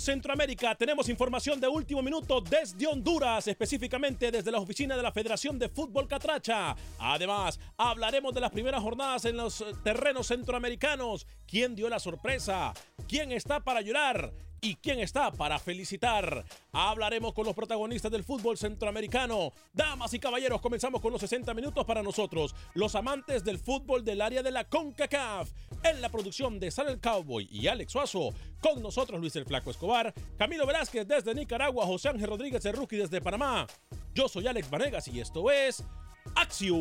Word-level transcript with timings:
Centroamérica 0.00 0.74
tenemos 0.74 1.08
información 1.08 1.60
de 1.60 1.68
último 1.68 2.02
minuto 2.02 2.40
desde 2.40 2.86
Honduras, 2.86 3.46
específicamente 3.48 4.30
desde 4.30 4.50
la 4.50 4.58
oficina 4.58 4.96
de 4.96 5.02
la 5.02 5.12
Federación 5.12 5.58
de 5.58 5.68
Fútbol 5.68 6.08
Catracha. 6.08 6.74
Además, 6.98 7.58
hablaremos 7.76 8.34
de 8.34 8.40
las 8.40 8.50
primeras 8.50 8.82
jornadas 8.82 9.24
en 9.24 9.36
los 9.36 9.64
terrenos 9.82 10.26
centroamericanos. 10.28 11.26
¿Quién 11.46 11.74
dio 11.74 11.88
la 11.88 11.98
sorpresa? 11.98 12.72
¿Quién 13.08 13.32
está 13.32 13.60
para 13.60 13.80
llorar? 13.80 14.32
¿Y 14.60 14.74
quién 14.76 14.98
está 14.98 15.30
para 15.30 15.58
felicitar? 15.58 16.44
Hablaremos 16.72 17.32
con 17.32 17.46
los 17.46 17.54
protagonistas 17.54 18.10
del 18.10 18.24
fútbol 18.24 18.58
centroamericano. 18.58 19.52
Damas 19.72 20.12
y 20.14 20.18
caballeros, 20.18 20.60
comenzamos 20.60 21.00
con 21.00 21.12
los 21.12 21.20
60 21.20 21.54
minutos 21.54 21.84
para 21.84 22.02
nosotros, 22.02 22.54
los 22.74 22.94
amantes 22.96 23.44
del 23.44 23.58
fútbol 23.58 24.04
del 24.04 24.20
área 24.20 24.42
de 24.42 24.50
la 24.50 24.64
CONCACAF. 24.64 25.50
En 25.84 26.00
la 26.00 26.08
producción 26.08 26.58
de 26.58 26.72
Sal 26.72 26.88
el 26.88 27.00
Cowboy 27.00 27.48
y 27.50 27.68
Alex 27.68 27.92
Suazo, 27.92 28.34
con 28.60 28.82
nosotros 28.82 29.20
Luis 29.20 29.36
el 29.36 29.46
Flaco 29.46 29.70
Escobar, 29.70 30.12
Camilo 30.36 30.66
Velázquez 30.66 31.06
desde 31.06 31.34
Nicaragua, 31.34 31.86
José 31.86 32.08
Ángel 32.08 32.28
Rodríguez 32.28 32.64
el 32.64 32.74
Rookie 32.74 32.96
desde 32.96 33.20
Panamá. 33.20 33.66
Yo 34.12 34.28
soy 34.28 34.48
Alex 34.48 34.68
Vanegas 34.68 35.06
y 35.08 35.20
esto 35.20 35.50
es 35.52 35.84
Acción 36.34 36.78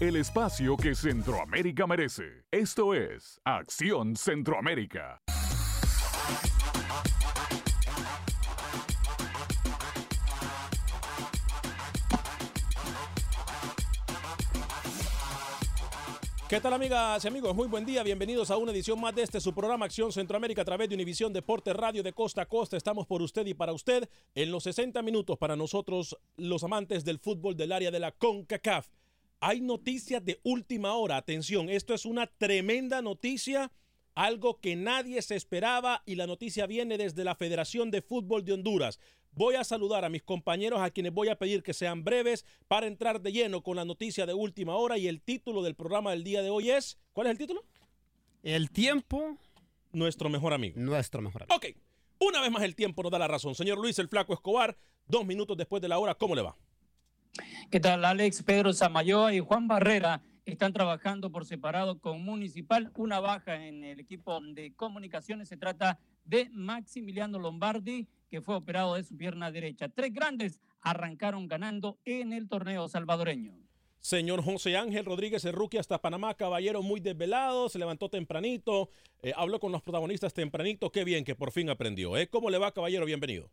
El 0.00 0.16
espacio 0.16 0.78
que 0.78 0.94
Centroamérica 0.94 1.86
merece. 1.86 2.46
Esto 2.50 2.94
es 2.94 3.38
Acción 3.44 4.16
Centroamérica. 4.16 5.20
¿Qué 16.48 16.60
tal 16.62 16.72
amigas 16.72 17.22
y 17.22 17.28
amigos? 17.28 17.54
Muy 17.54 17.68
buen 17.68 17.84
día, 17.84 18.02
bienvenidos 18.02 18.50
a 18.50 18.56
una 18.56 18.72
edición 18.72 18.98
más 18.98 19.14
de 19.14 19.22
este 19.22 19.38
su 19.38 19.54
programa 19.54 19.84
Acción 19.84 20.12
Centroamérica 20.12 20.62
a 20.62 20.64
través 20.64 20.88
de 20.88 20.94
Univisión 20.94 21.34
Deporte 21.34 21.74
Radio 21.74 22.02
de 22.02 22.14
Costa 22.14 22.40
a 22.40 22.46
Costa. 22.46 22.78
Estamos 22.78 23.06
por 23.06 23.20
usted 23.20 23.46
y 23.46 23.52
para 23.52 23.74
usted 23.74 24.08
en 24.34 24.50
los 24.50 24.62
60 24.62 25.02
minutos 25.02 25.36
para 25.36 25.56
nosotros 25.56 26.16
los 26.38 26.64
amantes 26.64 27.04
del 27.04 27.18
fútbol 27.18 27.54
del 27.54 27.70
área 27.70 27.90
de 27.90 28.00
la 28.00 28.12
CONCACAF. 28.12 28.88
Hay 29.42 29.62
noticias 29.62 30.22
de 30.22 30.38
última 30.42 30.92
hora, 30.94 31.16
atención, 31.16 31.70
esto 31.70 31.94
es 31.94 32.04
una 32.04 32.26
tremenda 32.26 33.00
noticia, 33.00 33.72
algo 34.14 34.60
que 34.60 34.76
nadie 34.76 35.22
se 35.22 35.34
esperaba 35.34 36.02
y 36.04 36.16
la 36.16 36.26
noticia 36.26 36.66
viene 36.66 36.98
desde 36.98 37.24
la 37.24 37.34
Federación 37.34 37.90
de 37.90 38.02
Fútbol 38.02 38.44
de 38.44 38.52
Honduras. 38.52 39.00
Voy 39.32 39.54
a 39.54 39.64
saludar 39.64 40.04
a 40.04 40.10
mis 40.10 40.22
compañeros 40.22 40.82
a 40.82 40.90
quienes 40.90 41.14
voy 41.14 41.28
a 41.28 41.38
pedir 41.38 41.62
que 41.62 41.72
sean 41.72 42.04
breves 42.04 42.44
para 42.68 42.86
entrar 42.86 43.22
de 43.22 43.32
lleno 43.32 43.62
con 43.62 43.76
la 43.76 43.86
noticia 43.86 44.26
de 44.26 44.34
última 44.34 44.76
hora 44.76 44.98
y 44.98 45.08
el 45.08 45.22
título 45.22 45.62
del 45.62 45.74
programa 45.74 46.10
del 46.10 46.22
día 46.22 46.42
de 46.42 46.50
hoy 46.50 46.70
es, 46.70 46.98
¿cuál 47.14 47.28
es 47.28 47.30
el 47.30 47.38
título? 47.38 47.64
El 48.42 48.70
tiempo. 48.70 49.38
Nuestro 49.92 50.28
mejor 50.28 50.52
amigo. 50.52 50.78
Nuestro 50.78 51.22
mejor 51.22 51.44
amigo. 51.44 51.56
Ok, 51.56 51.66
una 52.18 52.42
vez 52.42 52.50
más 52.50 52.62
el 52.62 52.76
tiempo 52.76 53.02
nos 53.02 53.10
da 53.10 53.18
la 53.18 53.28
razón. 53.28 53.54
Señor 53.54 53.78
Luis 53.78 53.98
el 53.98 54.08
Flaco 54.08 54.34
Escobar, 54.34 54.76
dos 55.06 55.24
minutos 55.24 55.56
después 55.56 55.80
de 55.80 55.88
la 55.88 55.98
hora, 55.98 56.14
¿cómo 56.14 56.34
le 56.34 56.42
va? 56.42 56.58
¿Qué 57.70 57.78
tal? 57.78 58.04
Alex, 58.04 58.42
Pedro 58.42 58.72
Samayoa 58.72 59.32
y 59.32 59.38
Juan 59.38 59.68
Barrera 59.68 60.22
están 60.44 60.72
trabajando 60.72 61.30
por 61.30 61.44
separado 61.44 62.00
con 62.00 62.20
Municipal. 62.24 62.90
Una 62.96 63.20
baja 63.20 63.64
en 63.64 63.84
el 63.84 64.00
equipo 64.00 64.40
de 64.40 64.74
comunicaciones. 64.74 65.48
Se 65.48 65.56
trata 65.56 66.00
de 66.24 66.48
Maximiliano 66.50 67.38
Lombardi, 67.38 68.08
que 68.28 68.40
fue 68.40 68.56
operado 68.56 68.96
de 68.96 69.04
su 69.04 69.16
pierna 69.16 69.52
derecha. 69.52 69.88
Tres 69.88 70.12
grandes 70.12 70.60
arrancaron 70.80 71.46
ganando 71.46 71.98
en 72.04 72.32
el 72.32 72.48
torneo 72.48 72.88
salvadoreño. 72.88 73.54
Señor 74.00 74.42
José 74.42 74.76
Ángel 74.76 75.04
Rodríguez, 75.04 75.44
rookie 75.52 75.78
hasta 75.78 76.00
Panamá, 76.00 76.34
caballero 76.34 76.82
muy 76.82 76.98
desvelado, 77.00 77.68
se 77.68 77.78
levantó 77.78 78.08
tempranito, 78.08 78.88
eh, 79.22 79.32
habló 79.36 79.60
con 79.60 79.72
los 79.72 79.82
protagonistas 79.82 80.32
tempranito, 80.32 80.90
qué 80.90 81.04
bien 81.04 81.22
que 81.22 81.36
por 81.36 81.52
fin 81.52 81.68
aprendió. 81.68 82.16
¿eh? 82.16 82.26
¿Cómo 82.26 82.50
le 82.50 82.58
va, 82.58 82.72
caballero? 82.72 83.04
Bienvenido. 83.04 83.50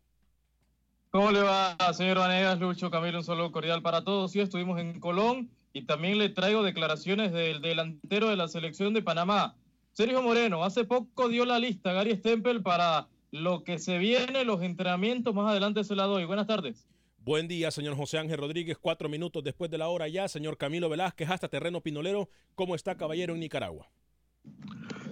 ¿Cómo 1.10 1.30
le 1.30 1.40
va, 1.40 1.74
señor 1.94 2.18
Vanegas, 2.18 2.60
Lucho, 2.60 2.90
Camilo? 2.90 3.18
Un 3.18 3.24
saludo 3.24 3.50
cordial 3.50 3.80
para 3.80 4.04
todos. 4.04 4.30
Sí, 4.30 4.40
estuvimos 4.40 4.78
en 4.78 5.00
Colón 5.00 5.48
y 5.72 5.86
también 5.86 6.18
le 6.18 6.28
traigo 6.28 6.62
declaraciones 6.62 7.32
del 7.32 7.62
delantero 7.62 8.28
de 8.28 8.36
la 8.36 8.46
selección 8.46 8.92
de 8.92 9.00
Panamá, 9.00 9.56
Sergio 9.92 10.22
Moreno. 10.22 10.64
Hace 10.64 10.84
poco 10.84 11.30
dio 11.30 11.46
la 11.46 11.58
lista 11.58 11.94
Gary 11.94 12.14
Stempel 12.16 12.62
para 12.62 13.08
lo 13.30 13.64
que 13.64 13.78
se 13.78 13.96
viene, 13.96 14.44
los 14.44 14.62
entrenamientos. 14.62 15.34
Más 15.34 15.50
adelante 15.50 15.82
se 15.82 15.96
la 15.96 16.04
doy. 16.04 16.26
Buenas 16.26 16.46
tardes. 16.46 16.86
Buen 17.16 17.48
día, 17.48 17.70
señor 17.70 17.96
José 17.96 18.18
Ángel 18.18 18.36
Rodríguez. 18.36 18.76
Cuatro 18.78 19.08
minutos 19.08 19.42
después 19.42 19.70
de 19.70 19.78
la 19.78 19.88
hora 19.88 20.08
ya. 20.08 20.28
Señor 20.28 20.58
Camilo 20.58 20.90
Velázquez, 20.90 21.30
hasta 21.30 21.48
terreno 21.48 21.80
pinolero. 21.80 22.28
¿Cómo 22.54 22.74
está, 22.74 22.98
caballero, 22.98 23.32
en 23.32 23.40
Nicaragua? 23.40 23.88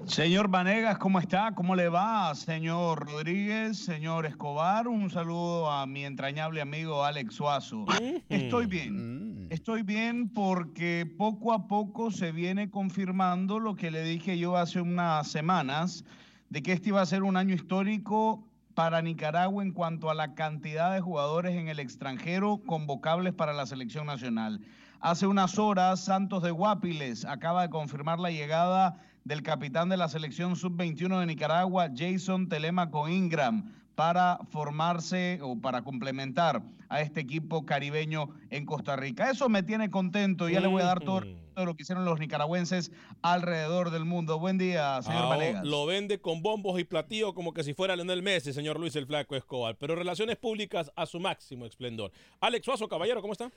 Señor 0.07 0.47
Vanegas, 0.49 0.99
¿cómo 0.99 1.19
está? 1.19 1.53
¿Cómo 1.57 1.75
le 1.75 1.89
va? 1.89 2.33
Señor 2.37 3.11
Rodríguez, 3.11 3.77
señor 3.77 4.25
Escobar, 4.25 4.87
un 4.87 5.11
saludo 5.11 5.69
a 5.69 5.85
mi 5.85 6.05
entrañable 6.05 6.61
amigo 6.61 7.05
Alex 7.05 7.35
Suazo. 7.35 7.85
Estoy 8.29 8.67
bien, 8.67 9.49
estoy 9.51 9.83
bien 9.83 10.29
porque 10.29 11.13
poco 11.19 11.53
a 11.53 11.67
poco 11.67 12.13
se 12.13 12.31
viene 12.31 12.71
confirmando 12.71 13.59
lo 13.59 13.75
que 13.75 13.91
le 13.91 14.05
dije 14.05 14.39
yo 14.39 14.57
hace 14.57 14.81
unas 14.81 15.27
semanas, 15.27 16.05
de 16.51 16.63
que 16.63 16.73
este 16.73 16.91
iba 16.91 17.03
a 17.03 17.07
ser 17.07 17.25
un 17.25 17.37
año 17.37 17.57
histórico 17.57 18.47
para 18.75 19.03
Nicaragua 19.03 19.65
en 19.65 19.73
cuanto 19.73 20.09
a 20.09 20.15
la 20.15 20.35
cantidad 20.35 20.95
de 20.95 21.01
jugadores 21.01 21.57
en 21.57 21.67
el 21.67 21.81
extranjero 21.81 22.63
convocables 22.65 23.35
para 23.35 23.53
la 23.53 23.67
selección 23.67 24.07
nacional. 24.07 24.61
Hace 25.01 25.27
unas 25.27 25.59
horas, 25.59 25.99
Santos 25.99 26.45
de 26.45 26.53
Guapiles 26.53 27.25
acaba 27.25 27.63
de 27.63 27.71
confirmar 27.71 28.21
la 28.21 28.31
llegada 28.31 29.01
del 29.27 29.43
capitán 29.43 29.89
de 29.89 29.97
la 29.97 30.09
selección 30.09 30.55
sub-21 30.55 31.19
de 31.19 31.27
Nicaragua, 31.27 31.89
Jason 31.93 32.49
Telemaco 32.49 33.09
Ingram, 33.09 33.75
para 33.97 34.39
formarse 34.51 35.41
o 35.43 35.61
para 35.61 35.83
complementar 35.83 36.63
a 36.89 37.01
este 37.01 37.23
equipo 37.23 37.67
caribeño 37.67 38.29
en 38.51 38.65
Costa 38.65 38.95
Rica. 38.95 39.29
Eso 39.29 39.49
me 39.49 39.65
tiene 39.65 39.91
contento. 39.91 40.49
Ya 40.49 40.61
le 40.61 40.69
voy 40.69 40.81
a 40.83 40.87
dar 40.87 41.01
todo, 41.01 41.23
lo 41.57 41.75
que 41.75 41.83
hicieron 41.83 42.05
los 42.05 42.21
nicaragüenses 42.21 42.93
alrededor 43.21 43.91
del 43.91 44.05
mundo. 44.05 44.39
Buen 44.39 44.59
día, 44.59 45.03
señor 45.03 45.25
Ah, 45.25 45.29
Vanegas. 45.29 45.65
Lo 45.67 45.87
vende 45.87 46.21
con 46.21 46.41
bombos 46.41 46.79
y 46.79 46.85
platillos 46.85 47.33
como 47.33 47.53
que 47.53 47.65
si 47.65 47.75
fuera 47.75 47.97
Leonel 47.97 48.23
Messi, 48.23 48.53
señor 48.53 48.79
Luis 48.79 48.95
el 48.95 49.07
Flaco 49.07 49.35
Escobar. 49.35 49.75
Pero 49.77 49.97
relaciones 49.97 50.37
públicas 50.37 50.93
a 50.95 51.05
su 51.05 51.19
máximo 51.19 51.67
esplendor. 51.67 52.13
Alex 52.41 52.65
Suazo, 52.65 52.87
caballero, 52.87 53.21
¿cómo 53.23 53.33
está? 53.33 53.51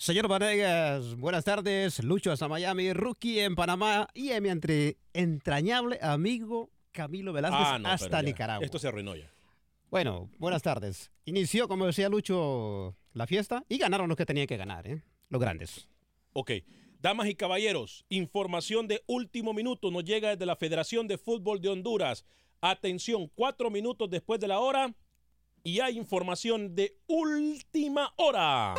Señor 0.00 0.28
Vanegas, 0.28 1.14
buenas 1.16 1.44
tardes. 1.44 2.02
Lucho 2.02 2.32
hasta 2.32 2.48
Miami, 2.48 2.94
rookie 2.94 3.40
en 3.40 3.54
Panamá 3.54 4.08
y 4.14 4.32
a 4.32 4.40
mi 4.40 4.48
entre- 4.48 4.96
entrañable 5.12 5.98
amigo 6.00 6.70
Camilo 6.90 7.34
Velázquez 7.34 7.60
Ah, 7.62 7.78
no, 7.78 7.86
hasta. 7.90 8.22
Nicaragua. 8.22 8.64
Esto 8.64 8.78
se 8.78 8.88
arruinó 8.88 9.14
ya. 9.14 9.30
Bueno, 9.90 10.30
buenas 10.38 10.62
tardes. 10.62 11.10
Inició, 11.26 11.68
como 11.68 11.84
decía 11.84 12.08
Lucho, 12.08 12.96
la 13.12 13.26
fiesta 13.26 13.62
y 13.68 13.76
ganaron 13.76 14.08
los 14.08 14.16
que 14.16 14.24
tenían 14.24 14.46
que 14.46 14.56
ganar, 14.56 14.86
¿eh? 14.86 15.02
Los 15.28 15.38
grandes. 15.38 15.86
Ok. 16.32 16.52
Damas 16.98 17.28
y 17.28 17.34
caballeros, 17.34 18.06
información 18.08 18.88
de 18.88 19.02
último 19.06 19.52
minuto 19.52 19.90
nos 19.90 20.04
llega 20.04 20.30
desde 20.30 20.46
la 20.46 20.56
Federación 20.56 21.08
de 21.08 21.18
Fútbol 21.18 21.60
de 21.60 21.68
Honduras. 21.68 22.24
Atención, 22.62 23.30
cuatro 23.34 23.68
minutos 23.70 24.08
después 24.08 24.40
de 24.40 24.48
la 24.48 24.60
hora 24.60 24.94
y 25.62 25.80
hay 25.80 25.98
información 25.98 26.74
de 26.74 26.96
última 27.06 28.14
hora. 28.16 28.74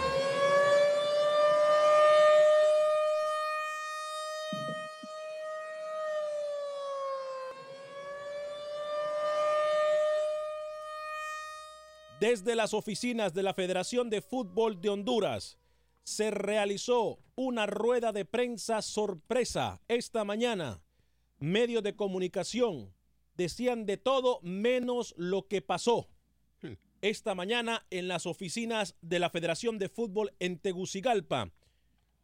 Desde 12.21 12.53
las 12.53 12.75
oficinas 12.75 13.33
de 13.33 13.41
la 13.41 13.55
Federación 13.55 14.11
de 14.11 14.21
Fútbol 14.21 14.79
de 14.79 14.89
Honduras 14.89 15.57
se 16.03 16.29
realizó 16.29 17.17
una 17.33 17.65
rueda 17.65 18.11
de 18.11 18.25
prensa 18.25 18.83
sorpresa 18.83 19.81
esta 19.87 20.23
mañana. 20.23 20.83
Medios 21.39 21.81
de 21.81 21.95
comunicación 21.95 22.93
decían 23.37 23.87
de 23.87 23.97
todo 23.97 24.39
menos 24.43 25.15
lo 25.17 25.47
que 25.47 25.63
pasó 25.63 26.09
esta 27.01 27.33
mañana 27.33 27.87
en 27.89 28.07
las 28.07 28.27
oficinas 28.27 28.95
de 29.01 29.17
la 29.17 29.31
Federación 29.31 29.79
de 29.79 29.89
Fútbol 29.89 30.31
en 30.37 30.59
Tegucigalpa, 30.59 31.51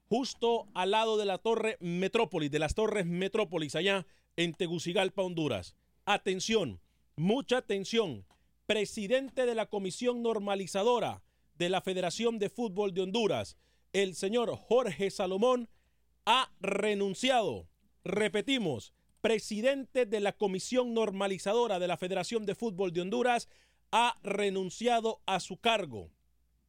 justo 0.10 0.68
al 0.76 0.92
lado 0.92 1.18
de 1.18 1.26
la 1.26 1.40
Torre 1.40 1.78
Metrópolis, 1.80 2.52
de 2.52 2.60
las 2.60 2.76
Torres 2.76 3.08
Metrópolis, 3.08 3.74
allá 3.74 4.06
en 4.36 4.54
Tegucigalpa, 4.54 5.24
Honduras. 5.24 5.76
Atención, 6.06 6.80
mucha 7.16 7.58
atención. 7.58 8.28
Presidente 8.68 9.46
de 9.46 9.56
la 9.56 9.68
Comisión 9.68 10.22
Normalizadora 10.22 11.24
de 11.58 11.70
la 11.70 11.80
Federación 11.80 12.38
de 12.38 12.50
Fútbol 12.50 12.94
de 12.94 13.00
Honduras, 13.00 13.56
el 13.94 14.14
señor 14.14 14.54
Jorge 14.58 15.10
Salomón, 15.10 15.70
ha 16.26 16.52
renunciado. 16.60 17.70
Repetimos, 18.04 18.92
presidente 19.22 20.06
de 20.06 20.20
la 20.20 20.34
Comisión 20.34 20.94
Normalizadora 20.94 21.80
de 21.80 21.88
la 21.88 21.96
Federación 21.96 22.46
de 22.46 22.56
Fútbol 22.56 22.92
de 22.92 23.00
Honduras, 23.00 23.48
ha 23.94 24.18
renunciado 24.22 25.22
a 25.26 25.40
su 25.40 25.56
cargo. 25.62 26.10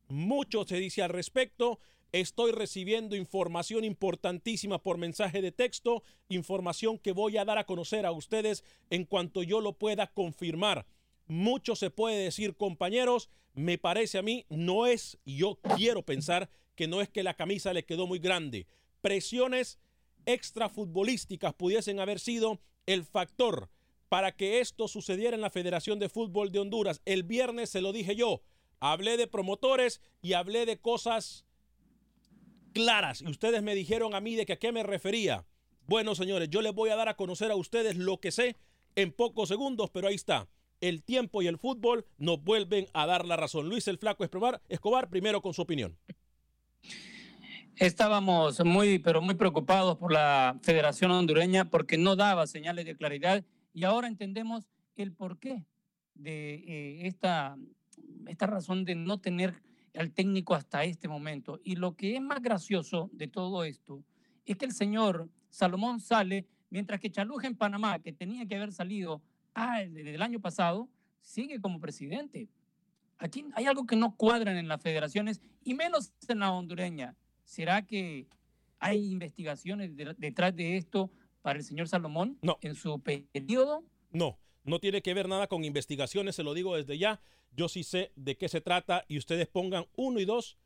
Mucho 0.07 0.65
se 0.67 0.77
dice 0.77 1.03
al 1.03 1.11
respecto. 1.11 1.81
Estoy 2.13 2.53
recibiendo 2.53 3.17
información 3.17 3.83
importantísima 3.83 4.81
por 4.81 4.99
mensaje 4.99 5.43
de 5.43 5.51
texto, 5.51 6.05
información 6.29 6.97
que 6.97 7.11
voy 7.11 7.39
a 7.39 7.45
dar 7.45 7.59
a 7.59 7.67
conocer 7.67 8.07
a 8.07 8.13
ustedes 8.13 8.63
en 8.89 9.05
cuanto 9.05 9.43
yo 9.43 9.61
lo 9.61 9.73
pueda 9.73 10.07
confirmar. 10.07 10.87
Mucho 11.29 11.77
se 11.77 11.91
puede 11.91 12.17
decir, 12.25 12.57
compañeros. 12.57 13.29
Me 13.55 13.79
parece 13.79 14.19
a 14.19 14.23
mí, 14.23 14.47
no 14.49 14.87
es, 14.87 15.19
yo 15.25 15.59
quiero 15.77 16.03
pensar 16.03 16.51
que 16.75 16.87
no 16.89 17.01
es 17.01 17.09
que 17.09 17.23
la 17.23 17.35
camisa 17.35 17.73
le 17.73 17.85
quedó 17.85 18.07
muy 18.07 18.19
grande. 18.19 18.67
Presiones 19.01 19.79
extrafutbolísticas 20.27 21.55
pudiesen 21.55 22.01
haber 22.01 22.21
sido 22.21 22.61
el 22.87 23.05
factor 23.05 23.71
para 24.09 24.33
que 24.37 24.61
esto 24.61 24.89
sucediera 24.89 25.35
en 25.35 25.41
la 25.41 25.51
Federación 25.51 25.99
de 25.99 26.09
Fútbol 26.09 26.51
de 26.51 26.61
Honduras. 26.61 27.03
El 27.05 27.23
viernes 27.25 27.71
se 27.71 27.81
lo 27.81 27.93
dije 27.93 28.17
yo. 28.17 28.43
Hablé 28.81 29.17
de 29.17 29.27
promotores 29.27 30.01
y 30.23 30.35
hablé 30.35 30.67
de 30.67 30.81
cosas 30.81 31.45
claras. 32.73 33.23
Y 33.23 33.27
ustedes 33.27 33.63
me 33.63 33.75
dijeron 33.75 34.15
a 34.15 34.21
mí 34.21 34.37
de 34.37 34.47
que 34.47 34.55
a 34.55 34.59
qué 34.59 34.73
me 34.73 34.83
refería. 34.83 35.47
Bueno, 35.87 36.15
señores, 36.15 36.49
yo 36.51 36.63
les 36.63 36.75
voy 36.75 36.91
a 36.91 36.97
dar 36.97 37.09
a 37.09 37.17
conocer 37.17 37.51
a 37.51 37.57
ustedes 37.57 37.97
lo 37.97 38.21
que 38.21 38.31
sé 38.31 38.57
en 38.95 39.13
pocos 39.13 39.49
segundos, 39.49 39.91
pero 39.91 40.09
ahí 40.09 40.15
está. 40.15 40.49
El 40.81 41.03
tiempo 41.03 41.43
y 41.43 41.47
el 41.47 41.59
fútbol 41.59 42.07
nos 42.19 42.43
vuelven 42.43 42.87
a 42.93 43.07
dar 43.07 43.25
la 43.25 43.37
razón. 43.37 43.69
Luis 43.69 43.89
el 43.89 43.99
Flaco 43.99 44.25
Escobar, 44.25 44.63
Escobar 44.69 45.09
primero 45.09 45.43
con 45.43 45.55
su 45.55 45.63
opinión. 45.63 45.97
Estábamos 47.77 48.65
muy, 48.65 48.99
pero 48.99 49.21
muy 49.21 49.35
preocupados 49.35 49.97
por 49.99 50.13
la 50.13 50.59
Federación 50.63 51.11
Hondureña 51.11 51.71
porque 51.71 51.97
no 51.97 52.17
daba 52.17 52.47
señales 52.47 52.85
de 52.85 52.97
claridad 52.97 53.45
y 53.73 53.85
ahora 53.85 54.09
entendemos 54.09 54.69
el 54.97 55.13
porqué 55.13 55.65
de 56.15 56.55
eh, 56.55 57.07
esta, 57.07 57.57
esta 58.27 58.47
razón 58.47 58.85
de 58.85 58.97
no 58.97 59.19
tener 59.19 59.63
al 59.95 60.13
técnico 60.13 60.55
hasta 60.55 60.85
este 60.85 61.09
momento. 61.09 61.61
Y 61.63 61.77
lo 61.77 61.97
que 61.97 62.17
es 62.17 62.21
más 62.21 62.43
gracioso 62.43 63.11
de 63.13 63.29
todo 63.29 63.65
esto 63.65 64.03
es 64.45 64.57
que 64.57 64.65
el 64.65 64.73
señor 64.73 65.29
Salomón 65.51 66.01
sale, 66.01 66.47
mientras 66.71 67.01
que 67.01 67.11
Chaluja 67.11 67.47
en 67.47 67.57
Panamá, 67.57 67.99
que 67.99 68.13
tenía 68.13 68.47
que 68.47 68.57
haber 68.57 68.73
salido 68.73 69.23
ah, 69.59 69.81
desde 69.89 70.15
el 70.15 70.23
año 70.23 70.41
pasado, 70.41 70.89
sigue 71.21 71.61
como 71.61 71.81
presidente. 71.81 72.49
Aquí 73.19 73.45
hay 73.55 73.67
algo 73.67 73.87
que 73.87 73.97
no 73.97 74.15
cuadran 74.17 74.57
en 74.57 74.69
las 74.69 74.81
federaciones 74.81 75.41
y 75.65 75.75
menos 75.75 76.13
en 76.29 76.39
la 76.39 76.53
hondureña. 76.53 77.17
¿Será 77.45 77.83
que 77.85 78.27
hay 78.79 79.11
investigaciones 79.11 79.97
de- 79.97 80.15
detrás 80.19 80.55
de 80.55 80.77
esto 80.77 81.11
para 81.43 81.59
el 81.59 81.65
señor 81.65 81.89
Salomón 81.89 82.39
no. 82.43 82.59
en 82.61 82.75
su 82.75 83.01
periodo? 83.01 83.83
No, 84.13 84.39
no 84.65 84.79
tiene 84.79 85.03
que 85.03 85.15
ver 85.15 85.29
nada 85.29 85.47
con 85.49 85.65
investigaciones, 85.65 86.37
se 86.37 86.43
lo 86.45 86.55
digo 86.55 86.77
desde 86.77 86.97
ya. 86.99 87.21
Yo 87.53 87.69
sí 87.69 87.83
sé 87.83 88.13
de 88.15 88.37
qué 88.37 88.49
se 88.49 88.61
trata 88.61 89.05
y 89.09 89.19
ustedes 89.19 89.49
pongan 89.49 89.87
uno 89.97 90.21
y 90.21 90.25
dos 90.25 90.57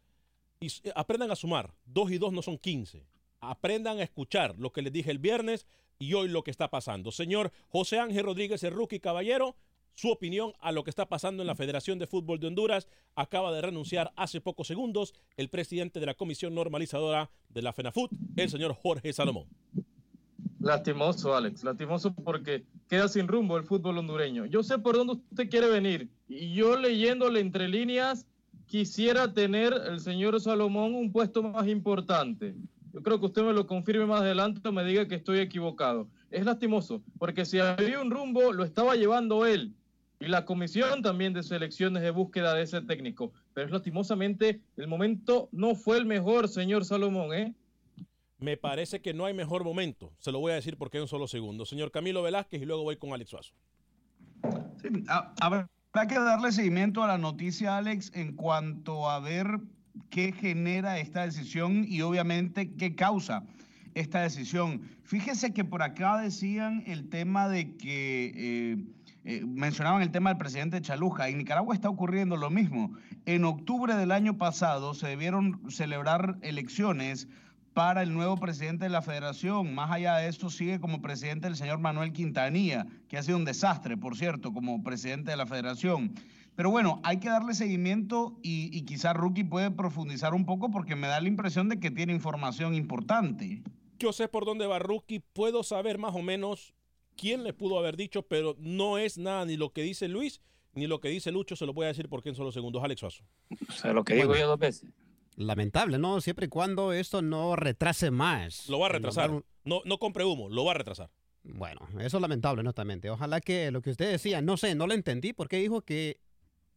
y 0.60 0.66
s- 0.66 0.82
aprendan 0.94 1.30
a 1.30 1.36
sumar. 1.36 1.74
Dos 1.86 2.10
y 2.10 2.18
dos 2.18 2.32
no 2.32 2.42
son 2.42 2.58
15. 2.58 3.06
Aprendan 3.40 3.98
a 3.98 4.02
escuchar 4.02 4.58
lo 4.58 4.72
que 4.72 4.82
les 4.82 4.92
dije 4.92 5.10
el 5.10 5.18
viernes 5.18 5.66
y 6.02 6.14
hoy 6.14 6.26
lo 6.26 6.42
que 6.42 6.50
está 6.50 6.68
pasando. 6.68 7.12
Señor 7.12 7.52
José 7.68 8.00
Ángel 8.00 8.24
Rodríguez, 8.24 8.64
el 8.64 8.72
rookie 8.72 8.98
caballero, 8.98 9.54
su 9.94 10.10
opinión 10.10 10.52
a 10.58 10.72
lo 10.72 10.82
que 10.82 10.90
está 10.90 11.08
pasando 11.08 11.44
en 11.44 11.46
la 11.46 11.54
Federación 11.54 12.00
de 12.00 12.08
Fútbol 12.08 12.40
de 12.40 12.48
Honduras. 12.48 12.88
Acaba 13.14 13.52
de 13.52 13.60
renunciar 13.60 14.12
hace 14.16 14.40
pocos 14.40 14.66
segundos 14.66 15.14
el 15.36 15.48
presidente 15.48 16.00
de 16.00 16.06
la 16.06 16.14
Comisión 16.14 16.56
Normalizadora 16.56 17.30
de 17.50 17.62
la 17.62 17.72
FENAFUT, 17.72 18.10
el 18.34 18.50
señor 18.50 18.74
Jorge 18.74 19.12
Salomón. 19.12 19.46
Lastimoso, 20.58 21.36
Alex, 21.36 21.62
lastimoso 21.62 22.12
porque 22.12 22.64
queda 22.88 23.06
sin 23.06 23.28
rumbo 23.28 23.56
el 23.56 23.62
fútbol 23.62 23.98
hondureño. 23.98 24.46
Yo 24.46 24.64
sé 24.64 24.78
por 24.78 24.96
dónde 24.96 25.12
usted 25.12 25.48
quiere 25.48 25.68
venir 25.68 26.08
y 26.28 26.52
yo 26.52 26.76
leyéndole 26.76 27.38
entre 27.38 27.68
líneas 27.68 28.26
quisiera 28.66 29.32
tener 29.32 29.72
el 29.72 30.00
señor 30.00 30.40
Salomón 30.40 30.96
un 30.96 31.12
puesto 31.12 31.44
más 31.44 31.68
importante. 31.68 32.56
Yo 32.92 33.02
creo 33.02 33.18
que 33.20 33.26
usted 33.26 33.42
me 33.42 33.52
lo 33.52 33.66
confirme 33.66 34.06
más 34.06 34.20
adelante 34.20 34.68
o 34.68 34.72
me 34.72 34.84
diga 34.84 35.08
que 35.08 35.14
estoy 35.14 35.38
equivocado. 35.38 36.08
Es 36.30 36.44
lastimoso 36.44 37.02
porque 37.18 37.44
si 37.44 37.58
había 37.58 38.00
un 38.00 38.10
rumbo 38.10 38.52
lo 38.52 38.64
estaba 38.64 38.96
llevando 38.96 39.46
él 39.46 39.74
y 40.20 40.26
la 40.26 40.44
comisión 40.44 41.02
también 41.02 41.32
de 41.32 41.42
selecciones 41.42 42.02
de 42.02 42.10
búsqueda 42.10 42.54
de 42.54 42.62
ese 42.62 42.80
técnico. 42.82 43.32
Pero 43.54 43.66
es 43.66 43.72
lastimosamente 43.72 44.60
el 44.76 44.86
momento 44.88 45.48
no 45.52 45.74
fue 45.74 45.96
el 45.98 46.04
mejor, 46.06 46.48
señor 46.48 46.84
Salomón, 46.84 47.32
¿eh? 47.34 47.54
Me 48.38 48.56
parece 48.56 49.00
que 49.00 49.14
no 49.14 49.24
hay 49.24 49.34
mejor 49.34 49.62
momento. 49.64 50.12
Se 50.18 50.32
lo 50.32 50.40
voy 50.40 50.52
a 50.52 50.56
decir 50.56 50.76
porque 50.76 50.98
hay 50.98 51.02
un 51.02 51.08
solo 51.08 51.26
segundo. 51.28 51.64
Señor 51.64 51.90
Camilo 51.92 52.22
Velázquez 52.22 52.60
y 52.60 52.66
luego 52.66 52.82
voy 52.82 52.96
con 52.96 53.12
Alex 53.12 53.30
Suazo. 53.30 53.54
Sí, 54.82 54.88
a- 55.08 55.32
habrá 55.40 55.68
que 56.08 56.14
darle 56.14 56.50
seguimiento 56.52 57.02
a 57.02 57.06
la 57.06 57.18
noticia, 57.18 57.76
Alex, 57.76 58.10
en 58.14 58.34
cuanto 58.34 59.08
a 59.08 59.20
ver 59.20 59.46
qué 60.10 60.32
genera 60.32 60.98
esta 60.98 61.24
decisión 61.24 61.84
y 61.88 62.02
obviamente 62.02 62.72
qué 62.74 62.94
causa 62.94 63.44
esta 63.94 64.20
decisión. 64.22 64.82
Fíjese 65.02 65.52
que 65.52 65.64
por 65.64 65.82
acá 65.82 66.18
decían 66.18 66.82
el 66.86 67.08
tema 67.08 67.48
de 67.48 67.76
que... 67.76 68.32
Eh, 68.34 68.84
eh, 69.24 69.44
mencionaban 69.46 70.02
el 70.02 70.10
tema 70.10 70.30
del 70.30 70.38
presidente 70.38 70.80
Chaluja. 70.80 71.28
En 71.28 71.38
Nicaragua 71.38 71.74
está 71.74 71.88
ocurriendo 71.88 72.36
lo 72.36 72.50
mismo. 72.50 72.92
En 73.24 73.44
octubre 73.44 73.94
del 73.94 74.10
año 74.10 74.36
pasado 74.36 74.94
se 74.94 75.06
debieron 75.06 75.60
celebrar 75.70 76.38
elecciones 76.42 77.28
para 77.72 78.02
el 78.02 78.12
nuevo 78.12 78.36
presidente 78.36 78.84
de 78.84 78.90
la 78.90 79.00
federación. 79.00 79.74
Más 79.74 79.90
allá 79.90 80.16
de 80.16 80.28
esto, 80.28 80.50
sigue 80.50 80.80
como 80.80 81.00
presidente 81.00 81.46
el 81.46 81.56
señor 81.56 81.78
Manuel 81.78 82.12
Quintanilla, 82.12 82.86
que 83.08 83.16
ha 83.16 83.22
sido 83.22 83.38
un 83.38 83.44
desastre, 83.44 83.96
por 83.96 84.16
cierto, 84.16 84.52
como 84.52 84.82
presidente 84.82 85.30
de 85.30 85.36
la 85.36 85.46
federación. 85.46 86.12
Pero 86.54 86.70
bueno, 86.70 87.00
hay 87.04 87.18
que 87.18 87.28
darle 87.28 87.54
seguimiento 87.54 88.38
y, 88.42 88.76
y 88.76 88.82
quizá 88.82 89.12
Rookie 89.12 89.44
puede 89.44 89.70
profundizar 89.70 90.34
un 90.34 90.44
poco 90.44 90.70
porque 90.70 90.96
me 90.96 91.08
da 91.08 91.20
la 91.20 91.28
impresión 91.28 91.68
de 91.68 91.80
que 91.80 91.90
tiene 91.90 92.12
información 92.12 92.74
importante. 92.74 93.62
Yo 93.98 94.12
sé 94.12 94.28
por 94.28 94.44
dónde 94.44 94.66
va 94.66 94.78
Rookie, 94.78 95.20
puedo 95.20 95.62
saber 95.62 95.98
más 95.98 96.14
o 96.14 96.22
menos 96.22 96.74
quién 97.16 97.44
le 97.44 97.52
pudo 97.52 97.78
haber 97.78 97.96
dicho, 97.96 98.22
pero 98.22 98.56
no 98.58 98.98
es 98.98 99.16
nada 99.16 99.44
ni 99.46 99.56
lo 99.56 99.72
que 99.72 99.82
dice 99.82 100.08
Luis 100.08 100.40
ni 100.74 100.86
lo 100.86 101.00
que 101.00 101.08
dice 101.08 101.32
Lucho, 101.32 101.56
se 101.56 101.66
lo 101.66 101.72
voy 101.72 101.84
a 101.84 101.88
decir 101.88 102.08
porque 102.08 102.30
en 102.30 102.34
solo 102.34 102.52
segundos. 102.52 102.82
Alex 102.82 103.00
Suazo. 103.00 103.24
O 103.68 103.72
sea, 103.72 103.92
lo 103.92 104.04
que 104.04 104.14
digo 104.14 104.34
yo 104.34 104.46
dos 104.46 104.58
veces. 104.58 104.90
Lamentable, 105.36 105.98
¿no? 105.98 106.20
Siempre 106.20 106.46
y 106.46 106.48
cuando 106.48 106.92
esto 106.92 107.22
no 107.22 107.56
retrase 107.56 108.10
más. 108.10 108.68
Lo 108.68 108.78
va 108.78 108.86
a 108.86 108.90
retrasar. 108.90 109.30
No, 109.64 109.82
no 109.84 109.98
compre 109.98 110.24
humo, 110.24 110.48
lo 110.48 110.64
va 110.64 110.72
a 110.72 110.74
retrasar. 110.74 111.10
Bueno, 111.42 111.80
eso 112.00 112.18
es 112.18 112.20
lamentable, 112.20 112.60
honestamente. 112.60 113.10
Ojalá 113.10 113.40
que 113.40 113.70
lo 113.70 113.82
que 113.82 113.90
usted 113.90 114.10
decía, 114.10 114.40
no 114.42 114.56
sé, 114.56 114.74
no 114.74 114.86
lo 114.86 114.94
entendí 114.94 115.32
porque 115.32 115.56
dijo 115.56 115.82
que 115.82 116.20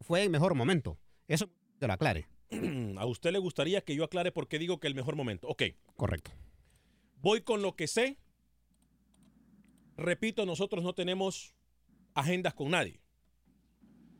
fue 0.02 0.24
el 0.24 0.30
mejor 0.30 0.56
momento. 0.56 0.98
Eso 1.28 1.50
te 1.80 1.88
lo 1.88 1.94
aclare. 1.94 2.28
A 2.98 3.06
usted 3.06 3.32
le 3.32 3.40
gustaría 3.40 3.82
que 3.82 3.96
yo 3.96 4.04
aclare 4.04 4.32
por 4.32 4.48
qué 4.48 4.60
digo 4.60 4.80
que 4.80 4.88
el 4.88 4.96
mejor 4.96 5.16
momento. 5.16 5.48
Ok. 5.48 5.64
Correcto. 5.96 6.32
Voy 7.22 7.42
con 7.42 7.62
lo 7.62 7.76
que 7.76 7.88
sé. 7.88 8.18
Repito, 9.98 10.46
nosotros 10.46 10.84
no 10.84 10.94
tenemos 10.94 11.56
agendas 12.14 12.54
con 12.54 12.70
nadie. 12.70 13.02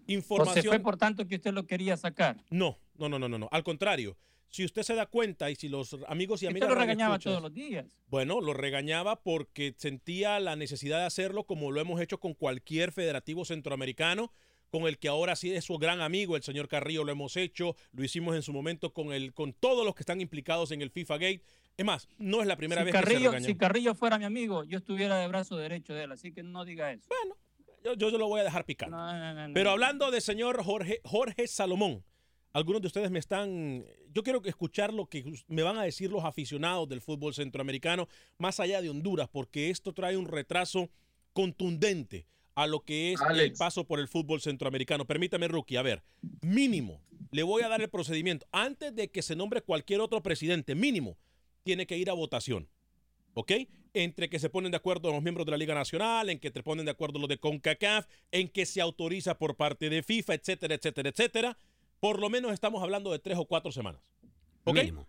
Información. 0.08 0.60
¿O 0.60 0.62
se 0.62 0.68
fue 0.68 0.80
por 0.80 0.98
tanto 0.98 1.28
que 1.28 1.36
usted 1.36 1.54
lo 1.54 1.66
quería 1.68 1.98
sacar? 1.98 2.44
No, 2.50 2.80
no, 2.96 3.10
no, 3.10 3.20
no, 3.20 3.28
no. 3.28 3.38
no. 3.38 3.50
Al 3.52 3.64
contrario, 3.64 4.18
si 4.56 4.64
usted 4.64 4.84
se 4.84 4.96
da 4.96 5.06
cuenta 5.06 5.52
y 5.52 5.56
si 5.56 5.68
los 5.68 5.98
amigos 6.08 6.42
y 6.42 6.48
amigas. 6.48 6.70
Usted 6.70 6.76
lo 6.76 6.82
regañaba 6.82 7.20
todos 7.20 7.42
los 7.42 7.54
días. 7.54 7.86
Bueno, 8.08 8.40
lo 8.40 8.54
regañaba 8.54 9.22
porque 9.22 9.76
sentía 9.78 10.40
la 10.40 10.56
necesidad 10.56 11.00
de 11.00 11.06
hacerlo 11.06 11.46
como 11.46 11.72
lo 11.72 11.82
hemos 11.82 12.00
hecho 12.00 12.20
con 12.20 12.34
cualquier 12.34 12.92
federativo 12.92 13.44
centroamericano 13.44 14.32
con 14.76 14.88
el 14.88 14.98
que 14.98 15.08
ahora 15.08 15.38
sí 15.38 15.54
es 15.54 15.64
su 15.64 15.78
gran 15.78 16.02
amigo, 16.02 16.36
el 16.36 16.44
señor 16.44 16.68
Carrillo, 16.68 17.06
lo 17.06 17.12
hemos 17.14 17.38
hecho, 17.38 17.78
lo 17.94 18.04
hicimos 18.04 18.36
en 18.36 18.42
su 18.42 18.52
momento 18.52 18.92
con, 18.92 19.14
el, 19.14 19.34
con 19.34 19.54
todos 19.54 19.86
los 19.86 19.96
que 19.96 20.02
están 20.02 20.20
implicados 20.20 20.72
en 20.72 20.82
el 20.82 20.90
FIFA 20.90 21.14
Gate. 21.14 21.42
Es 21.78 21.86
más, 21.86 22.10
no 22.18 22.42
es 22.42 22.48
la 22.48 22.58
primera 22.58 22.84
vez 22.84 22.94
que 22.94 23.40
se. 23.40 23.40
Si 23.40 23.56
Carrillo 23.56 23.96
fuera 23.96 24.18
mi 24.18 24.26
amigo, 24.26 24.66
yo 24.66 24.78
estuviera 24.78 25.18
de 25.18 25.28
brazo 25.28 25.56
derecho 25.56 25.94
de 25.94 26.04
él, 26.04 26.12
así 26.12 26.34
que 26.34 26.44
no 26.44 26.66
diga 26.66 26.92
eso. 26.92 27.08
Bueno, 27.08 27.38
yo, 27.86 27.94
yo, 27.94 28.18
lo 28.18 28.28
voy 28.28 28.42
a 28.42 28.44
dejar 28.44 28.66
picar. 28.66 28.90
Pero 29.54 29.70
hablando 29.70 30.12
de 30.12 30.20
señor 30.20 30.62
Jorge, 30.62 31.00
Jorge 31.06 31.48
Salomón, 31.48 32.04
algunos 32.52 32.82
de 32.82 32.88
ustedes 32.88 33.10
me 33.12 33.20
están. 33.20 33.86
Yo 34.12 34.24
quiero 34.24 34.42
escuchar 34.44 34.94
lo 34.94 35.06
que 35.06 35.24
me 35.48 35.64
van 35.64 35.78
a 35.78 35.84
decir 35.84 36.12
los 36.12 36.26
aficionados 36.26 36.90
del 36.90 37.00
fútbol 37.00 37.34
centroamericano, 37.34 38.10
más 38.40 38.60
allá 38.60 38.82
de 38.82 38.90
Honduras, 38.90 39.30
porque 39.32 39.70
esto 39.70 39.94
trae 39.94 40.18
un 40.18 40.26
retraso 40.26 40.90
contundente 41.32 42.28
a 42.56 42.68
lo 42.68 42.84
que 42.84 43.14
es 43.14 43.20
el 43.30 43.54
paso 43.54 43.86
por 43.86 44.00
el 44.00 44.08
fútbol 44.08 44.42
centroamericano. 44.42 45.06
Permítame, 45.06 45.48
Rookie, 45.48 45.76
a 45.76 45.82
ver, 45.82 46.04
mínimo, 46.42 47.02
le 47.32 47.44
voy 47.44 47.64
a 47.64 47.68
dar 47.68 47.82
el 47.82 47.90
procedimiento. 47.90 48.48
Antes 48.52 48.96
de 48.96 49.12
que 49.12 49.22
se 49.22 49.36
nombre 49.36 49.62
cualquier 49.62 50.00
otro 50.02 50.24
presidente, 50.24 50.74
mínimo, 50.74 51.18
tiene 51.64 51.86
que 51.86 51.98
ir 51.98 52.10
a 52.10 52.14
votación. 52.14 52.70
¿Ok? 53.34 53.52
Entre 53.94 54.30
que 54.30 54.40
se 54.40 54.50
ponen 54.50 54.72
de 54.72 54.78
acuerdo 54.78 55.12
los 55.12 55.22
miembros 55.22 55.46
de 55.46 55.52
la 55.52 55.58
Liga 55.58 55.76
Nacional, 55.76 56.30
en 56.30 56.40
que 56.40 56.52
te 56.52 56.64
ponen 56.64 56.86
de 56.86 56.92
acuerdo 56.92 57.20
los 57.20 57.28
de 57.28 57.38
CONCACAF, 57.38 58.08
en 58.32 58.48
que 58.48 58.66
se 58.66 58.80
autoriza 58.80 59.38
por 59.38 59.58
parte 59.58 59.90
de 59.90 60.04
FIFA, 60.04 60.36
etcétera, 60.36 60.76
etcétera, 60.76 61.10
etcétera. 61.10 61.58
Por 62.00 62.20
lo 62.20 62.30
menos 62.30 62.54
estamos 62.54 62.82
hablando 62.82 63.12
de 63.12 63.20
tres 63.20 63.38
o 63.38 63.46
cuatro 63.46 63.74
semanas. 63.74 64.02
¿Ok? 64.64 64.76
Mínimo. 64.76 65.06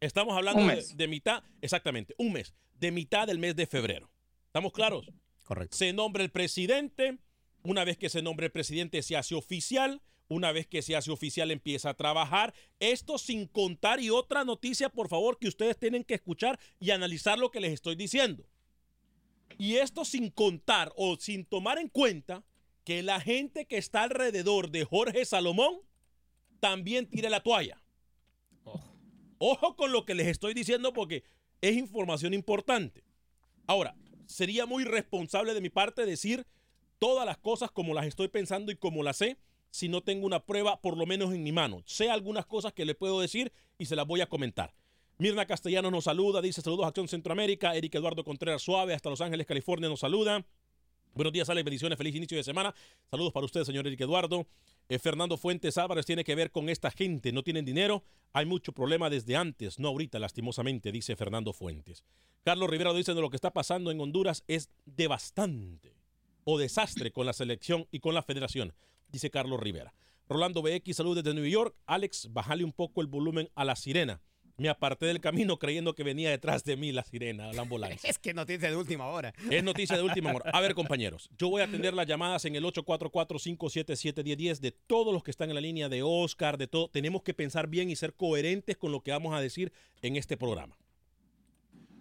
Estamos 0.00 0.36
hablando 0.36 0.66
de, 0.66 0.84
de 0.94 1.08
mitad, 1.08 1.44
exactamente, 1.60 2.14
un 2.18 2.32
mes, 2.32 2.54
de 2.74 2.90
mitad 2.90 3.26
del 3.26 3.38
mes 3.38 3.54
de 3.54 3.66
febrero. 3.66 4.10
¿Estamos 4.46 4.72
claros? 4.72 5.06
Correcto. 5.44 5.76
Se 5.76 5.92
nombra 5.92 6.22
el 6.22 6.30
presidente. 6.30 7.18
Una 7.62 7.84
vez 7.84 7.98
que 7.98 8.08
se 8.08 8.22
nombre 8.22 8.46
el 8.46 8.52
presidente, 8.52 9.02
se 9.02 9.16
hace 9.16 9.34
oficial. 9.34 10.02
Una 10.28 10.52
vez 10.52 10.66
que 10.68 10.80
se 10.80 10.94
hace 10.94 11.10
oficial, 11.10 11.50
empieza 11.50 11.90
a 11.90 11.94
trabajar. 11.94 12.54
Esto 12.78 13.18
sin 13.18 13.46
contar 13.46 14.00
y 14.00 14.10
otra 14.10 14.44
noticia, 14.44 14.88
por 14.88 15.08
favor, 15.08 15.38
que 15.38 15.48
ustedes 15.48 15.76
tienen 15.76 16.04
que 16.04 16.14
escuchar 16.14 16.58
y 16.78 16.92
analizar 16.92 17.38
lo 17.38 17.50
que 17.50 17.60
les 17.60 17.72
estoy 17.72 17.96
diciendo. 17.96 18.46
Y 19.58 19.76
esto 19.76 20.04
sin 20.04 20.30
contar 20.30 20.92
o 20.96 21.16
sin 21.16 21.44
tomar 21.44 21.78
en 21.78 21.88
cuenta 21.88 22.44
que 22.84 23.02
la 23.02 23.20
gente 23.20 23.66
que 23.66 23.76
está 23.76 24.04
alrededor 24.04 24.70
de 24.70 24.84
Jorge 24.84 25.24
Salomón 25.24 25.80
también 26.60 27.08
tire 27.08 27.28
la 27.28 27.42
toalla. 27.42 27.82
Ojo 29.38 29.74
con 29.74 29.90
lo 29.90 30.04
que 30.04 30.14
les 30.14 30.28
estoy 30.28 30.54
diciendo 30.54 30.92
porque 30.92 31.24
es 31.60 31.76
información 31.76 32.34
importante. 32.34 33.02
Ahora, 33.66 33.96
sería 34.30 34.66
muy 34.66 34.84
responsable 34.84 35.54
de 35.54 35.60
mi 35.60 35.70
parte 35.70 36.06
decir 36.06 36.46
todas 36.98 37.26
las 37.26 37.38
cosas 37.38 37.70
como 37.70 37.94
las 37.94 38.06
estoy 38.06 38.28
pensando 38.28 38.70
y 38.70 38.76
como 38.76 39.02
las 39.02 39.16
sé 39.16 39.38
si 39.70 39.88
no 39.88 40.02
tengo 40.02 40.26
una 40.26 40.44
prueba 40.44 40.80
por 40.80 40.96
lo 40.96 41.06
menos 41.06 41.32
en 41.32 41.42
mi 41.42 41.52
mano. 41.52 41.82
Sé 41.86 42.10
algunas 42.10 42.46
cosas 42.46 42.72
que 42.72 42.84
le 42.84 42.94
puedo 42.94 43.20
decir 43.20 43.52
y 43.78 43.86
se 43.86 43.96
las 43.96 44.06
voy 44.06 44.20
a 44.20 44.28
comentar. 44.28 44.74
Mirna 45.18 45.46
Castellano 45.46 45.90
nos 45.90 46.04
saluda, 46.04 46.40
dice 46.40 46.62
saludos 46.62 46.86
a 46.86 46.88
Acción 46.88 47.08
Centroamérica. 47.08 47.74
Eric 47.74 47.94
Eduardo 47.94 48.24
Contreras 48.24 48.62
Suave 48.62 48.94
hasta 48.94 49.10
Los 49.10 49.20
Ángeles, 49.20 49.46
California 49.46 49.88
nos 49.88 50.00
saluda. 50.00 50.46
Buenos 51.14 51.32
días, 51.32 51.50
Alex. 51.50 51.64
Bendiciones. 51.64 51.98
Feliz 51.98 52.14
inicio 52.14 52.36
de 52.36 52.44
semana. 52.44 52.74
Saludos 53.10 53.32
para 53.32 53.44
usted, 53.44 53.64
señor 53.64 53.86
Eric 53.86 54.00
Eduardo. 54.00 54.46
Eh, 54.88 54.98
Fernando 54.98 55.36
Fuentes 55.36 55.76
Álvarez 55.76 56.06
tiene 56.06 56.22
que 56.22 56.34
ver 56.34 56.52
con 56.52 56.68
esta 56.68 56.90
gente. 56.90 57.32
No 57.32 57.42
tienen 57.42 57.64
dinero. 57.64 58.04
Hay 58.32 58.46
mucho 58.46 58.72
problema 58.72 59.10
desde 59.10 59.34
antes, 59.36 59.80
no 59.80 59.88
ahorita, 59.88 60.20
lastimosamente, 60.20 60.92
dice 60.92 61.16
Fernando 61.16 61.52
Fuentes. 61.52 62.04
Carlos 62.44 62.70
Rivera 62.70 62.92
dice 62.92 63.12
que 63.12 63.20
lo 63.20 63.28
que 63.28 63.36
está 63.36 63.52
pasando 63.52 63.90
en 63.90 64.00
Honduras 64.00 64.44
es 64.46 64.70
devastante 64.86 65.94
o 66.44 66.58
desastre 66.58 67.10
con 67.10 67.26
la 67.26 67.32
selección 67.32 67.86
y 67.90 67.98
con 67.98 68.14
la 68.14 68.22
federación, 68.22 68.72
dice 69.08 69.30
Carlos 69.30 69.60
Rivera. 69.60 69.92
Rolando 70.28 70.62
BX, 70.62 70.96
saludos 70.96 71.24
desde 71.24 71.34
New 71.34 71.44
York. 71.44 71.74
Alex, 71.86 72.28
bájale 72.32 72.62
un 72.64 72.72
poco 72.72 73.00
el 73.00 73.08
volumen 73.08 73.50
a 73.56 73.64
la 73.64 73.74
sirena. 73.74 74.20
Me 74.60 74.68
aparté 74.68 75.06
del 75.06 75.22
camino 75.22 75.58
creyendo 75.58 75.94
que 75.94 76.02
venía 76.02 76.28
detrás 76.28 76.64
de 76.64 76.76
mí 76.76 76.92
la 76.92 77.02
sirena, 77.02 77.50
la 77.50 77.62
ambulancia. 77.62 78.10
es 78.10 78.18
que 78.18 78.34
noticia 78.34 78.68
de 78.68 78.76
última 78.76 79.06
hora. 79.06 79.32
Es 79.50 79.64
noticia 79.64 79.96
de 79.96 80.02
última 80.02 80.34
hora. 80.34 80.50
A 80.50 80.60
ver, 80.60 80.74
compañeros, 80.74 81.30
yo 81.38 81.48
voy 81.48 81.62
a 81.62 81.64
atender 81.64 81.94
las 81.94 82.06
llamadas 82.06 82.44
en 82.44 82.54
el 82.54 82.64
844-577-1010 82.64 84.58
de 84.58 84.72
todos 84.72 85.14
los 85.14 85.22
que 85.22 85.30
están 85.30 85.48
en 85.48 85.54
la 85.54 85.62
línea, 85.62 85.88
de 85.88 86.02
Oscar, 86.02 86.58
de 86.58 86.66
todo. 86.66 86.90
Tenemos 86.90 87.22
que 87.22 87.32
pensar 87.32 87.68
bien 87.68 87.88
y 87.88 87.96
ser 87.96 88.12
coherentes 88.12 88.76
con 88.76 88.92
lo 88.92 89.00
que 89.00 89.12
vamos 89.12 89.34
a 89.34 89.40
decir 89.40 89.72
en 90.02 90.16
este 90.16 90.36
programa. 90.36 90.76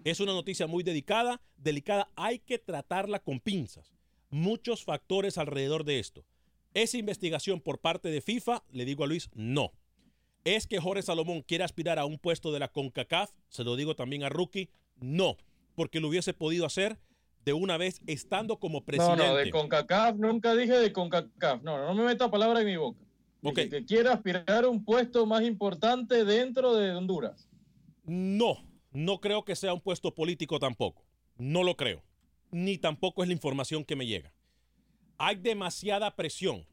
Es 0.03 0.19
una 0.19 0.33
noticia 0.33 0.67
muy 0.67 0.83
dedicada, 0.83 1.41
delicada. 1.55 2.11
Hay 2.17 2.39
que 2.39 2.59
tratarla 2.59 3.19
con 3.19 3.39
pinzas. 3.39 3.93
Muchos 4.31 4.83
factores 4.83 5.37
alrededor 5.37 5.85
de 5.85 5.99
esto. 5.99 6.25
¿Es 6.73 6.93
investigación 6.93 7.61
por 7.61 7.79
parte 7.79 8.09
de 8.09 8.19
FIFA? 8.19 8.63
Le 8.73 8.83
digo 8.83 9.05
a 9.05 9.07
Luis, 9.07 9.29
no. 9.33 9.71
¿Es 10.45 10.67
que 10.67 10.79
Jorge 10.79 11.03
Salomón 11.03 11.41
quiere 11.41 11.63
aspirar 11.63 11.99
a 11.99 12.05
un 12.05 12.17
puesto 12.17 12.51
de 12.51 12.59
la 12.59 12.69
CONCACAF? 12.69 13.31
Se 13.49 13.63
lo 13.63 13.75
digo 13.75 13.95
también 13.95 14.23
a 14.23 14.29
Rookie. 14.29 14.69
No, 14.99 15.37
porque 15.75 15.99
lo 15.99 16.07
hubiese 16.07 16.33
podido 16.33 16.65
hacer 16.65 16.97
de 17.45 17.53
una 17.53 17.77
vez 17.77 18.01
estando 18.07 18.59
como 18.59 18.85
presidente. 18.85 19.23
No, 19.23 19.29
no, 19.29 19.35
de 19.35 19.49
CONCACAF 19.49 20.15
nunca 20.15 20.55
dije 20.55 20.73
de 20.73 20.93
CONCACAF. 20.93 21.61
No, 21.63 21.77
no 21.85 21.93
me 21.93 22.03
meta 22.03 22.29
palabra 22.29 22.61
en 22.61 22.67
mi 22.67 22.77
boca. 22.77 22.99
Okay. 23.41 23.69
Que 23.69 23.85
quiere 23.85 24.09
aspirar 24.09 24.65
a 24.65 24.69
un 24.69 24.83
puesto 24.83 25.25
más 25.25 25.43
importante 25.43 26.25
dentro 26.25 26.75
de 26.75 26.91
Honduras. 26.91 27.47
No, 28.03 28.57
no 28.91 29.21
creo 29.21 29.45
que 29.45 29.55
sea 29.55 29.73
un 29.73 29.81
puesto 29.81 30.13
político 30.13 30.59
tampoco. 30.59 31.05
No 31.37 31.63
lo 31.63 31.77
creo. 31.77 32.03
Ni 32.51 32.77
tampoco 32.77 33.23
es 33.23 33.29
la 33.29 33.33
información 33.33 33.85
que 33.85 33.95
me 33.95 34.07
llega. 34.07 34.33
Hay 35.17 35.35
demasiada 35.35 36.15
presión. 36.15 36.65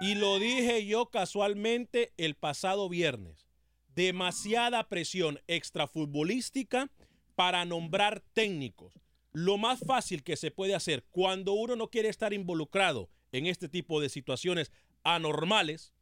Y 0.00 0.14
lo 0.14 0.38
dije 0.38 0.86
yo 0.86 1.06
casualmente 1.06 2.12
el 2.16 2.36
pasado 2.36 2.88
viernes. 2.88 3.48
Demasiada 3.96 4.88
presión 4.88 5.40
extrafutbolística 5.48 6.90
para 7.34 7.64
nombrar 7.64 8.22
técnicos. 8.32 8.94
Lo 9.32 9.58
más 9.58 9.80
fácil 9.80 10.22
que 10.22 10.36
se 10.36 10.52
puede 10.52 10.76
hacer 10.76 11.04
cuando 11.10 11.52
uno 11.52 11.74
no 11.74 11.88
quiere 11.90 12.08
estar 12.08 12.32
involucrado 12.32 13.10
en 13.32 13.46
este 13.46 13.68
tipo 13.68 14.00
de 14.00 14.08
situaciones 14.08 14.72
anormales 15.02 15.92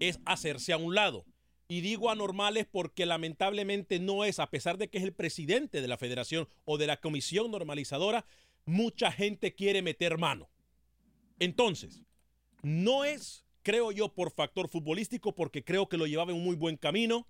es 0.00 0.18
hacerse 0.24 0.72
a 0.72 0.78
un 0.78 0.94
lado. 0.94 1.26
Y 1.68 1.82
digo 1.82 2.10
anormales 2.10 2.66
porque 2.66 3.04
lamentablemente 3.06 4.00
no 4.00 4.24
es, 4.24 4.38
a 4.40 4.50
pesar 4.50 4.78
de 4.78 4.88
que 4.88 4.98
es 4.98 5.04
el 5.04 5.12
presidente 5.12 5.82
de 5.82 5.88
la 5.88 5.98
federación 5.98 6.48
o 6.64 6.78
de 6.78 6.86
la 6.86 6.96
comisión 6.96 7.50
normalizadora, 7.50 8.24
mucha 8.64 9.12
gente 9.12 9.54
quiere 9.54 9.82
meter 9.82 10.18
mano. 10.18 10.48
Entonces, 11.38 12.02
no 12.62 13.04
es, 13.04 13.44
creo 13.62 13.92
yo, 13.92 14.12
por 14.12 14.30
factor 14.30 14.68
futbolístico, 14.68 15.34
porque 15.34 15.64
creo 15.64 15.88
que 15.88 15.96
lo 15.96 16.06
llevaba 16.06 16.32
en 16.32 16.38
un 16.38 16.44
muy 16.44 16.56
buen 16.56 16.76
camino. 16.76 17.26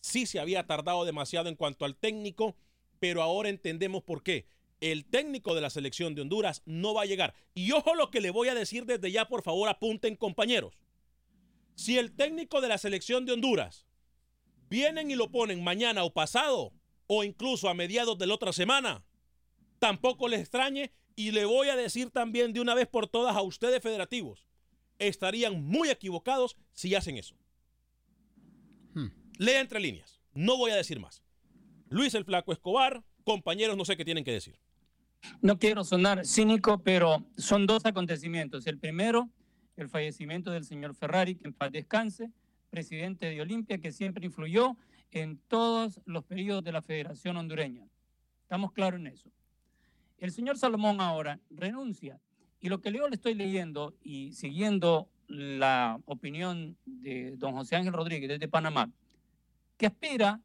sí 0.00 0.26
se 0.26 0.40
había 0.40 0.66
tardado 0.66 1.04
demasiado 1.04 1.48
en 1.48 1.54
cuanto 1.54 1.84
al 1.84 1.96
técnico, 1.96 2.56
pero 2.98 3.22
ahora 3.22 3.48
entendemos 3.48 4.02
por 4.02 4.22
qué. 4.22 4.46
El 4.80 5.04
técnico 5.04 5.54
de 5.54 5.60
la 5.60 5.70
selección 5.70 6.14
de 6.14 6.22
Honduras 6.22 6.62
no 6.66 6.92
va 6.92 7.02
a 7.02 7.06
llegar. 7.06 7.34
Y 7.54 7.70
ojo 7.70 7.94
lo 7.94 8.10
que 8.10 8.20
le 8.20 8.30
voy 8.30 8.48
a 8.48 8.54
decir 8.54 8.84
desde 8.84 9.12
ya, 9.12 9.28
por 9.28 9.42
favor, 9.42 9.68
apunten 9.68 10.16
compañeros. 10.16 10.74
Si 11.76 11.98
el 11.98 12.12
técnico 12.12 12.60
de 12.60 12.68
la 12.68 12.78
selección 12.78 13.24
de 13.24 13.32
Honduras 13.32 13.86
vienen 14.68 15.10
y 15.10 15.14
lo 15.14 15.30
ponen 15.30 15.62
mañana 15.62 16.02
o 16.02 16.12
pasado, 16.12 16.72
o 17.06 17.24
incluso 17.24 17.68
a 17.68 17.74
mediados 17.74 18.18
de 18.18 18.26
la 18.26 18.34
otra 18.34 18.52
semana, 18.52 19.04
tampoco 19.78 20.28
les 20.28 20.40
extrañe 20.40 20.92
y 21.14 21.30
le 21.30 21.44
voy 21.44 21.68
a 21.68 21.76
decir 21.76 22.10
también 22.10 22.52
de 22.52 22.60
una 22.60 22.74
vez 22.74 22.88
por 22.88 23.06
todas 23.06 23.36
a 23.36 23.42
ustedes 23.42 23.82
federativos, 23.82 24.46
estarían 25.08 25.62
muy 25.64 25.90
equivocados 25.90 26.56
si 26.72 26.94
hacen 26.94 27.16
eso. 27.16 27.36
Lea 29.38 29.60
entre 29.60 29.80
líneas, 29.80 30.20
no 30.34 30.56
voy 30.56 30.70
a 30.70 30.76
decir 30.76 31.00
más. 31.00 31.22
Luis 31.88 32.14
el 32.14 32.24
Flaco 32.24 32.52
Escobar, 32.52 33.02
compañeros, 33.24 33.76
no 33.76 33.84
sé 33.84 33.96
qué 33.96 34.04
tienen 34.04 34.24
que 34.24 34.32
decir. 34.32 34.58
No 35.40 35.58
quiero 35.58 35.84
sonar 35.84 36.26
cínico, 36.26 36.78
pero 36.82 37.24
son 37.36 37.66
dos 37.66 37.86
acontecimientos. 37.86 38.66
El 38.66 38.78
primero, 38.78 39.30
el 39.76 39.88
fallecimiento 39.88 40.50
del 40.50 40.64
señor 40.64 40.94
Ferrari, 40.94 41.36
que 41.36 41.48
en 41.48 41.54
paz 41.54 41.72
descanse, 41.72 42.30
presidente 42.70 43.26
de 43.26 43.40
Olimpia, 43.40 43.78
que 43.78 43.92
siempre 43.92 44.26
influyó 44.26 44.76
en 45.10 45.38
todos 45.48 46.00
los 46.04 46.24
periodos 46.24 46.64
de 46.64 46.72
la 46.72 46.82
Federación 46.82 47.36
Hondureña. 47.36 47.86
Estamos 48.42 48.72
claros 48.72 49.00
en 49.00 49.08
eso. 49.08 49.30
El 50.18 50.32
señor 50.32 50.58
Salomón 50.58 51.00
ahora 51.00 51.40
renuncia. 51.50 52.20
Y 52.62 52.68
lo 52.68 52.80
que 52.80 52.92
yo 52.92 53.08
le 53.08 53.16
estoy 53.16 53.34
leyendo 53.34 53.94
y 54.02 54.32
siguiendo 54.32 55.08
la 55.26 56.00
opinión 56.06 56.76
de 56.86 57.32
don 57.36 57.54
José 57.54 57.74
Ángel 57.74 57.92
Rodríguez 57.92 58.28
desde 58.28 58.46
Panamá, 58.46 58.88
que 59.76 59.86
aspira 59.86 60.40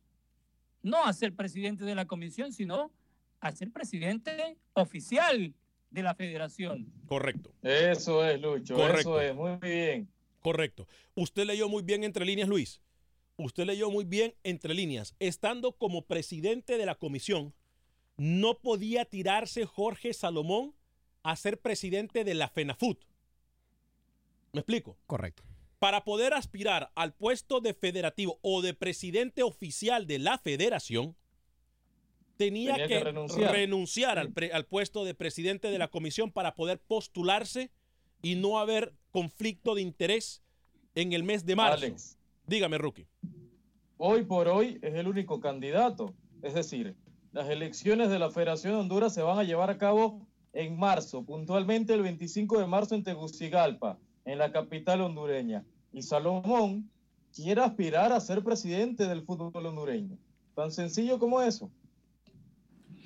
no 0.81 1.05
a 1.05 1.13
ser 1.13 1.35
presidente 1.35 1.85
de 1.85 1.93
la 1.93 2.05
comisión, 2.05 2.51
sino 2.51 2.91
a 3.39 3.51
ser 3.51 3.71
presidente 3.71 4.57
oficial 4.73 5.53
de 5.91 6.03
la 6.03 6.15
federación. 6.15 6.91
Correcto. 7.05 7.53
Eso 7.61 8.25
es, 8.25 8.41
Lucho. 8.41 8.73
Correcto. 8.73 9.19
Eso 9.19 9.21
es, 9.21 9.35
muy 9.35 9.57
bien. 9.57 10.09
Correcto. 10.41 10.87
Usted 11.13 11.45
leyó 11.45 11.69
muy 11.69 11.83
bien 11.83 12.03
entre 12.03 12.25
líneas, 12.25 12.49
Luis. 12.49 12.81
Usted 13.35 13.65
leyó 13.65 13.91
muy 13.91 14.05
bien 14.05 14.33
entre 14.43 14.73
líneas. 14.73 15.15
Estando 15.19 15.73
como 15.73 16.05
presidente 16.05 16.79
de 16.79 16.85
la 16.87 16.95
comisión, 16.95 17.53
no 18.17 18.57
podía 18.57 19.05
tirarse 19.05 19.65
Jorge 19.65 20.13
Salomón 20.13 20.73
a 21.31 21.35
ser 21.35 21.59
presidente 21.59 22.23
de 22.23 22.33
la 22.33 22.47
FENAFUT. 22.47 23.03
¿Me 24.53 24.61
explico? 24.61 24.97
Correcto. 25.07 25.43
Para 25.79 26.03
poder 26.03 26.33
aspirar 26.33 26.91
al 26.95 27.13
puesto 27.13 27.59
de 27.59 27.73
federativo 27.73 28.39
o 28.41 28.61
de 28.61 28.73
presidente 28.73 29.43
oficial 29.43 30.07
de 30.07 30.19
la 30.19 30.37
federación, 30.37 31.15
tenía, 32.37 32.73
Tenía 32.73 32.87
que, 32.87 32.93
que 32.97 33.03
renunciar. 33.03 33.51
renunciar, 33.51 34.19
al, 34.19 34.31
pre- 34.31 34.51
al 34.53 34.65
puesto 34.65 35.03
de 35.05 35.13
presidente 35.13 35.69
de 35.69 35.77
la 35.77 35.89
comisión 35.89 36.31
para 36.31 36.55
poder 36.55 36.79
postularse 36.79 37.71
y 38.21 38.35
no 38.35 38.57
haber 38.59 38.93
conflicto 39.11 39.75
de 39.75 39.81
interés 39.81 40.41
en 40.95 41.13
el 41.13 41.23
mes 41.23 41.45
de 41.45 41.55
marzo. 41.55 41.85
Alex. 41.85 42.17
Dígame, 42.47 42.77
Rookie. 42.77 43.07
Hoy 43.97 44.23
por 44.23 44.47
hoy 44.47 44.79
es 44.81 44.95
el 44.95 45.07
único 45.07 45.39
candidato. 45.39 46.15
Es 46.41 46.53
decir, 46.53 46.95
las 47.33 47.49
elecciones 47.49 48.09
de 48.09 48.17
la 48.19 48.31
Federación 48.31 48.73
de 48.73 48.79
Honduras 48.79 49.13
se 49.13 49.21
van 49.21 49.37
a 49.37 49.43
llevar 49.43 49.69
a 49.69 49.77
cabo 49.77 50.25
en 50.53 50.77
marzo, 50.77 51.23
puntualmente 51.23 51.93
el 51.93 52.01
25 52.01 52.59
de 52.59 52.67
marzo 52.67 52.95
en 52.95 53.03
Tegucigalpa, 53.03 53.97
en 54.25 54.37
la 54.39 54.51
capital 54.51 55.01
hondureña. 55.01 55.63
Y 55.93 56.01
Salomón 56.01 56.89
quiere 57.33 57.61
aspirar 57.61 58.11
a 58.11 58.19
ser 58.19 58.43
presidente 58.43 59.07
del 59.07 59.23
fútbol 59.23 59.65
hondureño. 59.65 60.17
Tan 60.55 60.71
sencillo 60.71 61.19
como 61.19 61.41
eso. 61.41 61.71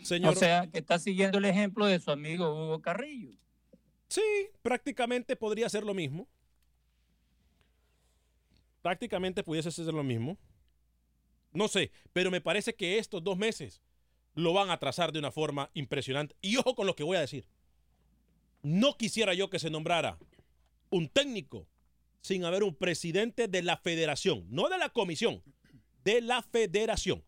Señor. 0.04 0.34
O 0.34 0.36
sea, 0.36 0.68
que 0.68 0.80
está 0.80 0.98
siguiendo 0.98 1.38
el 1.38 1.46
ejemplo 1.46 1.86
de 1.86 2.00
su 2.00 2.12
amigo 2.12 2.52
Hugo 2.52 2.82
Carrillo. 2.82 3.38
Sí, 4.08 4.22
prácticamente 4.62 5.36
podría 5.36 5.70
ser 5.70 5.84
lo 5.84 5.94
mismo. 5.94 6.28
Prácticamente 8.82 9.44
pudiese 9.44 9.72
ser 9.72 9.94
lo 9.94 10.04
mismo. 10.04 10.38
No 11.54 11.68
sé, 11.68 11.92
pero 12.14 12.32
me 12.32 12.42
parece 12.42 12.74
que 12.74 12.98
estos 12.98 13.24
dos 13.24 13.38
meses 13.38 13.82
lo 14.36 14.54
van 14.54 14.70
a 14.70 14.80
trazar 14.80 15.12
de 15.12 15.20
una 15.20 15.32
forma 15.32 15.70
impresionante. 15.74 16.36
Y 16.42 16.58
ojo 16.58 16.76
con 16.76 16.88
lo 16.88 16.96
que 16.96 17.04
voy 17.04 17.18
a 17.18 17.22
decir. 17.22 17.46
No 18.64 18.98
quisiera 18.98 19.34
yo 19.34 19.50
que 19.50 19.60
se 19.60 19.70
nombrara 19.70 20.18
un 20.90 21.10
técnico 21.10 21.68
sin 22.22 22.46
haber 22.46 22.64
un 22.64 22.76
presidente 22.76 23.48
de 23.48 23.64
la 23.64 23.78
federación, 23.78 24.46
no 24.50 24.70
de 24.70 24.78
la 24.78 24.90
comisión, 24.90 25.42
de 26.04 26.22
la 26.22 26.44
federación. 26.44 27.24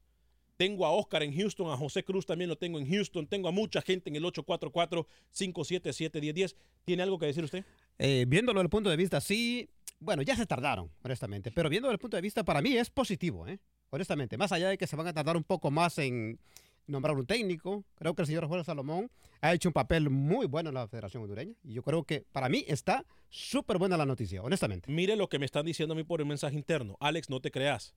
Tengo 0.56 0.86
a 0.86 0.92
Oscar 0.92 1.24
en 1.24 1.36
Houston, 1.36 1.72
a 1.72 1.78
José 1.78 2.04
Cruz 2.04 2.28
también 2.28 2.50
lo 2.50 2.58
tengo 2.58 2.78
en 2.80 2.88
Houston, 2.88 3.26
tengo 3.26 3.50
a 3.50 3.52
mucha 3.52 3.82
gente 3.82 4.12
en 4.12 4.16
el 4.16 4.24
844-577-1010. 4.24 6.56
¿Tiene 6.86 7.02
algo 7.02 7.18
que 7.18 7.26
decir 7.26 7.44
usted? 7.44 7.66
Eh, 7.98 8.26
viéndolo 8.28 8.60
desde 8.60 8.68
el 8.68 8.70
punto 8.70 8.92
de 8.92 8.98
vista, 8.98 9.20
sí, 9.20 9.68
bueno, 10.00 10.22
ya 10.22 10.36
se 10.36 10.46
tardaron, 10.46 10.92
honestamente, 11.02 11.50
pero 11.52 11.70
viéndolo 11.70 11.90
desde 11.90 11.96
el 11.96 12.02
punto 12.02 12.18
de 12.18 12.22
vista, 12.22 12.44
para 12.44 12.62
mí 12.62 12.78
es 12.78 12.92
positivo, 12.92 13.48
¿eh? 13.48 13.58
honestamente, 13.90 14.38
más 14.38 14.52
allá 14.52 14.70
de 14.70 14.78
que 14.78 14.86
se 14.86 14.96
van 14.96 15.08
a 15.08 15.14
tardar 15.14 15.36
un 15.36 15.44
poco 15.44 15.72
más 15.72 15.98
en 15.98 16.40
nombrar 16.88 17.16
un 17.16 17.26
técnico, 17.26 17.86
creo 17.96 18.14
que 18.14 18.22
el 18.24 18.28
señor 18.28 18.48
Jorge 18.48 18.66
Salomón 18.66 19.10
ha 19.42 19.54
hecho 19.54 19.70
un 19.70 19.74
papel 19.74 20.10
muy 20.10 20.46
bueno 20.46 20.70
en 20.70 20.76
la 20.76 20.88
Federación 20.88 21.24
Hondureña 21.24 21.54
y 21.64 21.74
yo 21.74 21.84
creo 21.84 22.04
que 22.04 22.26
para 22.32 22.50
mí 22.50 22.64
está 22.68 23.06
súper 23.30 23.78
buena 23.78 23.98
la 23.98 24.06
noticia, 24.06 24.42
honestamente. 24.42 24.92
Mire 24.92 25.16
lo 25.16 25.30
que 25.30 25.40
me 25.40 25.46
están 25.46 25.66
diciendo 25.66 25.94
a 25.94 25.98
mí 25.98 26.04
por 26.04 26.20
el 26.20 26.28
mensaje 26.28 26.56
interno. 26.56 26.98
Alex, 27.00 27.30
no 27.30 27.40
te 27.40 27.52
creas. 27.52 27.94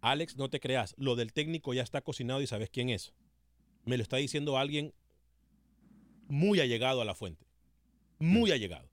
Alex, 0.00 0.36
no 0.36 0.50
te 0.50 0.60
creas. 0.60 0.94
Lo 0.98 1.16
del 1.16 1.32
técnico 1.32 1.74
ya 1.74 1.82
está 1.82 2.00
cocinado 2.00 2.40
y 2.40 2.46
sabes 2.46 2.70
quién 2.70 2.90
es. 2.90 3.12
Me 3.84 3.96
lo 3.96 4.02
está 4.02 4.16
diciendo 4.16 4.58
alguien 4.58 4.92
muy 6.28 6.60
allegado 6.60 7.00
a 7.00 7.04
la 7.04 7.14
fuente. 7.14 7.46
Muy 8.18 8.50
allegado. 8.50 8.90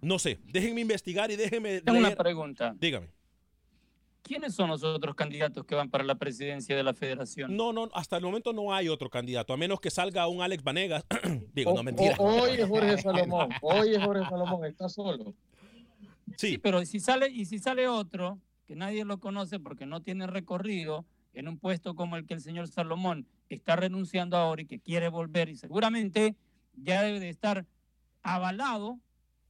No 0.00 0.18
sé, 0.18 0.38
déjenme 0.44 0.82
investigar 0.82 1.30
y 1.30 1.36
déjenme 1.36 1.80
Tengo 1.80 1.98
una 1.98 2.14
pregunta. 2.14 2.74
Dígame. 2.78 3.08
¿Quiénes 4.26 4.54
son 4.54 4.68
los 4.70 4.82
otros 4.82 5.14
candidatos 5.14 5.64
que 5.64 5.74
van 5.76 5.88
para 5.88 6.02
la 6.02 6.16
presidencia 6.16 6.76
de 6.76 6.82
la 6.82 6.92
federación? 6.94 7.56
No, 7.56 7.72
no, 7.72 7.88
hasta 7.94 8.16
el 8.16 8.24
momento 8.24 8.52
no 8.52 8.74
hay 8.74 8.88
otro 8.88 9.08
candidato, 9.08 9.52
a 9.52 9.56
menos 9.56 9.80
que 9.80 9.90
salga 9.90 10.26
un 10.26 10.42
Alex 10.42 10.64
Vanegas. 10.64 11.04
Digo, 11.54 11.70
O- 11.70 11.74
no, 11.76 11.82
mentira. 11.84 12.16
o- 12.18 12.42
hoy 12.42 12.50
es 12.58 12.66
Jorge 12.68 12.98
Salomón. 12.98 13.48
Hoy 13.62 13.94
es 13.94 14.02
Jorge 14.02 14.24
Salomón. 14.28 14.64
Está 14.64 14.88
solo. 14.88 15.34
Sí, 16.36 16.58
pero 16.58 16.84
si 16.84 16.98
sale 16.98 17.28
y 17.30 17.44
si 17.44 17.58
sale 17.60 17.86
otro 17.88 18.40
que 18.66 18.74
nadie 18.74 19.04
lo 19.04 19.18
conoce 19.20 19.60
porque 19.60 19.86
no 19.86 20.00
tiene 20.02 20.26
recorrido 20.26 21.04
en 21.34 21.46
un 21.46 21.56
puesto 21.58 21.94
como 21.94 22.16
el 22.16 22.26
que 22.26 22.34
el 22.34 22.40
señor 22.40 22.66
Salomón 22.66 23.28
está 23.48 23.76
renunciando 23.76 24.36
ahora 24.36 24.62
y 24.62 24.66
que 24.66 24.80
quiere 24.80 25.08
volver 25.08 25.48
y 25.48 25.54
seguramente 25.54 26.34
ya 26.74 27.02
debe 27.02 27.20
de 27.20 27.28
estar 27.28 27.64
avalado 28.22 28.98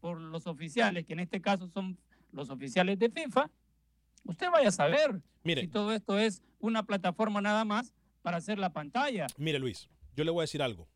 por 0.00 0.20
los 0.20 0.46
oficiales, 0.46 1.06
que 1.06 1.14
en 1.14 1.20
este 1.20 1.40
caso 1.40 1.66
son 1.68 1.96
los 2.32 2.50
oficiales 2.50 2.98
de 2.98 3.08
FIFA, 3.08 3.50
usted 4.26 4.50
vaya 4.50 4.68
a 4.68 4.72
saber 4.72 5.20
Mire. 5.44 5.62
si 5.62 5.68
todo 5.68 5.92
esto 5.92 6.18
es 6.18 6.42
una 6.58 6.82
plataforma 6.84 7.40
nada 7.40 7.64
más 7.64 7.94
para 8.22 8.38
hacer 8.38 8.58
la 8.58 8.70
pantalla. 8.72 9.26
Mire, 9.36 9.58
Luis, 9.58 9.88
yo 10.14 10.24
le 10.24 10.30
voy 10.30 10.40
a 10.40 10.44
decir 10.44 10.62
algo. 10.62 10.88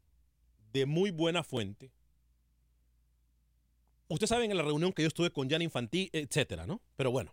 De 0.73 0.87
muy 0.87 1.11
buena 1.11 1.43
fuente. 1.43 1.93
Usted 4.09 4.27
sabe 4.27 4.45
en 4.45 4.57
la 4.57 4.63
reunión 4.63 4.93
que 4.93 5.03
yo 5.03 5.09
estuve 5.09 5.31
con 5.31 5.49
Jan 5.49 5.63
Infantí, 5.63 6.11
etcétera, 6.13 6.67
¿no? 6.67 6.81
Pero 6.97 7.13
bueno, 7.13 7.33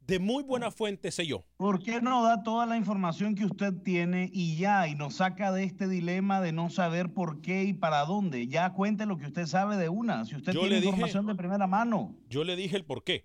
de 0.00 0.18
muy 0.18 0.42
buena 0.42 0.70
fuente 0.70 1.10
sé 1.10 1.26
yo. 1.26 1.44
¿Por 1.56 1.82
qué 1.82 2.02
no 2.02 2.22
da 2.24 2.42
toda 2.42 2.66
la 2.66 2.76
información 2.76 3.34
que 3.34 3.46
usted 3.46 3.72
tiene 3.82 4.28
y 4.32 4.56
ya, 4.56 4.86
y 4.88 4.94
nos 4.94 5.14
saca 5.16 5.50
de 5.52 5.64
este 5.64 5.88
dilema 5.88 6.42
de 6.42 6.52
no 6.52 6.68
saber 6.68 7.14
por 7.14 7.40
qué 7.40 7.64
y 7.64 7.72
para 7.72 8.04
dónde? 8.04 8.48
Ya 8.48 8.70
cuente 8.74 9.06
lo 9.06 9.16
que 9.16 9.26
usted 9.26 9.46
sabe 9.46 9.78
de 9.78 9.88
una, 9.88 10.26
si 10.26 10.36
usted 10.36 10.52
Yo 10.52 10.60
tiene 10.60 10.74
le 10.76 10.80
dije- 10.82 10.88
información 10.90 11.26
de 11.26 11.34
primera 11.36 11.66
mano. 11.66 12.14
Yo 12.28 12.44
le 12.44 12.54
dije 12.56 12.76
el 12.76 12.84
por 12.84 13.02
qué. 13.02 13.24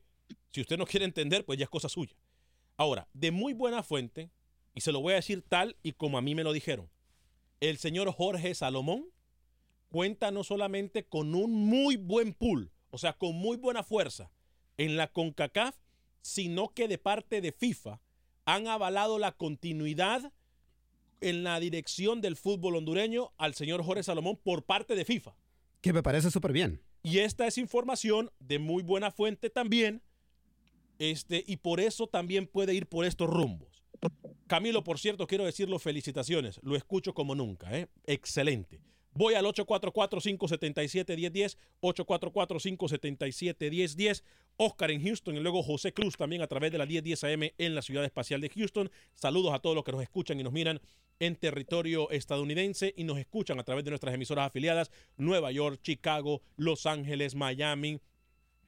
Si 0.51 0.61
usted 0.61 0.77
no 0.77 0.85
quiere 0.85 1.05
entender, 1.05 1.45
pues 1.45 1.59
ya 1.59 1.65
es 1.65 1.69
cosa 1.69 1.89
suya. 1.89 2.15
Ahora, 2.77 3.07
de 3.13 3.31
muy 3.31 3.53
buena 3.53 3.83
fuente, 3.83 4.31
y 4.73 4.81
se 4.81 4.91
lo 4.91 5.01
voy 5.01 5.13
a 5.13 5.17
decir 5.17 5.41
tal 5.41 5.77
y 5.83 5.93
como 5.93 6.17
a 6.17 6.21
mí 6.21 6.35
me 6.35 6.43
lo 6.43 6.53
dijeron, 6.53 6.89
el 7.61 7.77
señor 7.77 8.11
Jorge 8.11 8.53
Salomón 8.53 9.05
cuenta 9.89 10.31
no 10.31 10.43
solamente 10.43 11.05
con 11.05 11.35
un 11.35 11.51
muy 11.51 11.95
buen 11.95 12.33
pool, 12.33 12.71
o 12.89 12.97
sea, 12.97 13.13
con 13.13 13.35
muy 13.35 13.57
buena 13.57 13.83
fuerza 13.83 14.31
en 14.77 14.97
la 14.97 15.11
CONCACAF, 15.11 15.75
sino 16.21 16.73
que 16.73 16.87
de 16.87 16.97
parte 16.97 17.39
de 17.39 17.51
FIFA 17.51 18.01
han 18.45 18.67
avalado 18.67 19.19
la 19.19 19.31
continuidad 19.31 20.33
en 21.21 21.43
la 21.43 21.59
dirección 21.59 22.21
del 22.21 22.35
fútbol 22.35 22.75
hondureño 22.75 23.31
al 23.37 23.55
señor 23.55 23.83
Jorge 23.83 24.03
Salomón 24.03 24.37
por 24.43 24.63
parte 24.63 24.95
de 24.95 25.05
FIFA. 25.05 25.35
Que 25.81 25.93
me 25.93 26.03
parece 26.03 26.29
súper 26.29 26.51
bien. 26.51 26.81
Y 27.03 27.19
esta 27.19 27.47
es 27.47 27.57
información 27.57 28.31
de 28.39 28.59
muy 28.59 28.83
buena 28.83 29.11
fuente 29.11 29.49
también. 29.49 30.01
Este, 30.99 31.43
y 31.45 31.57
por 31.57 31.79
eso 31.79 32.07
también 32.07 32.47
puede 32.47 32.73
ir 32.73 32.87
por 32.87 33.05
estos 33.05 33.29
rumbos. 33.29 33.83
Camilo, 34.47 34.83
por 34.83 34.99
cierto, 34.99 35.27
quiero 35.27 35.45
decirlo, 35.45 35.79
felicitaciones. 35.79 36.59
Lo 36.61 36.75
escucho 36.75 37.13
como 37.13 37.35
nunca, 37.35 37.77
¿eh? 37.77 37.87
Excelente. 38.05 38.81
Voy 39.17 39.33
al 39.33 39.45
844-577-1010, 39.45 41.57
844-577-1010. 41.81 44.23
Oscar 44.57 44.91
en 44.91 45.03
Houston 45.03 45.35
y 45.35 45.39
luego 45.39 45.63
José 45.63 45.93
Cruz 45.93 46.17
también 46.17 46.41
a 46.41 46.47
través 46.47 46.71
de 46.71 46.77
la 46.77 46.85
1010 46.85 47.23
AM 47.23 47.49
en 47.57 47.75
la 47.75 47.81
Ciudad 47.81 48.05
Espacial 48.05 48.41
de 48.41 48.49
Houston. 48.49 48.91
Saludos 49.13 49.53
a 49.53 49.59
todos 49.59 49.75
los 49.75 49.83
que 49.83 49.91
nos 49.91 50.01
escuchan 50.01 50.39
y 50.39 50.43
nos 50.43 50.53
miran 50.53 50.79
en 51.19 51.35
territorio 51.35 52.09
estadounidense 52.09 52.93
y 52.97 53.03
nos 53.05 53.17
escuchan 53.17 53.59
a 53.59 53.63
través 53.63 53.85
de 53.85 53.91
nuestras 53.91 54.13
emisoras 54.13 54.47
afiliadas 54.47 54.91
Nueva 55.17 55.51
York, 55.51 55.79
Chicago, 55.81 56.41
Los 56.57 56.85
Ángeles, 56.85 57.35
Miami, 57.35 57.99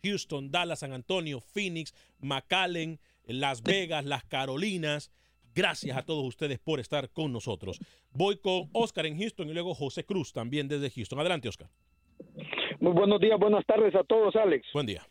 Houston, 0.04 0.52
Dallas, 0.52 0.80
San 0.80 0.94
Antonio, 0.94 1.40
Phoenix, 1.42 1.94
McAllen, 2.20 3.00
Las 3.26 3.62
Vegas, 3.64 4.06
Las 4.06 4.24
Carolinas. 4.24 5.12
Gracias 5.56 5.98
a 5.98 6.04
todos 6.04 6.24
ustedes 6.24 6.60
por 6.60 6.80
estar 6.80 7.10
con 7.10 7.32
nosotros. 7.32 7.80
Voy 8.12 8.38
con 8.38 8.70
Oscar 8.74 9.06
en 9.06 9.18
Houston 9.18 9.50
y 9.50 9.54
luego 9.54 9.74
José 9.74 10.04
Cruz 10.06 10.32
también 10.32 10.68
desde 10.68 10.92
Houston. 10.92 11.20
Adelante, 11.20 11.50
Oscar. 11.50 11.70
Muy 12.80 12.94
buenos 12.94 13.20
días, 13.20 13.40
buenas 13.40 13.66
tardes 13.66 13.96
a 13.96 14.04
todos, 14.04 14.36
Alex. 14.36 14.68
Buen 14.74 14.86
día. 14.86 15.04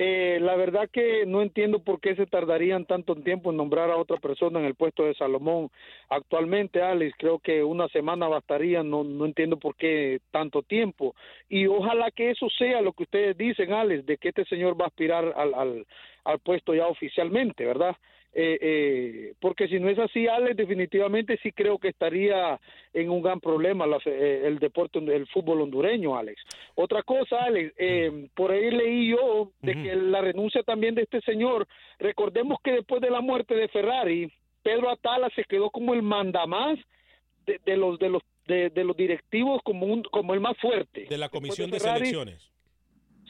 Eh, 0.00 0.38
la 0.40 0.54
verdad 0.54 0.88
que 0.92 1.26
no 1.26 1.42
entiendo 1.42 1.80
por 1.80 2.00
qué 2.00 2.14
se 2.14 2.26
tardarían 2.26 2.84
tanto 2.84 3.16
tiempo 3.16 3.50
en 3.50 3.56
nombrar 3.56 3.90
a 3.90 3.96
otra 3.96 4.18
persona 4.18 4.60
en 4.60 4.66
el 4.66 4.76
puesto 4.76 5.04
de 5.04 5.14
Salomón. 5.14 5.70
Actualmente, 6.08 6.80
Alex, 6.80 7.14
creo 7.18 7.40
que 7.40 7.64
una 7.64 7.88
semana 7.88 8.28
bastaría, 8.28 8.84
no, 8.84 9.02
no 9.02 9.26
entiendo 9.26 9.56
por 9.56 9.74
qué 9.74 10.20
tanto 10.30 10.62
tiempo. 10.62 11.16
Y 11.48 11.66
ojalá 11.66 12.12
que 12.12 12.30
eso 12.30 12.48
sea 12.50 12.80
lo 12.80 12.92
que 12.92 13.02
ustedes 13.02 13.36
dicen, 13.36 13.72
Alex, 13.72 14.06
de 14.06 14.18
que 14.18 14.28
este 14.28 14.44
señor 14.44 14.80
va 14.80 14.84
a 14.84 14.88
aspirar 14.88 15.34
al, 15.36 15.54
al, 15.54 15.86
al 16.28 16.40
puesto 16.40 16.74
ya 16.74 16.86
oficialmente, 16.86 17.64
¿verdad? 17.64 17.96
Eh, 18.34 18.58
eh, 18.60 19.34
porque 19.40 19.66
si 19.66 19.80
no 19.80 19.88
es 19.88 19.98
así, 19.98 20.28
Alex, 20.28 20.56
definitivamente 20.56 21.38
sí 21.42 21.50
creo 21.52 21.78
que 21.78 21.88
estaría 21.88 22.60
en 22.92 23.08
un 23.08 23.22
gran 23.22 23.40
problema 23.40 23.86
la, 23.86 23.96
eh, 24.04 24.42
el 24.44 24.58
deporte, 24.58 24.98
el 24.98 25.26
fútbol 25.28 25.62
hondureño, 25.62 26.16
Alex. 26.16 26.40
Otra 26.74 27.02
cosa, 27.02 27.44
Alex, 27.44 27.72
eh, 27.78 28.28
por 28.34 28.52
ahí 28.52 28.70
leí 28.70 29.08
yo 29.08 29.50
de 29.62 29.72
que 29.72 29.96
la 29.96 30.20
renuncia 30.20 30.62
también 30.62 30.94
de 30.94 31.02
este 31.02 31.22
señor, 31.22 31.66
recordemos 31.98 32.58
que 32.62 32.72
después 32.72 33.00
de 33.00 33.10
la 33.10 33.22
muerte 33.22 33.54
de 33.54 33.68
Ferrari, 33.68 34.30
Pedro 34.62 34.90
Atala 34.90 35.30
se 35.34 35.44
quedó 35.44 35.70
como 35.70 35.94
el 35.94 36.02
mandamás 36.02 36.78
de, 37.46 37.58
de 37.64 37.76
los 37.78 37.98
de 37.98 38.10
los 38.10 38.22
de, 38.46 38.68
de 38.68 38.84
los 38.84 38.96
directivos 38.96 39.62
como 39.64 39.86
un 39.86 40.02
como 40.02 40.34
el 40.34 40.40
más 40.40 40.56
fuerte 40.58 41.06
De 41.08 41.18
la 41.18 41.28
Comisión 41.28 41.70
de, 41.70 41.78
Ferrari, 41.78 42.06
Selecciones. 42.06 42.50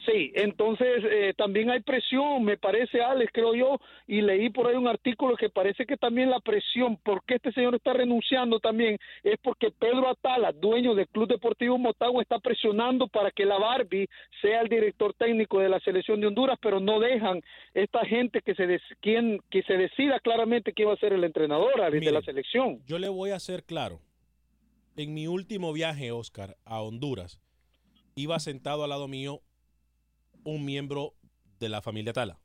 Sí, 0.05 0.31
entonces 0.35 1.03
eh, 1.03 1.33
también 1.35 1.69
hay 1.69 1.81
presión, 1.81 2.43
me 2.43 2.57
parece, 2.57 3.01
Alex, 3.01 3.31
creo 3.33 3.53
yo, 3.53 3.79
y 4.07 4.21
leí 4.21 4.49
por 4.49 4.67
ahí 4.67 4.75
un 4.75 4.87
artículo 4.87 5.35
que 5.35 5.49
parece 5.49 5.85
que 5.85 5.97
también 5.97 6.29
la 6.29 6.39
presión, 6.39 6.97
porque 7.03 7.35
este 7.35 7.51
señor 7.51 7.75
está 7.75 7.93
renunciando 7.93 8.59
también, 8.59 8.97
es 9.23 9.37
porque 9.43 9.71
Pedro 9.71 10.07
Atala, 10.09 10.51
dueño 10.53 10.95
del 10.95 11.07
Club 11.09 11.27
Deportivo 11.27 11.77
Motagua, 11.77 12.21
está 12.21 12.39
presionando 12.39 13.07
para 13.07 13.29
que 13.31 13.45
la 13.45 13.57
Barbie 13.59 14.07
sea 14.41 14.61
el 14.61 14.69
director 14.69 15.13
técnico 15.15 15.59
de 15.59 15.69
la 15.69 15.79
selección 15.81 16.21
de 16.21 16.27
Honduras, 16.27 16.57
pero 16.61 16.79
no 16.79 16.99
dejan 16.99 17.41
esta 17.73 18.05
gente 18.05 18.41
que 18.41 18.55
se 18.55 18.65
des- 18.67 18.81
quien 19.01 19.41
que 19.49 19.63
se 19.63 19.73
decida 19.77 20.19
claramente 20.19 20.73
quién 20.73 20.87
va 20.89 20.93
a 20.93 20.97
ser 20.97 21.13
el 21.13 21.23
entrenador 21.23 21.81
Alex, 21.81 22.05
de 22.05 22.11
la 22.11 22.21
selección. 22.21 22.79
Yo 22.85 22.99
le 22.99 23.09
voy 23.09 23.31
a 23.31 23.35
hacer 23.35 23.63
claro. 23.63 23.99
En 24.95 25.13
mi 25.13 25.27
último 25.27 25.71
viaje, 25.73 26.11
Oscar, 26.11 26.55
a 26.65 26.81
Honduras, 26.81 27.39
iba 28.15 28.37
sentado 28.39 28.83
al 28.83 28.89
lado 28.89 29.07
mío 29.07 29.41
un 30.43 30.65
miembro 30.65 31.13
de 31.59 31.69
la 31.69 31.81
familia 31.81 32.13
Tala. 32.13 32.39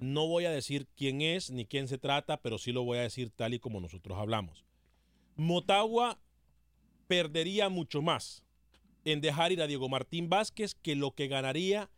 No 0.00 0.26
voy 0.26 0.44
a 0.44 0.50
decir 0.50 0.86
quién 0.96 1.22
es 1.22 1.50
ni 1.50 1.64
quién 1.64 1.88
se 1.88 1.96
trata, 1.96 2.40
pero 2.42 2.58
sí 2.58 2.72
lo 2.72 2.84
voy 2.84 2.98
a 2.98 3.02
decir 3.02 3.30
tal 3.30 3.54
y 3.54 3.58
como 3.58 3.80
nosotros 3.80 4.18
hablamos. 4.18 4.64
Motagua 5.36 6.18
perdería 7.06 7.70
mucho 7.70 8.02
más 8.02 8.44
en 9.04 9.20
dejar 9.20 9.50
ir 9.50 9.62
a 9.62 9.66
Diego 9.66 9.88
Martín 9.88 10.28
Vázquez 10.28 10.74
que 10.74 10.94
lo 10.94 11.12
que 11.12 11.28
ganaría 11.28 11.90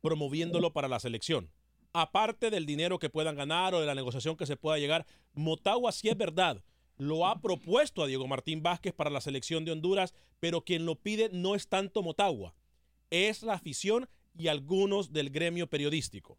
promoviéndolo 0.00 0.72
para 0.72 0.88
la 0.88 0.98
selección. 0.98 1.50
Aparte 1.92 2.50
del 2.50 2.66
dinero 2.66 2.98
que 2.98 3.10
puedan 3.10 3.36
ganar 3.36 3.74
o 3.74 3.80
de 3.80 3.86
la 3.86 3.94
negociación 3.94 4.36
que 4.36 4.46
se 4.46 4.56
pueda 4.56 4.78
llegar, 4.78 5.06
Motagua 5.32 5.92
sí 5.92 6.08
es 6.08 6.16
verdad. 6.16 6.62
Lo 6.96 7.26
ha 7.26 7.40
propuesto 7.40 8.02
a 8.02 8.06
Diego 8.06 8.26
Martín 8.26 8.62
Vázquez 8.62 8.92
para 8.92 9.10
la 9.10 9.20
selección 9.20 9.64
de 9.64 9.72
Honduras, 9.72 10.14
pero 10.38 10.62
quien 10.62 10.84
lo 10.84 10.96
pide 10.96 11.30
no 11.32 11.54
es 11.54 11.68
tanto 11.68 12.02
Motagua, 12.02 12.54
es 13.10 13.42
la 13.42 13.54
afición 13.54 14.08
y 14.40 14.48
algunos 14.48 15.12
del 15.12 15.30
gremio 15.30 15.66
periodístico. 15.66 16.38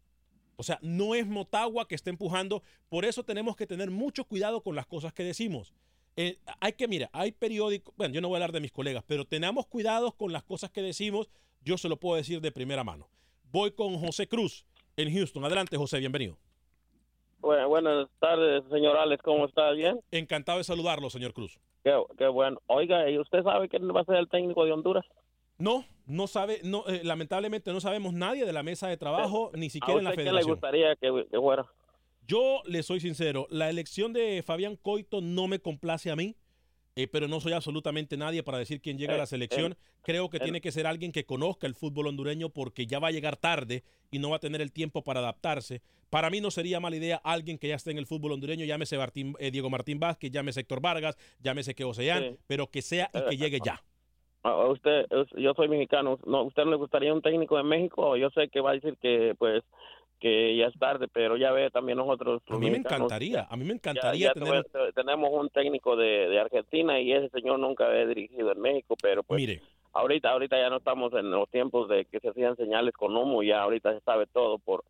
O 0.56 0.62
sea, 0.62 0.78
no 0.82 1.14
es 1.14 1.26
Motagua 1.26 1.88
que 1.88 1.94
está 1.94 2.10
empujando, 2.10 2.62
por 2.88 3.04
eso 3.04 3.24
tenemos 3.24 3.56
que 3.56 3.66
tener 3.66 3.90
mucho 3.90 4.24
cuidado 4.24 4.62
con 4.62 4.74
las 4.74 4.86
cosas 4.86 5.12
que 5.12 5.24
decimos. 5.24 5.72
Eh, 6.16 6.38
hay 6.60 6.74
que, 6.74 6.88
mira, 6.88 7.08
hay 7.12 7.32
periódicos, 7.32 7.94
bueno, 7.96 8.14
yo 8.14 8.20
no 8.20 8.28
voy 8.28 8.34
a 8.34 8.38
hablar 8.38 8.52
de 8.52 8.60
mis 8.60 8.72
colegas, 8.72 9.02
pero 9.06 9.24
tenemos 9.24 9.66
cuidado 9.66 10.12
con 10.12 10.32
las 10.32 10.42
cosas 10.42 10.70
que 10.70 10.82
decimos, 10.82 11.30
yo 11.62 11.78
se 11.78 11.88
lo 11.88 11.96
puedo 11.96 12.16
decir 12.16 12.40
de 12.40 12.52
primera 12.52 12.84
mano. 12.84 13.08
Voy 13.50 13.70
con 13.72 13.96
José 13.98 14.28
Cruz 14.28 14.66
en 14.96 15.12
Houston. 15.12 15.44
Adelante, 15.44 15.76
José, 15.76 15.98
bienvenido. 15.98 16.36
Bueno, 17.40 17.68
buenas 17.68 18.08
tardes, 18.20 18.62
señor 18.70 18.96
Alex, 18.96 19.22
¿cómo 19.22 19.46
está? 19.46 19.70
¿Bien? 19.72 20.00
Encantado 20.10 20.58
de 20.58 20.64
saludarlo, 20.64 21.10
señor 21.10 21.32
Cruz. 21.32 21.58
Qué, 21.82 21.92
qué 22.16 22.28
bueno. 22.28 22.60
Oiga, 22.66 23.10
¿y 23.10 23.18
usted 23.18 23.42
sabe 23.42 23.68
quién 23.68 23.88
va 23.88 24.02
a 24.02 24.04
ser 24.04 24.16
el 24.16 24.28
técnico 24.28 24.64
de 24.64 24.72
Honduras? 24.72 25.04
No, 25.58 25.84
no 26.06 26.26
sabe, 26.26 26.60
no, 26.64 26.84
eh, 26.88 27.02
lamentablemente 27.04 27.72
no 27.72 27.80
sabemos 27.80 28.12
nadie 28.12 28.44
de 28.44 28.52
la 28.52 28.62
mesa 28.62 28.88
de 28.88 28.96
trabajo, 28.96 29.50
ni 29.54 29.70
siquiera 29.70 29.94
¿A 29.94 29.98
en 29.98 30.04
la 30.04 30.10
usted 30.10 30.22
qué 30.24 30.24
le 30.24 30.30
federación. 30.30 30.54
gustaría 30.54 30.96
que, 30.96 31.26
que 31.30 31.38
fuera? 31.38 31.66
Yo 32.26 32.62
le 32.66 32.82
soy 32.82 33.00
sincero, 33.00 33.46
la 33.50 33.68
elección 33.70 34.12
de 34.12 34.42
Fabián 34.44 34.76
Coito 34.76 35.20
no 35.20 35.48
me 35.48 35.58
complace 35.60 36.10
a 36.10 36.16
mí, 36.16 36.36
eh, 36.94 37.06
pero 37.08 37.26
no 37.28 37.40
soy 37.40 37.52
absolutamente 37.52 38.16
nadie 38.16 38.42
para 38.42 38.58
decir 38.58 38.80
quién 38.80 38.98
llega 38.98 39.14
a 39.14 39.18
la 39.18 39.24
Eh, 39.24 39.28
selección. 39.28 39.72
el- 39.72 39.78
Creo 40.02 40.28
que 40.30 40.40
tiene 40.40 40.60
que 40.60 40.72
ser 40.72 40.86
alguien 40.88 41.12
que 41.12 41.24
conozca 41.24 41.66
el 41.68 41.74
fútbol 41.76 42.08
hondureño 42.08 42.48
porque 42.50 42.86
ya 42.86 42.98
va 42.98 43.08
a 43.08 43.12
llegar 43.12 43.36
tarde 43.36 43.84
y 44.10 44.18
no 44.18 44.30
va 44.30 44.36
a 44.36 44.40
tener 44.40 44.60
el 44.60 44.72
tiempo 44.72 45.04
para 45.04 45.20
adaptarse. 45.20 45.80
Para 46.10 46.28
mí 46.28 46.40
no 46.40 46.50
sería 46.50 46.80
mala 46.80 46.96
idea 46.96 47.20
alguien 47.22 47.56
que 47.56 47.68
ya 47.68 47.76
esté 47.76 47.92
en 47.92 47.98
el 47.98 48.06
fútbol 48.06 48.32
hondureño, 48.32 48.64
llámese 48.64 48.98
Martín- 48.98 49.36
eh, 49.38 49.50
Diego 49.52 49.70
Martín 49.70 50.00
Vázquez, 50.00 50.32
llámese 50.32 50.60
Héctor 50.60 50.80
Vargas, 50.80 51.16
llámese 51.40 51.74
que 51.76 51.84
Sí. 52.20 52.36
pero 52.48 52.68
que 52.68 52.82
sea 52.82 53.10
y 53.14 53.30
que 53.30 53.36
llegue 53.36 53.60
ya. 53.64 53.80
A- 54.42 54.66
usted, 54.68 55.06
yo 55.36 55.54
soy 55.54 55.68
mexicano. 55.68 56.18
¿No, 56.26 56.42
¿Usted 56.44 56.64
no 56.64 56.70
le 56.72 56.76
gustaría 56.76 57.12
un 57.12 57.22
técnico 57.22 57.56
de 57.56 57.62
México? 57.62 58.16
Yo 58.16 58.30
sé 58.30 58.48
que 58.48 58.60
va 58.60 58.70
a 58.70 58.74
decir 58.74 58.96
que, 59.00 59.34
pues, 59.38 59.62
que 60.20 60.56
ya 60.56 60.66
es 60.66 60.78
tarde, 60.78 61.08
pero 61.12 61.36
ya 61.36 61.50
ve 61.52 61.70
también 61.70 61.98
nosotros. 61.98 62.42
A 62.48 62.56
mí 62.58 62.70
me 62.70 62.76
encantaría, 62.78 63.46
a 63.50 63.56
mí 63.56 63.64
me 63.64 63.74
encantaría 63.74 64.28
ya 64.28 64.32
tener... 64.34 64.64
tuve- 64.66 64.92
tenemos 64.94 65.30
un 65.32 65.48
técnico 65.50 65.96
de, 65.96 66.28
de 66.28 66.40
Argentina 66.40 67.00
y 67.00 67.12
ese 67.12 67.28
señor 67.30 67.58
nunca 67.58 67.86
había 67.86 68.06
dirigido 68.06 68.52
en 68.52 68.60
México, 68.60 68.94
pero 69.02 69.22
pues 69.24 69.40
Mire, 69.40 69.60
ahorita 69.92 70.30
ahorita 70.30 70.56
ya 70.56 70.70
no 70.70 70.76
estamos 70.76 71.12
en 71.14 71.30
los 71.30 71.48
tiempos 71.50 71.88
de 71.88 72.04
que 72.04 72.20
se 72.20 72.28
hacían 72.28 72.56
señales 72.56 72.94
con 72.94 73.16
humo, 73.16 73.42
ya 73.42 73.62
ahorita 73.62 73.94
se 73.94 74.00
sabe 74.00 74.26
todo 74.26 74.58
por 74.58 74.84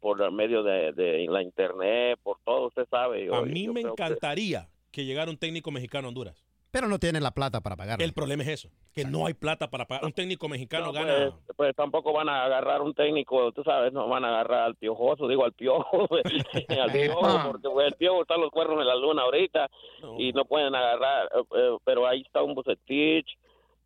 por 0.00 0.30
medio 0.32 0.62
de, 0.62 0.92
de 0.92 1.26
la 1.28 1.42
internet, 1.42 2.18
por 2.22 2.38
todo, 2.42 2.68
usted 2.68 2.86
sabe. 2.90 3.26
Yo- 3.26 3.34
a 3.34 3.42
mí 3.42 3.68
me 3.68 3.82
creo 3.82 3.94
que- 3.94 4.02
encantaría 4.02 4.66
que 4.90 5.04
llegara 5.04 5.30
un 5.30 5.36
técnico 5.36 5.70
mexicano 5.70 6.06
a 6.06 6.08
Honduras. 6.08 6.42
Pero 6.70 6.86
no 6.86 6.98
tienen 7.00 7.22
la 7.22 7.32
plata 7.32 7.60
para 7.60 7.74
pagarlo. 7.76 8.04
El 8.04 8.12
problema 8.12 8.44
es 8.44 8.48
eso, 8.50 8.68
que 8.94 9.04
no 9.04 9.26
hay 9.26 9.34
plata 9.34 9.70
para 9.70 9.86
pagar. 9.86 10.04
Un 10.04 10.12
técnico 10.12 10.48
mexicano 10.48 10.86
No, 10.86 10.92
gana... 10.92 11.32
Pues, 11.46 11.56
pues 11.56 11.76
tampoco 11.76 12.12
van 12.12 12.28
a 12.28 12.44
agarrar 12.44 12.80
un 12.80 12.94
técnico, 12.94 13.50
tú 13.52 13.64
sabes, 13.64 13.92
no 13.92 14.08
van 14.08 14.24
a 14.24 14.28
agarrar 14.28 14.60
al 14.62 14.76
piojoso, 14.76 15.26
digo 15.26 15.44
al 15.44 15.52
piojo, 15.52 16.08
al 16.68 16.92
piojo, 16.92 17.40
porque 17.48 17.68
pues, 17.68 17.88
el 17.88 17.94
piojo 17.94 18.22
está 18.22 18.36
los 18.36 18.50
cuernos 18.50 18.80
en 18.80 18.86
la 18.86 18.94
luna 18.94 19.22
ahorita 19.22 19.68
y 20.18 20.32
no 20.32 20.44
pueden 20.44 20.74
agarrar, 20.74 21.26
eh, 21.34 21.42
eh, 21.56 21.76
pero 21.84 22.06
ahí 22.06 22.20
está 22.22 22.42
un 22.42 22.54
Bucetich, 22.54 23.26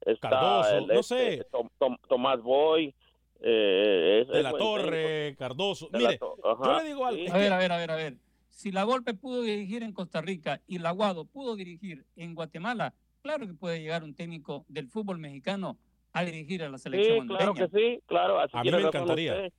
está 0.03 0.29
Cardoso, 0.29 0.77
el, 0.77 0.87
no 0.87 1.01
este, 1.01 1.37
sé. 1.39 1.45
Tom- 1.51 1.71
Tom- 1.79 1.97
Tomás 2.07 2.43
Boy, 2.43 2.95
eh, 3.41 4.21
es- 4.23 4.29
de 4.29 4.43
la 4.43 4.53
Torre, 4.53 5.35
Cardoso. 5.39 5.89
De 5.89 5.99
Mire, 5.99 6.19
To- 6.19 6.37
yo 6.43 6.79
le 6.79 6.85
digo 6.85 7.07
algo. 7.07 7.19
sí. 7.19 7.25
es 7.27 7.33
A 7.33 7.39
ver, 7.39 7.53
a 7.53 7.59
ver, 7.59 7.73
a 7.73 7.77
ver, 7.79 7.91
a 7.91 7.97
ver. 7.97 8.15
Si 8.55 8.71
la 8.71 8.85
Golpe 8.85 9.15
pudo 9.15 9.43
dirigir 9.43 9.83
en 9.83 9.93
Costa 9.93 10.21
Rica 10.21 10.61
y 10.67 10.79
la 10.79 10.93
Guado 10.93 11.25
pudo 11.25 11.57
dirigir 11.57 12.05
en 12.17 12.35
Guatemala, 12.35 12.95
claro 13.23 13.47
que 13.47 13.55
puede 13.55 13.81
llegar 13.81 14.05
un 14.05 14.15
técnico 14.15 14.65
del 14.69 14.89
fútbol 14.89 15.19
mexicano 15.19 15.77
a 16.13 16.25
dirigir 16.25 16.63
a 16.63 16.69
la 16.69 16.79
selección 16.79 17.23
Sí, 17.23 17.27
claro 17.29 17.51
hondureña. 17.51 17.69
que 17.73 17.79
sí, 17.97 18.01
claro. 18.07 18.39
así 18.39 18.57
A 18.57 18.63
mí 18.63 18.71
me 18.71 18.81
encantaría. 18.83 19.51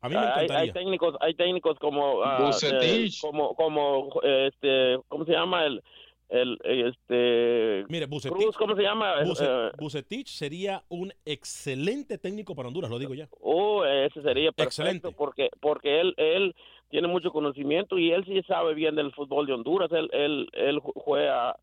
A 0.00 0.08
mí 0.08 0.14
me 0.14 0.20
Hay- 0.20 0.26
Hay, 0.26 0.44
encantaría. 0.44 0.72
técnicos, 0.72 1.16
hay 1.20 1.34
técnicos 1.34 1.78
como, 1.80 2.22
ah, 2.22 2.50
eh, 2.62 3.08
como, 3.20 3.54
como, 3.56 4.10
este, 4.22 4.96
¿cómo 5.08 5.24
se 5.24 5.32
llama 5.32 5.64
el, 5.66 5.82
el, 6.28 6.58
este, 6.64 7.84
Mire, 7.88 8.06
Bucetich, 8.06 8.36
Cruz, 8.38 8.56
¿cómo 8.56 8.76
se 8.76 8.82
llama? 8.82 9.14
Eh, 9.22 9.70
Bucetich 9.78 10.28
sería 10.28 10.84
un 10.88 11.12
excelente 11.24 12.18
técnico 12.18 12.54
para 12.54 12.68
Honduras, 12.68 12.90
lo 12.90 12.98
digo 13.00 13.14
ya. 13.14 13.28
Oh, 13.40 13.84
ese 13.84 14.22
sería 14.22 14.52
perfecto 14.52 14.82
Excelente. 14.82 15.12
porque 15.12 15.50
porque 15.60 16.00
él 16.00 16.14
él 16.18 16.54
tiene 16.90 17.08
mucho 17.08 17.30
conocimiento 17.32 17.98
y 17.98 18.12
él 18.12 18.24
sí 18.24 18.42
sabe 18.46 18.74
bien 18.74 18.94
del 18.94 19.12
fútbol 19.12 19.46
de 19.46 19.52
Honduras. 19.54 19.90
Él 19.92 20.08
él 20.12 20.48
él 20.52 20.80
ju- 20.80 20.92
juega 20.94 21.56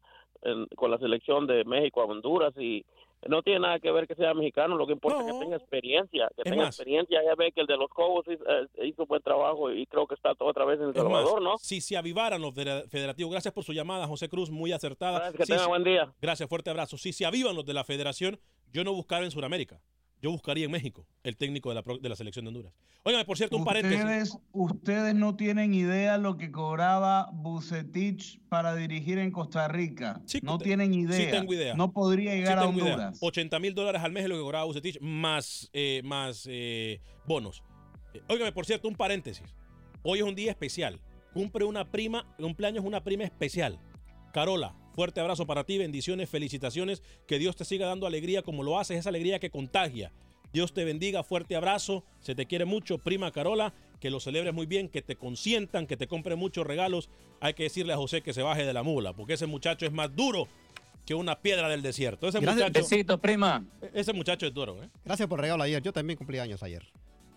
en- 0.44 0.68
con 0.76 0.92
la 0.92 0.98
selección 0.98 1.48
de 1.48 1.64
México 1.64 2.02
a 2.02 2.06
Honduras 2.06 2.54
y 2.58 2.86
no 3.30 3.42
tiene 3.42 3.62
nada 3.62 3.80
que 3.80 3.90
ver 3.90 4.06
que 4.06 4.16
sea 4.16 4.34
mexicano, 4.34 4.76
lo 4.76 4.86
que 4.86 4.92
importa 4.92 5.22
es 5.22 5.32
que 5.32 5.40
tenga 5.40 5.56
experiencia, 5.56 6.28
que 6.36 6.42
Es 6.42 6.44
tenga 6.52 6.66
más- 6.66 6.76
experiencia. 6.76 7.24
Ya 7.24 7.36
ve 7.36 7.54
que 7.54 7.62
el 7.62 7.68
de 7.68 7.78
los 7.78 7.90
Cobos 7.90 8.26
hizo, 8.28 8.44
eh, 8.50 8.68
hizo 8.86 9.06
buen 9.06 9.22
trabajo 9.22 9.72
y 9.72 9.86
creo 9.86 10.06
que 10.08 10.16
está 10.16 10.36
todo 10.36 10.50
otra 10.50 10.66
vez 10.66 10.78
en 10.80 10.88
El 10.88 10.94
más, 10.94 10.98
Salvador, 11.04 11.42
¿no? 11.42 11.58
Si 11.58 11.80
se 11.80 11.96
avivaran 11.96 12.42
los 12.42 12.54
federa- 12.54 12.84
federativos, 12.90 13.32
gracias 13.32 13.54
por 13.54 13.64
su 13.64 13.72
llamada, 13.72 14.06
José 14.08 14.28
Cruz, 14.28 14.52
muy 14.52 14.74
acertada. 14.74 15.20
Gracias, 15.20 15.38
que 15.38 15.46
Si 15.46 15.52
tenga 15.54 15.68
buen 15.68 15.86
día. 15.86 16.14
Gracias, 16.22 16.50
fuerte 16.50 16.70
abrazo. 16.70 16.98
Si 16.98 17.14
se 17.14 17.26
avivan 17.26 17.56
los 17.56 17.66
de 17.66 17.74
la 17.74 17.86
federación, 17.86 18.38
yo 18.74 18.84
no 18.84 18.92
buscara 18.92 19.24
en 19.24 19.32
Sudamérica. 19.32 19.80
Yo 20.24 20.32
buscaría 20.32 20.64
en 20.64 20.72
México 20.72 21.06
el 21.22 21.36
técnico 21.36 21.68
de 21.68 21.76
la, 21.76 21.84
de 22.02 22.08
la 22.08 22.16
selección 22.16 22.46
de 22.46 22.48
Honduras. 22.48 22.74
Óigame, 23.04 23.26
por 23.26 23.38
cierto, 23.38 23.58
un 23.58 23.66
paréntesis. 23.66 24.00
Ustedes, 24.00 24.38
ustedes 24.54 25.16
no 25.16 25.36
tienen 25.36 25.74
idea 25.74 26.18
lo 26.18 26.38
que 26.38 26.50
cobraba 26.50 27.30
Bucetich 27.34 28.40
para 28.48 28.74
dirigir 28.74 29.18
en 29.18 29.32
Costa 29.32 29.68
Rica. 29.68 30.22
no 30.42 30.60
tienen 30.60 30.94
idea. 30.94 31.18
Sí 31.18 31.28
tengo 31.30 31.54
idea. 31.54 31.74
No 31.74 31.92
podría 31.92 32.36
llegar 32.36 32.58
Sí 32.58 32.64
a 32.64 32.68
tengo 32.68 32.80
idea. 32.80 32.94
Honduras. 32.94 33.18
80 33.22 33.60
mil 33.60 33.76
dólares 33.76 34.02
al 34.02 34.14
mes 34.14 34.24
es 34.24 34.30
lo 34.30 34.36
que 34.38 34.42
cobraba 34.44 34.64
Bucetich, 34.64 34.98
más, 35.02 35.70
eh, 35.74 36.00
más 36.06 36.48
eh, 36.50 37.02
bonos. 37.28 37.62
Eh, 38.14 38.22
Óigame, 38.30 38.54
por 38.54 38.66
cierto, 38.66 38.88
un 38.88 38.96
paréntesis. 38.96 39.54
Hoy 40.04 40.20
es 40.20 40.26
un 40.26 40.36
día 40.36 40.52
especial. 40.52 41.02
Cumple 41.34 41.66
una 41.66 41.92
prima, 41.92 42.34
cumpleaños 42.38 42.86
una 42.86 43.04
prima 43.04 43.26
especial. 43.26 43.78
Carola, 44.32 44.74
fuerte 44.94 45.20
abrazo 45.20 45.46
para 45.46 45.64
ti, 45.64 45.78
bendiciones, 45.78 46.30
felicitaciones. 46.30 47.02
Que 47.28 47.40
Dios 47.40 47.56
te 47.56 47.66
siga 47.66 47.88
dando 47.88 48.08
alegría 48.08 48.42
como 48.42 48.64
lo 48.64 48.80
haces, 48.80 48.98
esa 49.00 49.10
alegría 49.10 49.40
que 49.40 49.50
contagia. 49.50 50.12
Dios 50.54 50.74
te 50.74 50.86
bendiga, 50.86 51.24
fuerte 51.24 51.56
abrazo. 51.56 52.04
Se 52.20 52.36
te 52.36 52.46
quiere 52.46 52.66
mucho, 52.66 53.00
prima 53.00 53.32
Carola. 53.32 53.74
Que 54.00 54.10
lo 54.10 54.20
celebres 54.20 54.54
muy 54.54 54.66
bien, 54.66 54.90
que 54.90 55.02
te 55.02 55.16
consientan, 55.16 55.88
que 55.88 55.98
te 55.98 56.08
compren 56.08 56.38
muchos 56.38 56.68
regalos. 56.68 57.10
Hay 57.40 57.54
que 57.54 57.64
decirle 57.64 57.94
a 57.94 57.98
José 57.98 58.22
que 58.22 58.34
se 58.34 58.42
baje 58.42 58.66
de 58.66 58.74
la 58.74 58.84
mula, 58.84 59.14
porque 59.14 59.34
ese 59.34 59.48
muchacho 59.48 59.86
es 59.86 59.92
más 59.92 60.14
duro 60.16 60.48
que 61.06 61.16
una 61.16 61.40
piedra 61.42 61.68
del 61.70 61.82
desierto. 61.82 62.28
Ese 62.28 62.40
Gracias. 62.40 62.68
muchacho, 62.70 62.88
Besito, 62.90 63.18
prima. 63.18 63.66
ese 63.94 64.14
muchacho 64.14 64.46
es 64.46 64.54
duro, 64.54 64.82
¿eh? 64.84 64.90
Gracias 65.04 65.28
por 65.28 65.40
el 65.40 65.44
regalo 65.44 65.64
ayer. 65.64 65.82
Yo 65.82 65.92
también 65.92 66.18
cumplí 66.18 66.38
años 66.40 66.62
ayer. 66.64 66.86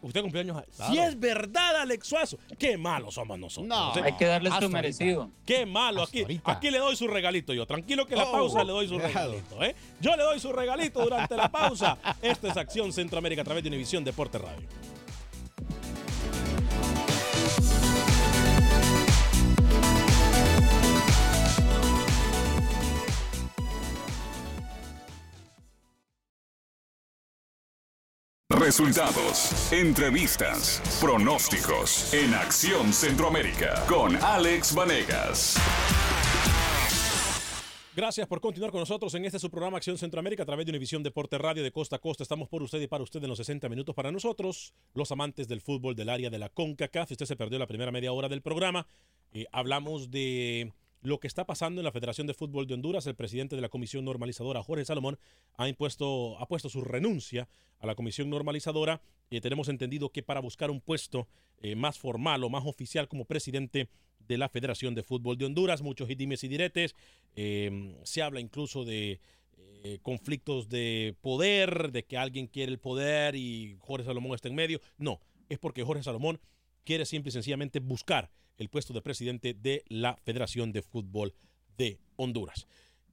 Usted 0.06 0.22
cumpleaños. 0.22 0.62
Claro. 0.76 0.92
Si 0.92 0.98
es 0.98 1.18
verdad, 1.18 1.76
Alex 1.80 2.06
Suazo. 2.06 2.38
Qué 2.58 2.76
malos 2.78 3.14
somos 3.14 3.38
nosotros. 3.38 3.66
No. 3.68 3.92
Hay 4.04 4.12
que 4.16 4.24
darle 4.26 4.48
su 4.50 4.54
ahorita. 4.54 4.72
merecido. 4.72 5.30
Qué 5.44 5.66
malo. 5.66 6.02
Aquí, 6.04 6.22
ahorita. 6.22 6.52
aquí 6.52 6.70
le 6.70 6.78
doy 6.78 6.94
su 6.96 7.06
regalito 7.08 7.52
yo. 7.52 7.66
Tranquilo 7.66 8.06
que 8.06 8.14
la 8.16 8.24
Oh, 8.24 8.32
pausa 8.32 8.62
le 8.64 8.72
doy 8.72 8.86
su 8.88 8.98
regalito. 8.98 9.62
¿eh? 9.64 9.74
Yo 10.00 10.16
le 10.16 10.22
doy 10.22 10.38
su 10.40 10.52
regalito 10.52 11.02
durante 11.02 11.36
la 11.36 11.50
pausa. 11.50 11.98
Esto 12.22 12.46
es 12.48 12.56
Acción 12.56 12.92
Centroamérica 12.92 13.42
a 13.42 13.44
través 13.44 13.62
de 13.64 13.68
Univisión 13.68 14.04
Deporte 14.04 14.38
Radio. 14.38 14.66
Resultados, 28.66 29.72
entrevistas, 29.72 30.82
pronósticos 31.00 32.12
en 32.12 32.34
Acción 32.34 32.92
Centroamérica 32.92 33.86
con 33.86 34.16
Alex 34.16 34.74
Vanegas. 34.74 35.56
Gracias 37.94 38.26
por 38.26 38.40
continuar 38.40 38.72
con 38.72 38.80
nosotros 38.80 39.14
en 39.14 39.24
este 39.24 39.38
su 39.38 39.52
programa 39.52 39.76
Acción 39.76 39.98
Centroamérica 39.98 40.42
a 40.42 40.46
través 40.46 40.66
de 40.66 40.72
Univisión 40.72 41.04
Deporte 41.04 41.38
Radio 41.38 41.62
de 41.62 41.70
costa 41.70 41.94
a 41.94 41.98
costa. 42.00 42.24
Estamos 42.24 42.48
por 42.48 42.60
usted 42.60 42.80
y 42.80 42.88
para 42.88 43.04
usted 43.04 43.22
en 43.22 43.28
los 43.28 43.38
60 43.38 43.68
minutos 43.68 43.94
para 43.94 44.10
nosotros, 44.10 44.74
los 44.94 45.12
amantes 45.12 45.46
del 45.46 45.60
fútbol 45.60 45.94
del 45.94 46.08
área 46.08 46.28
de 46.28 46.40
la 46.40 46.48
CONCACAF. 46.48 47.12
Usted 47.12 47.26
se 47.26 47.36
perdió 47.36 47.60
la 47.60 47.68
primera 47.68 47.92
media 47.92 48.12
hora 48.12 48.28
del 48.28 48.42
programa, 48.42 48.88
eh, 49.32 49.46
hablamos 49.52 50.10
de 50.10 50.72
lo 51.06 51.20
que 51.20 51.28
está 51.28 51.46
pasando 51.46 51.80
en 51.80 51.84
la 51.84 51.92
Federación 51.92 52.26
de 52.26 52.34
Fútbol 52.34 52.66
de 52.66 52.74
Honduras. 52.74 53.06
El 53.06 53.14
presidente 53.14 53.54
de 53.54 53.62
la 53.62 53.68
Comisión 53.68 54.04
Normalizadora, 54.04 54.62
Jorge 54.62 54.84
Salomón, 54.84 55.18
ha, 55.56 55.68
impuesto, 55.68 56.36
ha 56.40 56.48
puesto 56.48 56.68
su 56.68 56.80
renuncia 56.80 57.48
a 57.78 57.86
la 57.86 57.94
Comisión 57.94 58.28
Normalizadora. 58.28 59.00
y 59.30 59.40
tenemos 59.40 59.68
entendido 59.68 60.10
que 60.10 60.24
para 60.24 60.40
buscar 60.40 60.68
un 60.68 60.80
puesto 60.80 61.28
eh, 61.62 61.76
más 61.76 61.96
formal 61.96 62.42
o 62.42 62.50
más 62.50 62.66
oficial 62.66 63.06
como 63.06 63.24
presidente 63.24 63.88
de 64.18 64.36
la 64.36 64.48
Federación 64.48 64.96
de 64.96 65.04
Fútbol 65.04 65.38
de 65.38 65.44
Honduras, 65.44 65.80
muchos 65.80 66.08
dimes 66.08 66.42
y 66.42 66.48
diretes. 66.48 66.96
eh, 67.36 67.94
se 68.02 68.22
habla 68.22 68.40
incluso 68.40 68.84
de 68.84 69.20
eh, 69.84 70.00
conflictos 70.02 70.68
de 70.68 71.14
poder, 71.20 71.92
de 71.92 72.04
que 72.04 72.16
alguien 72.16 72.48
quiere 72.48 72.72
el 72.72 72.80
poder 72.80 73.36
y 73.36 73.76
Jorge 73.78 74.06
Salomón 74.06 74.34
está 74.34 74.48
en 74.48 74.56
medio. 74.56 74.80
No, 74.98 75.20
es 75.48 75.60
porque 75.60 75.84
Jorge 75.84 76.02
Salomón 76.02 76.40
quiere 76.82 77.06
simple 77.06 77.28
y 77.28 77.32
sencillamente 77.32 77.78
buscar 77.78 78.28
el 78.58 78.68
puesto 78.68 78.92
de 78.92 79.02
presidente 79.02 79.54
de 79.54 79.84
la 79.88 80.16
Federación 80.16 80.72
de 80.72 80.82
Fútbol 80.82 81.34
de 81.76 81.98
Honduras. 82.16 82.66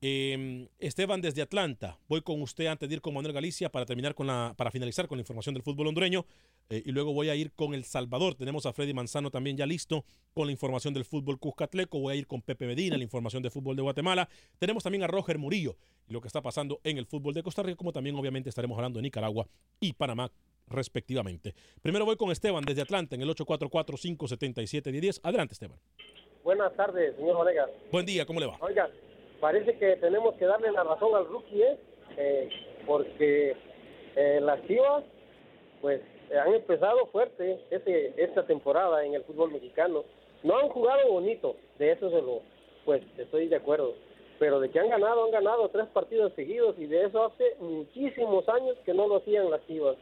Eh, 0.06 0.68
Esteban 0.80 1.22
desde 1.22 1.42
Atlanta, 1.42 1.98
voy 2.10 2.22
con 2.22 2.42
usted 2.42 2.66
antes 2.66 2.90
de 2.90 2.96
ir 2.96 3.02
con 3.02 3.14
Manuel 3.14 3.34
Galicia 3.34 3.72
para 3.72 3.86
terminar 3.86 4.14
con 4.14 4.28
la, 4.28 4.54
para 4.58 4.70
finalizar 4.70 5.08
con 5.08 5.18
la 5.18 5.22
información 5.22 5.54
del 5.54 5.64
fútbol 5.64 5.88
hondureño 5.88 6.26
eh, 6.70 6.84
y 6.86 6.92
luego 6.92 7.14
voy 7.14 7.30
a 7.30 7.36
ir 7.38 7.54
con 7.54 7.74
El 7.74 7.86
Salvador. 7.86 8.36
Tenemos 8.36 8.66
a 8.66 8.74
Freddy 8.74 8.94
Manzano 8.94 9.32
también 9.32 9.56
ya 9.56 9.66
listo 9.66 10.04
con 10.34 10.48
la 10.48 10.52
información 10.52 10.94
del 10.94 11.06
fútbol 11.06 11.40
Cuscatleco. 11.40 12.00
Voy 12.00 12.16
a 12.16 12.18
ir 12.18 12.28
con 12.28 12.42
Pepe 12.42 12.68
Medina, 12.68 12.98
la 12.98 13.04
información 13.04 13.42
del 13.42 13.52
fútbol 13.54 13.78
de 13.78 13.82
Guatemala. 13.82 14.28
Tenemos 14.60 14.84
también 14.84 15.04
a 15.04 15.08
Roger 15.08 15.38
Murillo 15.38 15.78
y 16.06 16.12
lo 16.12 16.20
que 16.20 16.28
está 16.28 16.42
pasando 16.42 16.82
en 16.84 16.98
el 16.98 17.06
fútbol 17.06 17.34
de 17.34 17.42
Costa 17.42 17.64
Rica, 17.64 17.78
como 17.78 17.94
también 17.94 18.18
obviamente 18.18 18.50
estaremos 18.50 18.76
hablando 18.78 18.98
de 18.98 19.04
Nicaragua 19.04 19.48
y 19.80 19.94
Panamá 19.94 20.30
respectivamente. 20.68 21.54
Primero 21.82 22.06
voy 22.06 22.16
con 22.16 22.32
Esteban 22.32 22.64
desde 22.66 22.82
Atlanta 22.82 23.16
en 23.16 23.22
el 23.22 23.30
844-577-10. 23.30 25.20
Adelante, 25.24 25.54
Esteban. 25.54 25.78
Buenas 26.44 26.74
tardes, 26.76 27.16
señor 27.16 27.38
Vanegas. 27.38 27.70
Buen 27.92 28.06
día, 28.06 28.26
¿cómo 28.26 28.40
le 28.40 28.48
va? 28.48 28.58
Oiga, 28.60 28.90
parece 29.40 29.78
que 29.78 29.96
tenemos 29.98 30.36
que 30.36 30.46
darle 30.46 30.72
la 30.72 30.84
razón 30.84 31.16
al 31.16 31.26
rookie, 31.28 31.62
¿eh? 31.62 31.78
Eh, 32.18 32.50
porque 32.86 33.56
eh, 34.16 34.40
las 34.42 34.62
Chivas, 34.68 35.04
pues, 35.82 36.02
eh, 36.30 36.38
han 36.38 36.54
empezado 36.54 37.08
fuerte 37.08 37.60
este, 37.72 38.14
esta 38.22 38.46
temporada 38.46 39.06
en 39.06 39.14
el 39.14 39.24
fútbol 39.24 39.52
mexicano. 39.52 40.04
No 40.44 40.58
han 40.58 40.70
jugado 40.70 41.12
bonito, 41.12 41.56
de 41.80 41.92
eso 41.92 42.10
se 42.10 42.22
lo, 42.22 42.42
pues, 42.86 43.02
estoy 43.18 43.48
de 43.48 43.56
acuerdo. 43.56 43.96
Pero 44.40 44.60
de 44.60 44.70
que 44.70 44.80
han 44.80 44.90
ganado, 44.90 45.26
han 45.26 45.32
ganado 45.32 45.70
tres 45.70 45.88
partidos 45.94 46.34
seguidos 46.34 46.76
y 46.78 46.86
de 46.86 47.06
eso 47.06 47.26
hace 47.26 47.56
muchísimos 47.60 48.48
años 48.50 48.78
que 48.86 48.94
no 48.94 49.08
lo 49.08 49.18
hacían 49.18 49.50
las 49.50 49.66
Chivas. 49.68 49.96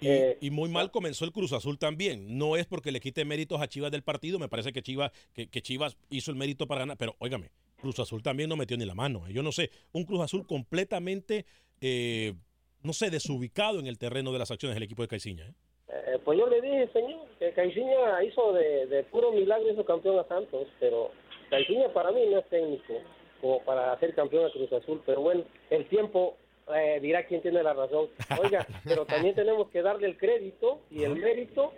Y, 0.00 0.08
Eh, 0.08 0.38
y 0.40 0.50
muy 0.50 0.68
mal 0.68 0.90
comenzó 0.90 1.24
el 1.24 1.32
Cruz 1.32 1.52
Azul 1.52 1.78
también. 1.78 2.38
No 2.38 2.56
es 2.56 2.66
porque 2.66 2.92
le 2.92 3.00
quite 3.00 3.24
méritos 3.24 3.60
a 3.60 3.68
Chivas 3.68 3.90
del 3.90 4.02
partido. 4.02 4.38
Me 4.38 4.48
parece 4.48 4.72
que 4.72 4.82
Chivas, 4.82 5.12
que, 5.34 5.48
que 5.48 5.62
Chivas 5.62 5.96
hizo 6.10 6.30
el 6.30 6.36
mérito 6.36 6.66
para 6.66 6.80
ganar. 6.80 6.96
Pero 6.96 7.16
óigame, 7.18 7.50
Cruz 7.80 7.98
Azul 7.98 8.22
también 8.22 8.48
no 8.48 8.56
metió 8.56 8.76
ni 8.76 8.84
la 8.84 8.94
mano. 8.94 9.26
¿eh? 9.26 9.32
Yo 9.32 9.42
no 9.42 9.52
sé, 9.52 9.70
un 9.92 10.04
Cruz 10.04 10.20
Azul 10.20 10.46
completamente, 10.46 11.44
eh, 11.80 12.34
no 12.82 12.92
sé, 12.92 13.10
desubicado 13.10 13.78
en 13.78 13.86
el 13.86 13.98
terreno 13.98 14.32
de 14.32 14.38
las 14.38 14.50
acciones 14.50 14.74
del 14.76 14.84
equipo 14.84 15.02
de 15.02 15.08
Caiciña. 15.08 15.46
¿eh? 15.46 15.54
Eh, 15.88 16.18
pues 16.24 16.38
yo 16.38 16.46
le 16.46 16.60
dije, 16.60 16.88
señor, 16.92 17.26
que 17.38 17.52
Caixinha 17.52 18.22
hizo 18.24 18.52
de, 18.52 18.86
de 18.86 19.02
puro 19.04 19.32
milagro, 19.32 19.72
hizo 19.72 19.84
campeón 19.84 20.18
a 20.18 20.28
Santos, 20.28 20.68
pero 20.78 21.10
Caixinha 21.50 21.92
para 21.92 22.12
mí 22.12 22.20
no 22.30 22.38
es 22.38 22.48
técnico 22.48 22.94
como 23.40 23.62
para 23.64 23.92
hacer 23.92 24.14
campeón 24.14 24.46
a 24.46 24.52
Cruz 24.52 24.72
Azul, 24.72 25.02
pero 25.04 25.20
bueno, 25.22 25.44
el 25.70 25.88
tiempo 25.88 26.36
eh, 26.74 27.00
dirá 27.00 27.24
quién 27.26 27.40
tiene 27.42 27.62
la 27.62 27.72
razón. 27.72 28.08
Oiga, 28.42 28.66
pero 28.84 29.04
también 29.06 29.34
tenemos 29.34 29.68
que 29.70 29.82
darle 29.82 30.06
el 30.06 30.16
crédito 30.16 30.80
y 30.90 31.02
el 31.04 31.16
mérito 31.16 31.72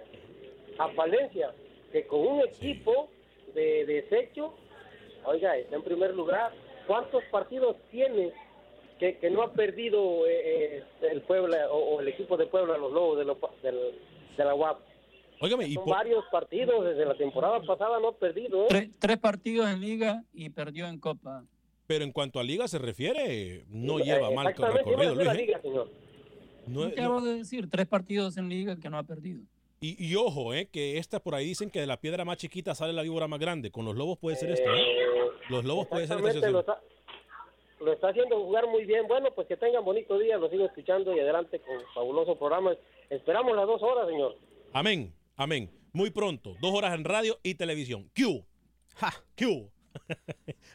a 0.79 0.89
Palencia, 0.89 1.53
que 1.93 2.07
con 2.07 2.21
un 2.21 2.41
equipo 2.41 3.09
de 3.55 3.85
desecho, 3.87 4.55
oiga, 5.25 5.57
está 5.57 5.77
en 5.77 5.83
primer 5.83 6.15
lugar. 6.15 6.53
¿Cuántos 6.87 7.23
partidos 7.31 7.77
tiene 7.91 8.33
que, 8.99 9.19
que 9.19 9.31
no 9.31 9.43
ha 9.43 9.53
perdido 9.53 10.27
eh, 10.27 10.79
eh, 10.79 10.85
el 11.11 11.21
Puebla 11.23 11.71
o, 11.71 11.97
o 11.97 12.01
el 12.01 12.09
equipo 12.09 12.37
de 12.37 12.47
Puebla, 12.47 12.77
los 12.79 12.93
Lobos 12.93 13.19
de, 13.19 13.25
lo- 13.25 13.39
de 14.37 14.45
la 14.45 14.55
UAP? 14.55 14.79
Óigame, 15.41 15.67
y 15.67 15.75
Son 15.75 15.85
por- 15.85 15.95
varios 15.95 16.25
partidos 16.31 16.85
desde 16.85 17.05
la 17.05 17.15
temporada 17.17 17.61
pasada 17.63 17.99
no 18.01 18.09
ha 18.09 18.17
perdido. 18.17 18.65
¿eh? 18.65 18.69
Tres, 18.69 18.91
tres 18.99 19.19
partidos 19.19 19.69
en 19.71 19.81
liga 19.81 20.23
y 20.33 20.51
perdió 20.51 20.87
en 20.87 20.99
Copa. 20.99 21.45
Pero 21.93 22.05
en 22.07 22.13
cuanto 22.13 22.41
a 22.41 22.43
liga 22.43 22.67
se 22.69 22.79
refiere, 22.79 23.65
no 23.69 23.99
Eh, 23.99 24.05
lleva 24.05 24.31
mal 24.31 24.55
con 24.55 24.65
exactamente, 24.65 24.91
recorrido, 24.91 25.15
Luis. 25.15 25.29
¿eh? 25.29 25.35
liga, 25.35 25.61
señor. 25.61 25.91
No 26.67 26.85
Acabo 26.85 27.21
de 27.21 27.35
decir, 27.35 27.69
tres 27.69 27.87
partidos 27.87 28.39
en 28.39 28.49
liga 28.49 28.77
que 28.81 28.89
no 28.89 28.97
ha 28.97 29.03
perdido. 29.03 29.43
Y, 29.83 30.03
y 30.03 30.15
ojo, 30.17 30.55
eh, 30.55 30.69
que 30.73 30.97
esta 30.97 31.21
por 31.21 31.35
ahí 31.35 31.45
dicen 31.49 31.69
que 31.69 31.81
de 31.81 31.87
la 31.87 32.01
piedra 32.01 32.25
más 32.25 32.39
chiquita 32.39 32.75
sale 32.75 32.95
la 32.95 33.03
víbora 33.03 33.29
más 33.29 33.39
grande. 33.41 33.71
Con 33.71 33.85
los 33.85 33.95
lobos 33.95 34.17
puede 34.19 34.37
ser 34.37 34.53
esto, 34.53 34.75
¿eh? 34.75 34.87
Los 35.51 35.67
lobos 35.67 35.87
puede 35.87 36.07
ser 36.07 36.17
esta 36.25 36.51
lo 36.51 36.61
está, 36.61 36.81
lo 37.81 37.93
está 37.93 38.09
haciendo 38.09 38.43
jugar 38.43 38.67
muy 38.69 38.87
bien. 38.87 39.07
Bueno, 39.07 39.29
pues 39.35 39.47
que 39.47 39.59
tengan 39.59 39.85
bonito 39.85 40.19
día, 40.19 40.39
lo 40.39 40.49
sigo 40.49 40.65
escuchando 40.65 41.15
y 41.15 41.21
adelante 41.21 41.61
con 41.61 41.77
fabuloso 41.93 42.39
programa. 42.39 42.73
Esperamos 43.11 43.55
las 43.55 43.67
dos 43.67 43.83
horas, 43.83 44.09
señor. 44.09 44.39
Amén, 44.73 45.13
amén. 45.37 45.69
Muy 45.93 46.09
pronto, 46.09 46.57
dos 46.63 46.73
horas 46.75 46.95
en 46.95 47.05
radio 47.05 47.39
y 47.43 47.55
televisión. 47.57 48.09
Q. 48.17 48.47
Q. 49.37 49.72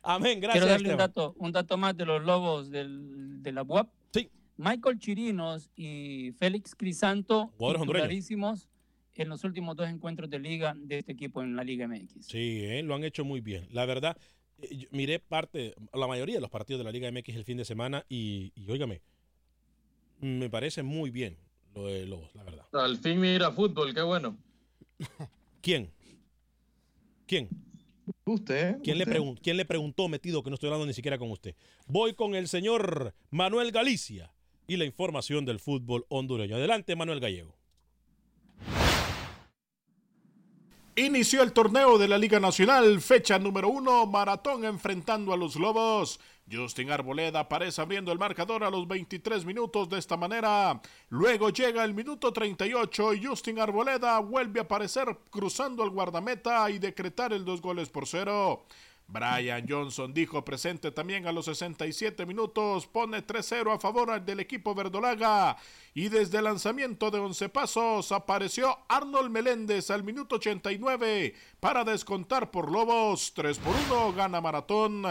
amén, 0.04 0.40
gracias. 0.40 0.64
Quiero 0.64 0.68
darle 0.68 0.92
un 0.92 0.98
dato, 0.98 1.36
un 1.38 1.52
dato 1.52 1.78
más 1.78 1.96
de 1.96 2.06
los 2.06 2.24
lobos 2.24 2.70
del, 2.70 3.42
de 3.42 3.52
la 3.52 3.64
UAP. 3.64 3.90
Sí. 4.12 4.30
Michael 4.58 5.00
Chirinos 5.00 5.70
y 5.76 6.32
Félix 6.40 6.76
Crisanto, 6.76 7.48
Jugadores 7.58 7.82
hondureños. 7.82 8.08
titularísimos 8.08 8.70
en 9.16 9.30
los 9.30 9.44
últimos 9.44 9.76
dos 9.76 9.90
encuentros 9.90 10.30
de 10.30 10.40
liga 10.40 10.76
de 10.78 11.00
este 11.00 11.12
equipo 11.12 11.42
en 11.42 11.56
la 11.56 11.64
Liga 11.64 11.88
MX. 11.88 12.26
Sí, 12.28 12.62
eh, 12.64 12.84
lo 12.84 12.96
han 12.96 13.04
hecho 13.04 13.26
muy 13.26 13.42
bien. 13.42 13.68
La 13.72 13.86
verdad, 13.86 14.18
eh, 14.62 14.88
miré 14.92 15.20
parte, 15.20 15.74
la 15.94 16.08
mayoría 16.08 16.36
de 16.36 16.42
los 16.42 16.50
partidos 16.50 16.80
de 16.80 16.86
la 16.86 16.92
Liga 16.92 17.12
MX 17.12 17.36
el 17.36 17.44
fin 17.44 17.58
de 17.58 17.66
semana 17.66 18.06
y, 18.10 18.52
y 18.56 18.70
óigame, 18.70 19.02
Me 20.20 20.50
parece 20.50 20.84
muy 20.84 21.10
bien 21.10 21.38
lo 21.74 21.88
de 21.88 22.06
Lobos, 22.06 22.34
la 22.36 22.44
verdad. 22.44 22.66
Al 22.74 22.98
fin 22.98 23.20
mira 23.20 23.52
fútbol, 23.52 23.94
qué 23.94 24.02
bueno. 24.02 24.38
¿Quién? 25.62 25.92
¿Quién? 27.28 27.50
Usted. 28.26 28.78
¿Quién, 28.84 28.98
Le 28.98 29.04
usted. 29.04 29.16
pregun- 29.18 29.40
¿Quién 29.42 29.58
le 29.58 29.66
preguntó, 29.66 30.08
metido, 30.08 30.44
que 30.44 30.50
no 30.50 30.54
estoy 30.56 30.68
hablando 30.68 30.86
ni 30.86 30.94
siquiera 30.94 31.18
con 31.18 31.30
usted? 31.32 31.56
Voy 31.88 32.14
con 32.14 32.36
el 32.36 32.48
señor 32.48 33.14
Manuel 33.32 33.72
Galicia 33.72 34.32
y 34.68 34.78
la 34.78 34.86
información 34.86 35.46
del 35.46 35.60
fútbol 35.60 36.06
hondureño. 36.10 36.56
Adelante, 36.56 36.96
Manuel 36.96 37.20
Gallego. 37.20 37.56
Inició 40.96 41.44
el 41.44 41.54
torneo 41.54 42.00
de 42.00 42.08
la 42.08 42.18
Liga 42.18 42.40
Nacional, 42.40 43.00
fecha 43.02 43.38
número 43.38 43.70
uno, 43.70 44.08
Maratón 44.08 44.66
enfrentando 44.66 45.32
a 45.32 45.38
los 45.38 45.56
Lobos. 45.56 46.20
Justin 46.52 46.92
Arboleda 46.92 47.42
aparece 47.42 47.82
abriendo 47.82 48.12
el 48.12 48.20
marcador 48.20 48.64
a 48.64 48.70
los 48.70 48.88
23 48.88 49.46
minutos 49.46 49.90
de 49.90 50.00
esta 50.00 50.16
manera. 50.16 50.80
Luego 51.10 51.50
llega 51.50 51.84
el 51.84 51.94
minuto 51.94 52.32
38 52.32 53.14
y 53.16 53.26
Justin 53.26 53.60
Arboleda 53.60 54.20
vuelve 54.20 54.60
a 54.60 54.64
aparecer 54.64 55.18
cruzando 55.30 55.84
el 55.84 55.90
guardameta 55.90 56.70
y 56.70 56.80
decretar 56.80 57.34
el 57.34 57.44
dos 57.44 57.62
goles 57.62 57.90
por 57.90 58.08
cero. 58.08 58.66
Brian 59.10 59.66
Johnson 59.68 60.14
dijo 60.14 60.44
presente 60.44 60.92
también 60.92 61.28
a 61.28 61.32
los 61.32 61.46
67 61.46 62.26
minutos, 62.26 62.88
pone 62.88 63.26
3-0 63.26 63.74
a 63.74 63.80
favor 63.80 64.22
del 64.22 64.42
equipo 64.42 64.76
verdolaga 64.76 65.56
y 65.94 66.10
desde 66.10 66.40
el 66.40 66.44
lanzamiento 66.44 67.10
de 67.10 67.20
11 67.20 67.48
pasos 67.48 68.12
apareció 68.12 68.78
Arnold 68.90 69.32
Meléndez 69.32 69.90
al 69.92 70.04
minuto 70.04 70.36
89 70.36 71.34
para 71.62 71.86
descontar 71.86 72.52
por 72.52 72.70
Lobos, 72.70 73.34
3 73.34 73.58
por 73.60 73.74
1 73.90 74.14
gana 74.14 74.42
Maratón. 74.42 75.04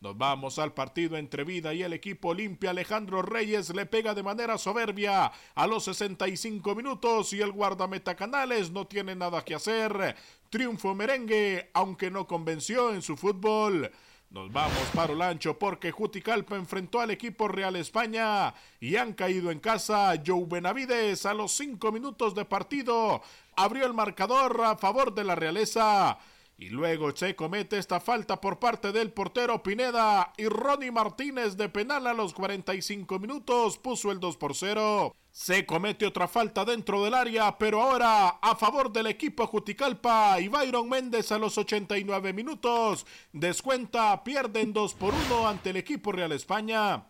Nos 0.00 0.16
vamos 0.16 0.60
al 0.60 0.72
partido 0.74 1.16
entre 1.16 1.42
Vida 1.42 1.74
y 1.74 1.82
el 1.82 1.92
equipo 1.92 2.28
Olimpia. 2.28 2.70
Alejandro 2.70 3.20
Reyes 3.20 3.74
le 3.74 3.84
pega 3.84 4.14
de 4.14 4.22
manera 4.22 4.56
soberbia 4.56 5.32
a 5.56 5.66
los 5.66 5.84
65 5.84 6.76
minutos 6.76 7.32
y 7.32 7.40
el 7.40 7.50
guardameta 7.50 8.14
Canales 8.14 8.70
no 8.70 8.86
tiene 8.86 9.16
nada 9.16 9.44
que 9.44 9.56
hacer. 9.56 10.14
Triunfo 10.50 10.94
merengue, 10.94 11.70
aunque 11.74 12.12
no 12.12 12.28
convenció 12.28 12.94
en 12.94 13.02
su 13.02 13.16
fútbol. 13.16 13.90
Nos 14.30 14.52
vamos 14.52 14.78
para 14.94 15.14
Olancho 15.14 15.58
porque 15.58 15.90
Juticalpa 15.90 16.54
enfrentó 16.54 17.00
al 17.00 17.10
equipo 17.10 17.48
Real 17.48 17.74
España 17.74 18.54
y 18.78 18.94
han 18.94 19.14
caído 19.14 19.50
en 19.50 19.58
casa. 19.58 20.14
Joe 20.24 20.44
Benavides 20.46 21.26
a 21.26 21.34
los 21.34 21.50
5 21.52 21.90
minutos 21.90 22.36
de 22.36 22.44
partido 22.44 23.20
abrió 23.56 23.84
el 23.84 23.94
marcador 23.94 24.60
a 24.64 24.76
favor 24.76 25.12
de 25.12 25.24
la 25.24 25.34
realeza. 25.34 26.18
Y 26.60 26.70
luego 26.70 27.14
se 27.14 27.36
comete 27.36 27.78
esta 27.78 28.00
falta 28.00 28.40
por 28.40 28.58
parte 28.58 28.90
del 28.90 29.12
portero 29.12 29.62
Pineda 29.62 30.32
y 30.36 30.46
Ronnie 30.46 30.90
Martínez 30.90 31.56
de 31.56 31.68
penal 31.68 32.08
a 32.08 32.12
los 32.12 32.34
45 32.34 33.20
minutos 33.20 33.78
puso 33.78 34.10
el 34.10 34.18
2 34.18 34.36
por 34.36 34.56
0. 34.56 35.14
Se 35.30 35.64
comete 35.64 36.04
otra 36.04 36.26
falta 36.26 36.64
dentro 36.64 37.04
del 37.04 37.14
área, 37.14 37.56
pero 37.58 37.80
ahora 37.80 38.40
a 38.42 38.56
favor 38.56 38.90
del 38.90 39.06
equipo 39.06 39.46
Juticalpa 39.46 40.40
y 40.40 40.48
Byron 40.48 40.88
Méndez 40.88 41.30
a 41.30 41.38
los 41.38 41.56
89 41.56 42.32
minutos. 42.32 43.06
Descuenta, 43.32 44.24
pierden 44.24 44.72
2 44.72 44.94
por 44.94 45.14
1 45.14 45.46
ante 45.46 45.70
el 45.70 45.76
equipo 45.76 46.10
Real 46.10 46.32
España. 46.32 47.04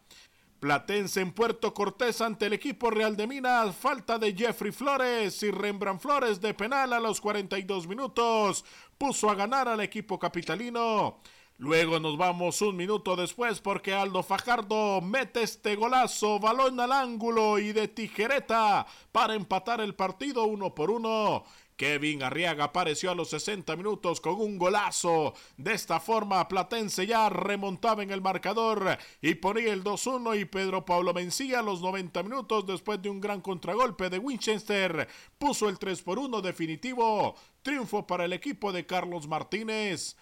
Platense 0.60 1.20
en 1.20 1.30
Puerto 1.30 1.72
Cortés 1.72 2.20
ante 2.20 2.46
el 2.46 2.52
equipo 2.52 2.90
Real 2.90 3.16
de 3.16 3.28
Minas. 3.28 3.76
Falta 3.76 4.18
de 4.18 4.34
Jeffrey 4.34 4.72
Flores 4.72 5.40
y 5.44 5.52
Rembrandt 5.52 6.02
Flores 6.02 6.40
de 6.40 6.52
penal 6.52 6.92
a 6.92 6.98
los 6.98 7.20
42 7.20 7.86
minutos. 7.86 8.64
Puso 8.98 9.30
a 9.30 9.36
ganar 9.36 9.68
al 9.68 9.80
equipo 9.80 10.18
capitalino. 10.18 11.20
Luego 11.58 12.00
nos 12.00 12.16
vamos 12.16 12.60
un 12.60 12.76
minuto 12.76 13.14
después 13.14 13.60
porque 13.60 13.94
Aldo 13.94 14.24
Fajardo 14.24 15.00
mete 15.00 15.42
este 15.42 15.76
golazo, 15.76 16.40
balón 16.40 16.80
al 16.80 16.90
ángulo 16.90 17.60
y 17.60 17.72
de 17.72 17.86
tijereta 17.86 18.84
para 19.12 19.34
empatar 19.34 19.80
el 19.80 19.94
partido 19.94 20.44
uno 20.44 20.74
por 20.74 20.90
uno. 20.90 21.44
Kevin 21.78 22.24
Arriaga 22.24 22.64
apareció 22.64 23.12
a 23.12 23.14
los 23.14 23.30
60 23.30 23.76
minutos 23.76 24.20
con 24.20 24.40
un 24.40 24.58
golazo. 24.58 25.32
De 25.56 25.74
esta 25.74 26.00
forma, 26.00 26.48
Platense 26.48 27.06
ya 27.06 27.28
remontaba 27.28 28.02
en 28.02 28.10
el 28.10 28.20
marcador 28.20 28.98
y 29.22 29.36
ponía 29.36 29.72
el 29.72 29.84
2-1 29.84 30.40
y 30.40 30.44
Pedro 30.44 30.84
Pablo 30.84 31.14
Mencía 31.14 31.60
a 31.60 31.62
los 31.62 31.80
90 31.80 32.24
minutos 32.24 32.66
después 32.66 33.00
de 33.00 33.10
un 33.10 33.20
gran 33.20 33.40
contragolpe 33.40 34.10
de 34.10 34.18
Winchester. 34.18 35.08
Puso 35.38 35.68
el 35.68 35.78
3 35.78 36.02
por 36.02 36.18
1 36.18 36.42
definitivo. 36.42 37.36
Triunfo 37.62 38.04
para 38.06 38.24
el 38.24 38.32
equipo 38.32 38.72
de 38.72 38.84
Carlos 38.84 39.28
Martínez. 39.28 40.16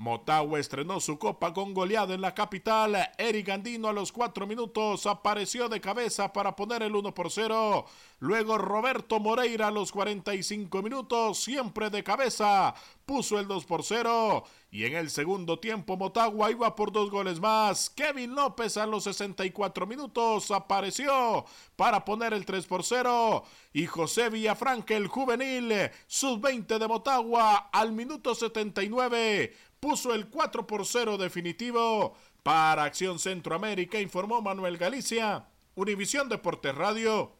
Motagua 0.00 0.58
estrenó 0.58 0.98
su 0.98 1.18
copa 1.18 1.52
con 1.52 1.74
goleado 1.74 2.14
en 2.14 2.22
la 2.22 2.32
capital. 2.34 2.96
Eric 3.18 3.50
Andino 3.50 3.86
a 3.86 3.92
los 3.92 4.12
4 4.12 4.46
minutos 4.46 5.04
apareció 5.04 5.68
de 5.68 5.78
cabeza 5.78 6.32
para 6.32 6.56
poner 6.56 6.82
el 6.82 6.96
1 6.96 7.12
por 7.12 7.30
0. 7.30 7.84
Luego 8.18 8.56
Roberto 8.56 9.20
Moreira 9.20 9.66
a 9.68 9.70
los 9.70 9.92
45 9.92 10.82
minutos, 10.82 11.42
siempre 11.42 11.90
de 11.90 12.02
cabeza, 12.02 12.74
puso 13.04 13.38
el 13.38 13.46
2 13.46 13.66
por 13.66 13.82
0. 13.82 14.42
Y 14.70 14.84
en 14.84 14.94
el 14.94 15.10
segundo 15.10 15.58
tiempo 15.58 15.98
Motagua 15.98 16.50
iba 16.50 16.74
por 16.74 16.92
dos 16.92 17.10
goles 17.10 17.38
más. 17.38 17.90
Kevin 17.90 18.34
López 18.34 18.78
a 18.78 18.86
los 18.86 19.04
64 19.04 19.86
minutos 19.86 20.50
apareció 20.50 21.44
para 21.76 22.04
poner 22.06 22.32
el 22.32 22.46
3 22.46 22.66
por 22.66 22.84
0. 22.84 23.44
Y 23.74 23.84
José 23.84 24.30
Villafranca, 24.30 24.96
el 24.96 25.08
juvenil, 25.08 25.90
sub-20 26.06 26.78
de 26.78 26.88
Motagua, 26.88 27.68
al 27.70 27.92
minuto 27.92 28.34
79 28.34 29.69
puso 29.80 30.14
el 30.14 30.28
4 30.28 30.66
por 30.66 30.86
0 30.86 31.18
definitivo. 31.18 32.14
Para 32.42 32.84
Acción 32.84 33.18
Centroamérica 33.18 34.00
informó 34.00 34.40
Manuel 34.40 34.78
Galicia, 34.78 35.46
Univisión 35.74 36.28
Deportes 36.28 36.74
Radio. 36.74 37.36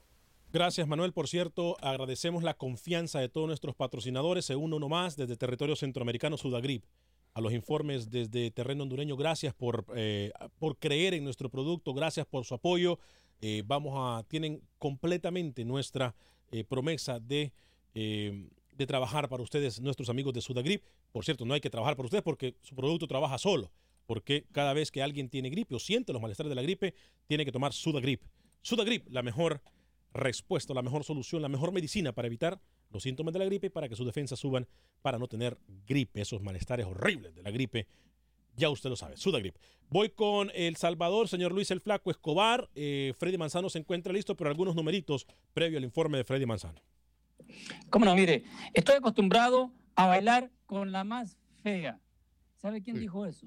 Gracias 0.52 0.86
Manuel, 0.88 1.12
por 1.12 1.28
cierto, 1.28 1.76
agradecemos 1.80 2.42
la 2.42 2.54
confianza 2.54 3.20
de 3.20 3.28
todos 3.28 3.46
nuestros 3.46 3.76
patrocinadores, 3.76 4.44
se 4.44 4.56
uno 4.56 4.80
más 4.88 5.16
desde 5.16 5.36
territorio 5.36 5.76
centroamericano 5.76 6.36
Sudagrip. 6.36 6.84
A 7.32 7.40
los 7.40 7.52
informes 7.52 8.10
desde 8.10 8.50
terreno 8.50 8.82
hondureño, 8.82 9.16
gracias 9.16 9.54
por, 9.54 9.86
eh, 9.94 10.32
por 10.58 10.76
creer 10.78 11.14
en 11.14 11.22
nuestro 11.22 11.48
producto, 11.48 11.94
gracias 11.94 12.26
por 12.26 12.44
su 12.44 12.54
apoyo. 12.54 12.98
Eh, 13.40 13.62
vamos 13.64 13.94
a, 13.96 14.24
tienen 14.24 14.60
completamente 14.78 15.64
nuestra 15.64 16.16
eh, 16.50 16.64
promesa 16.64 17.20
de, 17.20 17.52
de 18.80 18.86
trabajar 18.86 19.28
para 19.28 19.42
ustedes, 19.42 19.78
nuestros 19.78 20.08
amigos 20.08 20.32
de 20.32 20.40
Sudagrip. 20.40 20.82
Por 21.12 21.22
cierto, 21.22 21.44
no 21.44 21.52
hay 21.52 21.60
que 21.60 21.68
trabajar 21.68 21.96
para 21.96 22.06
ustedes 22.06 22.24
porque 22.24 22.56
su 22.62 22.74
producto 22.74 23.06
trabaja 23.06 23.36
solo. 23.36 23.70
Porque 24.06 24.46
cada 24.52 24.72
vez 24.72 24.90
que 24.90 25.02
alguien 25.02 25.28
tiene 25.28 25.50
gripe 25.50 25.74
o 25.74 25.78
siente 25.78 26.14
los 26.14 26.22
malestares 26.22 26.48
de 26.48 26.54
la 26.54 26.62
gripe, 26.62 26.94
tiene 27.26 27.44
que 27.44 27.52
tomar 27.52 27.74
Sudagrip. 27.74 28.22
Sudagrip, 28.62 29.06
la 29.10 29.22
mejor 29.22 29.60
respuesta, 30.14 30.72
la 30.72 30.80
mejor 30.80 31.04
solución, 31.04 31.42
la 31.42 31.48
mejor 31.48 31.72
medicina 31.72 32.12
para 32.12 32.26
evitar 32.26 32.58
los 32.90 33.02
síntomas 33.02 33.34
de 33.34 33.38
la 33.38 33.44
gripe 33.44 33.66
y 33.66 33.70
para 33.70 33.86
que 33.86 33.96
sus 33.96 34.06
defensas 34.06 34.38
suban 34.38 34.66
para 35.02 35.18
no 35.18 35.28
tener 35.28 35.58
gripe, 35.86 36.22
esos 36.22 36.40
malestares 36.40 36.86
horribles 36.86 37.34
de 37.34 37.42
la 37.42 37.50
gripe. 37.50 37.86
Ya 38.56 38.70
usted 38.70 38.88
lo 38.88 38.96
sabe, 38.96 39.18
Sudagrip. 39.18 39.56
Voy 39.90 40.08
con 40.08 40.50
El 40.54 40.76
Salvador, 40.76 41.28
señor 41.28 41.52
Luis 41.52 41.70
el 41.70 41.80
Flaco 41.80 42.10
Escobar. 42.10 42.70
Eh, 42.74 43.12
Freddy 43.18 43.36
Manzano 43.36 43.68
se 43.68 43.78
encuentra 43.78 44.12
listo, 44.12 44.36
pero 44.36 44.48
algunos 44.48 44.74
numeritos 44.74 45.26
previo 45.52 45.76
al 45.76 45.84
informe 45.84 46.16
de 46.16 46.24
Freddy 46.24 46.46
Manzano. 46.46 46.80
¿Cómo 47.90 48.04
no? 48.04 48.14
Mire, 48.14 48.44
estoy 48.74 48.96
acostumbrado 48.96 49.72
a 49.94 50.06
bailar 50.06 50.50
con 50.66 50.92
la 50.92 51.04
más 51.04 51.36
fea. 51.62 52.00
¿Sabe 52.56 52.82
quién 52.82 52.98
dijo 52.98 53.26
eso? 53.26 53.46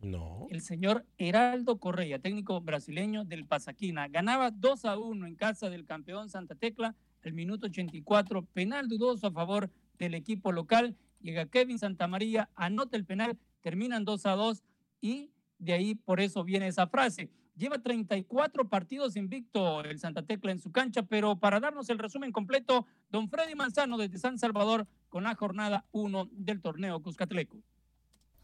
No. 0.00 0.46
El 0.50 0.62
señor 0.62 1.04
Heraldo 1.18 1.78
Correa, 1.78 2.18
técnico 2.18 2.60
brasileño 2.60 3.24
del 3.24 3.44
Pasaquina. 3.44 4.08
Ganaba 4.08 4.50
2 4.50 4.84
a 4.86 4.98
1 4.98 5.26
en 5.26 5.34
casa 5.36 5.68
del 5.68 5.84
campeón 5.84 6.30
Santa 6.30 6.54
Tecla 6.54 6.96
al 7.22 7.32
minuto 7.34 7.66
84. 7.66 8.42
Penal 8.46 8.88
dudoso 8.88 9.26
a 9.26 9.32
favor 9.32 9.70
del 9.98 10.14
equipo 10.14 10.52
local. 10.52 10.96
Llega 11.20 11.46
Kevin 11.46 11.78
Santamaría, 11.78 12.48
anota 12.54 12.96
el 12.96 13.04
penal, 13.04 13.38
terminan 13.60 14.06
2 14.06 14.24
a 14.24 14.32
2 14.32 14.62
y 15.02 15.32
de 15.58 15.74
ahí 15.74 15.94
por 15.94 16.20
eso 16.20 16.44
viene 16.44 16.66
esa 16.66 16.86
frase. 16.86 17.30
Lleva 17.60 17.78
34 17.78 18.70
partidos 18.70 19.16
invicto 19.16 19.82
el 19.82 19.98
Santa 19.98 20.22
Tecla 20.22 20.50
en 20.50 20.60
su 20.60 20.72
cancha, 20.72 21.02
pero 21.02 21.38
para 21.38 21.60
darnos 21.60 21.90
el 21.90 21.98
resumen 21.98 22.32
completo, 22.32 22.86
don 23.10 23.28
Freddy 23.28 23.54
Manzano 23.54 23.98
desde 23.98 24.18
San 24.18 24.38
Salvador 24.38 24.86
con 25.10 25.24
la 25.24 25.34
jornada 25.34 25.84
1 25.92 26.30
del 26.32 26.62
torneo 26.62 27.02
Cuscatleco. 27.02 27.58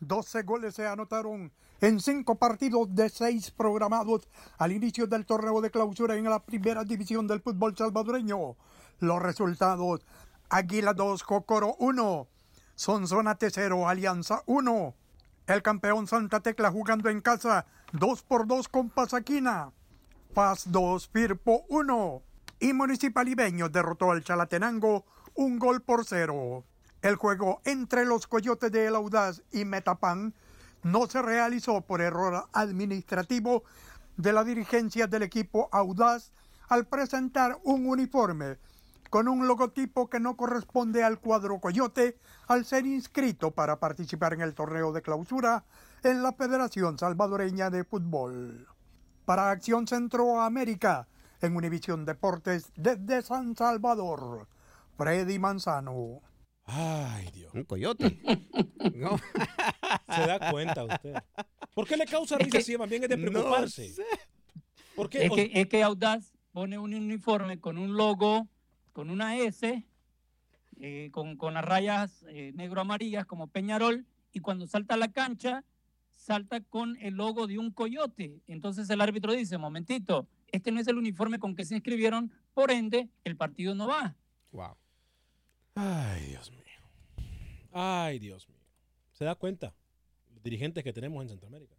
12 0.00 0.42
goles 0.42 0.74
se 0.74 0.86
anotaron 0.86 1.50
en 1.80 2.00
cinco 2.00 2.34
partidos 2.34 2.94
de 2.94 3.08
seis 3.08 3.50
programados 3.50 4.28
al 4.58 4.72
inicio 4.72 5.06
del 5.06 5.24
torneo 5.24 5.62
de 5.62 5.70
clausura 5.70 6.14
en 6.14 6.24
la 6.24 6.44
primera 6.44 6.84
división 6.84 7.26
del 7.26 7.40
fútbol 7.40 7.74
salvadoreño. 7.74 8.58
Los 8.98 9.22
resultados: 9.22 10.04
Águila 10.50 10.92
2, 10.92 11.22
Cocoro 11.22 11.74
1, 11.78 12.28
Sonsonate 12.74 13.48
0, 13.48 13.88
Alianza 13.88 14.42
1. 14.44 14.94
El 15.46 15.62
campeón 15.62 16.08
Santa 16.08 16.40
Tecla 16.40 16.72
jugando 16.72 17.08
en 17.08 17.20
casa 17.20 17.66
2 17.92 18.22
por 18.24 18.48
2 18.48 18.66
con 18.66 18.90
Pasaquina. 18.90 19.70
Paz 20.34 20.64
2, 20.66 21.08
Firpo 21.08 21.64
1. 21.68 22.22
Y 22.58 22.72
Municipal 22.72 23.28
Ibeño 23.28 23.68
derrotó 23.68 24.10
al 24.10 24.24
Chalatenango 24.24 25.04
un 25.34 25.60
gol 25.60 25.82
por 25.82 26.04
cero. 26.04 26.64
El 27.00 27.14
juego 27.14 27.60
entre 27.64 28.04
los 28.04 28.26
Coyotes 28.26 28.72
de 28.72 28.86
El 28.86 28.96
Audaz 28.96 29.42
y 29.52 29.64
Metapan 29.64 30.34
no 30.82 31.06
se 31.06 31.22
realizó 31.22 31.80
por 31.80 32.00
error 32.00 32.48
administrativo 32.52 33.62
de 34.16 34.32
la 34.32 34.42
dirigencia 34.42 35.06
del 35.06 35.22
equipo 35.22 35.68
Audaz 35.70 36.32
al 36.68 36.86
presentar 36.86 37.60
un 37.62 37.86
uniforme 37.86 38.58
con 39.10 39.28
un 39.28 39.46
logotipo 39.46 40.08
que 40.08 40.20
no 40.20 40.36
corresponde 40.36 41.02
al 41.04 41.20
cuadro 41.20 41.60
Coyote 41.60 42.18
al 42.48 42.64
ser 42.64 42.86
inscrito 42.86 43.52
para 43.52 43.78
participar 43.78 44.34
en 44.34 44.40
el 44.40 44.54
torneo 44.54 44.92
de 44.92 45.02
clausura 45.02 45.64
en 46.02 46.22
la 46.22 46.32
Federación 46.32 46.98
Salvadoreña 46.98 47.70
de 47.70 47.84
Fútbol. 47.84 48.68
Para 49.24 49.50
Acción 49.50 49.86
Centroamérica, 49.86 51.08
en 51.40 51.56
Univisión 51.56 52.04
Deportes 52.04 52.72
desde 52.76 53.22
San 53.22 53.56
Salvador, 53.56 54.48
Freddy 54.96 55.38
Manzano. 55.38 56.22
Ay, 56.64 57.30
Dios. 57.32 57.52
Un 57.54 57.64
coyote. 57.64 58.18
no. 58.94 59.18
Se 60.14 60.26
da 60.26 60.50
cuenta 60.50 60.84
usted. 60.84 61.14
¿Por 61.74 61.86
qué 61.86 61.96
le 61.96 62.06
causa 62.06 62.38
risa 62.38 62.60
si 62.60 62.76
más 62.76 62.88
bien 62.88 63.04
es 63.04 63.08
de 63.08 63.18
preocuparse? 63.18 63.94
¿Por 64.94 65.08
qué? 65.08 65.26
Es 65.26 65.32
que, 65.32 65.50
es 65.54 65.66
que 65.68 65.82
Audaz 65.82 66.32
pone 66.52 66.78
un 66.78 66.94
uniforme 66.94 67.60
con 67.60 67.78
un 67.78 67.96
logo, 67.96 68.48
con 68.96 69.10
una 69.10 69.36
S, 69.36 69.84
eh, 70.80 71.10
con, 71.12 71.36
con 71.36 71.52
las 71.52 71.62
rayas 71.66 72.24
eh, 72.30 72.52
negro-amarillas 72.54 73.26
como 73.26 73.46
Peñarol, 73.46 74.06
y 74.32 74.40
cuando 74.40 74.66
salta 74.66 74.94
a 74.94 74.96
la 74.96 75.12
cancha, 75.12 75.64
salta 76.08 76.62
con 76.62 76.96
el 77.02 77.12
logo 77.12 77.46
de 77.46 77.58
un 77.58 77.72
coyote. 77.72 78.40
Entonces 78.46 78.88
el 78.88 79.02
árbitro 79.02 79.34
dice, 79.34 79.58
momentito, 79.58 80.26
este 80.50 80.72
no 80.72 80.80
es 80.80 80.86
el 80.86 80.96
uniforme 80.96 81.38
con 81.38 81.54
que 81.54 81.66
se 81.66 81.74
inscribieron, 81.74 82.32
por 82.54 82.70
ende, 82.70 83.10
el 83.24 83.36
partido 83.36 83.74
no 83.74 83.86
va. 83.86 84.16
Wow. 84.52 84.78
Ay, 85.74 86.28
Dios 86.28 86.50
mío. 86.50 87.26
Ay, 87.72 88.18
Dios 88.18 88.48
mío. 88.48 88.64
¿Se 89.12 89.26
da 89.26 89.34
cuenta? 89.34 89.74
Los 90.32 90.42
dirigentes 90.42 90.82
que 90.82 90.94
tenemos 90.94 91.22
en 91.22 91.28
Centroamérica. 91.28 91.76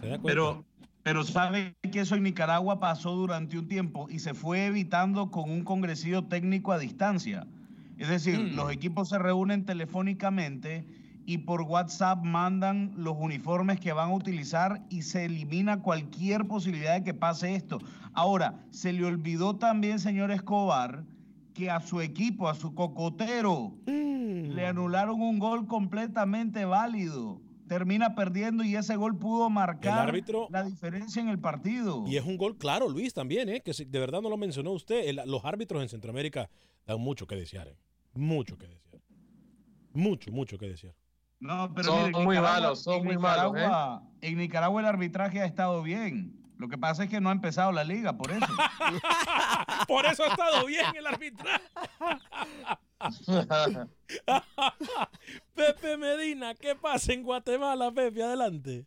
¿Se 0.00 0.06
da 0.06 0.20
cuenta? 0.20 0.22
Pero, 0.22 0.64
pero 1.10 1.24
sabe 1.24 1.74
que 1.90 1.98
eso 2.02 2.14
en 2.14 2.22
Nicaragua 2.22 2.78
pasó 2.78 3.16
durante 3.16 3.58
un 3.58 3.66
tiempo 3.66 4.06
y 4.08 4.20
se 4.20 4.32
fue 4.32 4.66
evitando 4.66 5.32
con 5.32 5.50
un 5.50 5.64
congresillo 5.64 6.22
técnico 6.26 6.70
a 6.70 6.78
distancia. 6.78 7.48
Es 7.98 8.06
decir, 8.08 8.38
Mm. 8.38 8.54
los 8.54 8.70
equipos 8.70 9.08
se 9.08 9.18
reúnen 9.18 9.64
telefónicamente 9.64 10.86
y 11.26 11.38
por 11.38 11.62
WhatsApp 11.62 12.22
mandan 12.22 12.92
los 12.96 13.16
uniformes 13.18 13.80
que 13.80 13.92
van 13.92 14.10
a 14.10 14.14
utilizar 14.14 14.84
y 14.88 15.02
se 15.02 15.24
elimina 15.24 15.80
cualquier 15.82 16.46
posibilidad 16.46 16.94
de 16.94 17.02
que 17.02 17.12
pase 17.12 17.56
esto. 17.56 17.80
Ahora, 18.12 18.54
se 18.70 18.92
le 18.92 19.04
olvidó 19.04 19.56
también, 19.56 19.98
señor 19.98 20.30
Escobar, 20.30 21.02
que 21.54 21.72
a 21.72 21.80
su 21.80 22.00
equipo, 22.02 22.48
a 22.48 22.54
su 22.54 22.72
cocotero, 22.72 23.72
Mm. 23.88 24.52
le 24.54 24.64
anularon 24.64 25.20
un 25.20 25.40
gol 25.40 25.66
completamente 25.66 26.64
válido. 26.66 27.40
Termina 27.70 28.16
perdiendo 28.16 28.64
y 28.64 28.74
ese 28.74 28.96
gol 28.96 29.16
pudo 29.16 29.48
marcar 29.48 30.08
árbitro- 30.08 30.48
la 30.50 30.64
diferencia 30.64 31.22
en 31.22 31.28
el 31.28 31.38
partido. 31.38 32.02
Y 32.04 32.16
es 32.16 32.24
un 32.24 32.36
gol 32.36 32.58
claro, 32.58 32.88
Luis, 32.88 33.14
también, 33.14 33.48
¿eh? 33.48 33.60
que 33.60 33.72
si- 33.72 33.84
de 33.84 33.98
verdad 34.00 34.20
no 34.20 34.28
lo 34.28 34.36
mencionó 34.36 34.72
usted. 34.72 35.06
El- 35.06 35.20
los 35.26 35.44
árbitros 35.44 35.80
en 35.80 35.88
Centroamérica 35.88 36.50
dan 36.84 37.00
mucho 37.00 37.28
que 37.28 37.36
desear. 37.36 37.68
¿eh? 37.68 37.76
Mucho 38.14 38.58
que 38.58 38.66
desear. 38.66 39.00
Mucho, 39.92 40.32
mucho 40.32 40.58
que 40.58 40.66
desear. 40.66 40.96
No, 41.38 41.72
pero 41.72 41.92
Son 41.92 42.06
mire, 42.10 42.24
muy 42.24 42.34
Nicaragua- 42.38 42.50
malos, 42.60 42.82
son 42.82 43.04
muy 43.04 43.16
malos, 43.16 43.54
¿eh? 43.56 43.68
En 44.28 44.38
Nicaragua 44.38 44.80
el 44.80 44.86
arbitraje 44.88 45.40
ha 45.40 45.44
estado 45.46 45.80
bien. 45.84 46.36
Lo 46.58 46.68
que 46.68 46.76
pasa 46.76 47.04
es 47.04 47.08
que 47.10 47.20
no 47.20 47.28
ha 47.28 47.32
empezado 47.32 47.70
la 47.70 47.84
liga, 47.84 48.16
por 48.16 48.32
eso. 48.32 48.46
Por 49.88 50.06
eso 50.06 50.24
ha 50.24 50.28
estado 50.28 50.66
bien 50.66 50.86
el 50.98 51.06
arbitraje. 51.06 51.62
Pepe 55.54 55.96
Medina, 55.96 56.54
¿qué 56.54 56.74
pasa 56.74 57.12
en 57.12 57.22
Guatemala, 57.22 57.90
Pepe? 57.90 58.22
Adelante. 58.22 58.86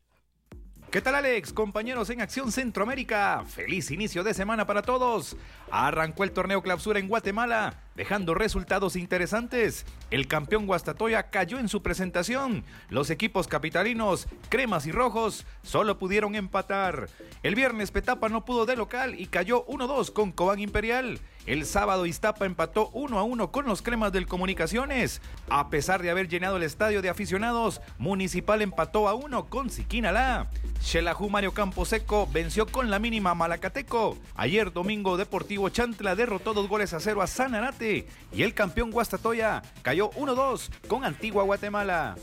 ¿Qué 0.94 1.02
tal 1.02 1.16
Alex? 1.16 1.54
Compañeros 1.54 2.12
en 2.12 2.22
Acción 2.22 2.52
Centroamérica. 2.52 3.44
Feliz 3.48 3.90
inicio 3.90 4.24
de 4.24 4.36
semana 4.36 4.68
para 4.68 4.84
todos. 4.84 5.36
Arrancó 5.72 6.24
el 6.24 6.32
torneo 6.32 6.62
clausura 6.62 7.00
en 7.00 7.08
Guatemala, 7.08 7.82
dejando 7.96 8.36
resultados 8.36 8.96
interesantes. 8.96 9.88
El 10.12 10.28
campeón 10.28 10.68
Guastatoya 10.68 11.32
cayó 11.32 11.58
en 11.58 11.68
su 11.68 11.82
presentación. 11.82 12.64
Los 12.90 13.10
equipos 13.10 13.48
capitalinos, 13.48 14.28
cremas 14.50 14.86
y 14.86 14.92
rojos, 14.92 15.48
solo 15.64 15.98
pudieron 15.98 16.36
empatar. 16.36 17.10
El 17.42 17.56
viernes 17.56 17.90
Petapa 17.90 18.30
no 18.30 18.46
pudo 18.46 18.68
de 18.68 18.76
local 18.76 19.20
y 19.20 19.26
cayó 19.26 19.66
1-2 19.66 20.14
con 20.14 20.32
Cobán 20.32 20.60
Imperial. 20.60 21.20
El 21.46 21.66
sábado 21.66 22.06
Iztapa 22.06 22.46
empató 22.46 22.90
1 22.94 23.20
a 23.20 23.24
1 23.24 23.52
con 23.52 23.66
los 23.66 23.82
cremas 23.82 24.14
del 24.14 24.28
Comunicaciones. 24.28 25.22
A 25.50 25.70
pesar 25.70 26.02
de 26.02 26.10
haber 26.10 26.30
llenado 26.30 26.56
el 26.56 26.64
estadio 26.64 27.02
de 27.02 27.10
aficionados, 27.10 27.82
Municipal 27.98 28.62
empató 28.62 29.10
a 29.10 29.14
1 29.14 29.48
con 29.48 29.70
Siquinalá. 29.70 30.50
Xelajú 30.82 31.30
Mario 31.30 31.54
Camposeco 31.54 32.30
venció 32.32 32.66
con 32.66 32.90
la 32.90 32.98
mínima 32.98 33.36
Malacateco. 33.36 34.18
Ayer 34.36 34.72
domingo 34.72 35.18
Deportivo 35.18 35.68
Chantla 35.68 36.16
derrotó 36.16 36.54
dos 36.54 36.70
goles 36.70 36.94
a 36.94 37.02
cero 37.02 37.22
a 37.22 37.28
Sanarate. 37.28 38.08
Y 38.32 38.44
el 38.44 38.54
campeón 38.54 38.92
Guastatoya 38.92 39.64
cayó 39.82 40.12
1-2 40.12 40.70
con 40.88 41.04
Antigua 41.04 41.44
Guatemala. 41.44 42.16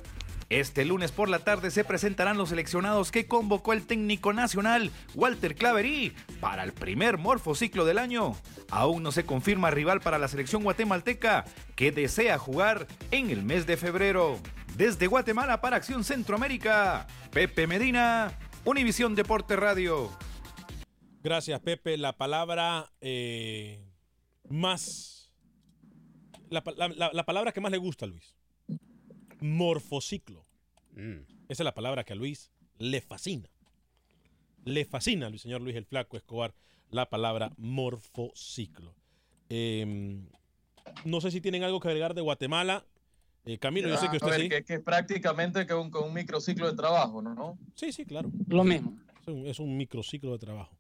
Este 0.51 0.85
lunes 0.85 1.13
por 1.13 1.29
la 1.29 1.39
tarde 1.39 1.71
se 1.71 1.85
presentarán 1.85 2.37
los 2.37 2.49
seleccionados 2.49 3.13
que 3.13 3.27
convocó 3.29 3.73
el 3.73 3.87
técnico 3.87 4.33
nacional 4.33 4.91
Walter 5.15 5.55
Claverí 5.55 6.13
para 6.41 6.65
el 6.65 6.73
primer 6.73 7.19
morfociclo 7.19 7.85
del 7.85 7.99
año. 7.99 8.35
Aún 8.69 9.05
no 9.05 9.13
se 9.13 9.25
confirma 9.25 9.71
rival 9.71 10.01
para 10.01 10.19
la 10.19 10.27
selección 10.27 10.65
guatemalteca 10.65 11.45
que 11.77 11.93
desea 11.93 12.37
jugar 12.37 12.89
en 13.13 13.31
el 13.31 13.45
mes 13.45 13.67
de 13.67 13.77
febrero. 13.77 14.41
Desde 14.77 15.07
Guatemala 15.07 15.61
para 15.61 15.77
Acción 15.77 16.03
Centroamérica, 16.03 17.07
Pepe 17.31 17.69
Medina, 17.69 18.37
Univisión 18.65 19.15
Deporte 19.15 19.55
Radio. 19.55 20.11
Gracias, 21.23 21.61
Pepe. 21.61 21.97
La 21.97 22.17
palabra 22.17 22.91
eh, 23.01 23.85
más. 24.49 25.31
La, 26.49 26.63
la- 26.77 26.89
la- 26.89 27.11
la 27.13 27.25
palabra 27.25 27.53
que 27.53 27.61
más 27.61 27.71
le 27.71 27.79
gusta 27.79 28.07
Luis. 28.07 28.35
Morfociclo. 29.41 30.45
Esa 31.49 31.63
es 31.63 31.65
la 31.65 31.75
palabra 31.75 32.05
que 32.05 32.13
a 32.13 32.17
Luis 32.17 32.51
le 32.79 33.01
fascina. 33.01 33.49
Le 34.65 34.85
fascina 34.85 35.27
al 35.27 35.39
señor 35.39 35.61
Luis 35.63 35.77
el 35.77 35.85
Flaco 35.87 36.17
Escobar 36.17 36.55
la 36.91 37.09
palabra 37.09 37.53
morfociclo. 37.57 38.95
Eh, 39.49 40.21
no 41.05 41.21
sé 41.21 41.31
si 41.31 41.41
tienen 41.41 41.63
algo 41.63 41.81
que 41.81 41.89
agregar 41.89 42.15
de 42.15 42.21
Guatemala. 42.21 42.85
Eh, 43.45 43.59
Camilo, 43.59 43.89
yo 43.89 43.97
sé 43.97 44.07
que 44.09 44.17
A 44.17 44.17
usted 44.17 44.31
ver, 44.31 44.41
sí. 44.43 44.49
que, 44.49 44.65
que 44.65 44.75
es 44.75 44.81
prácticamente 44.81 45.67
que 45.67 45.73
un, 45.75 45.91
con 45.91 46.09
un 46.09 46.15
microciclo 46.15 46.71
de 46.71 46.77
trabajo, 46.77 47.23
¿no? 47.23 47.59
Sí, 47.75 47.93
sí, 47.93 48.05
claro. 48.05 48.31
Lo 48.49 48.65
mismo. 48.65 48.99
Es 49.23 49.29
un, 49.29 49.47
es 49.47 49.59
un 49.61 49.77
microciclo 49.77 50.33
de 50.33 50.39
trabajo. 50.39 50.77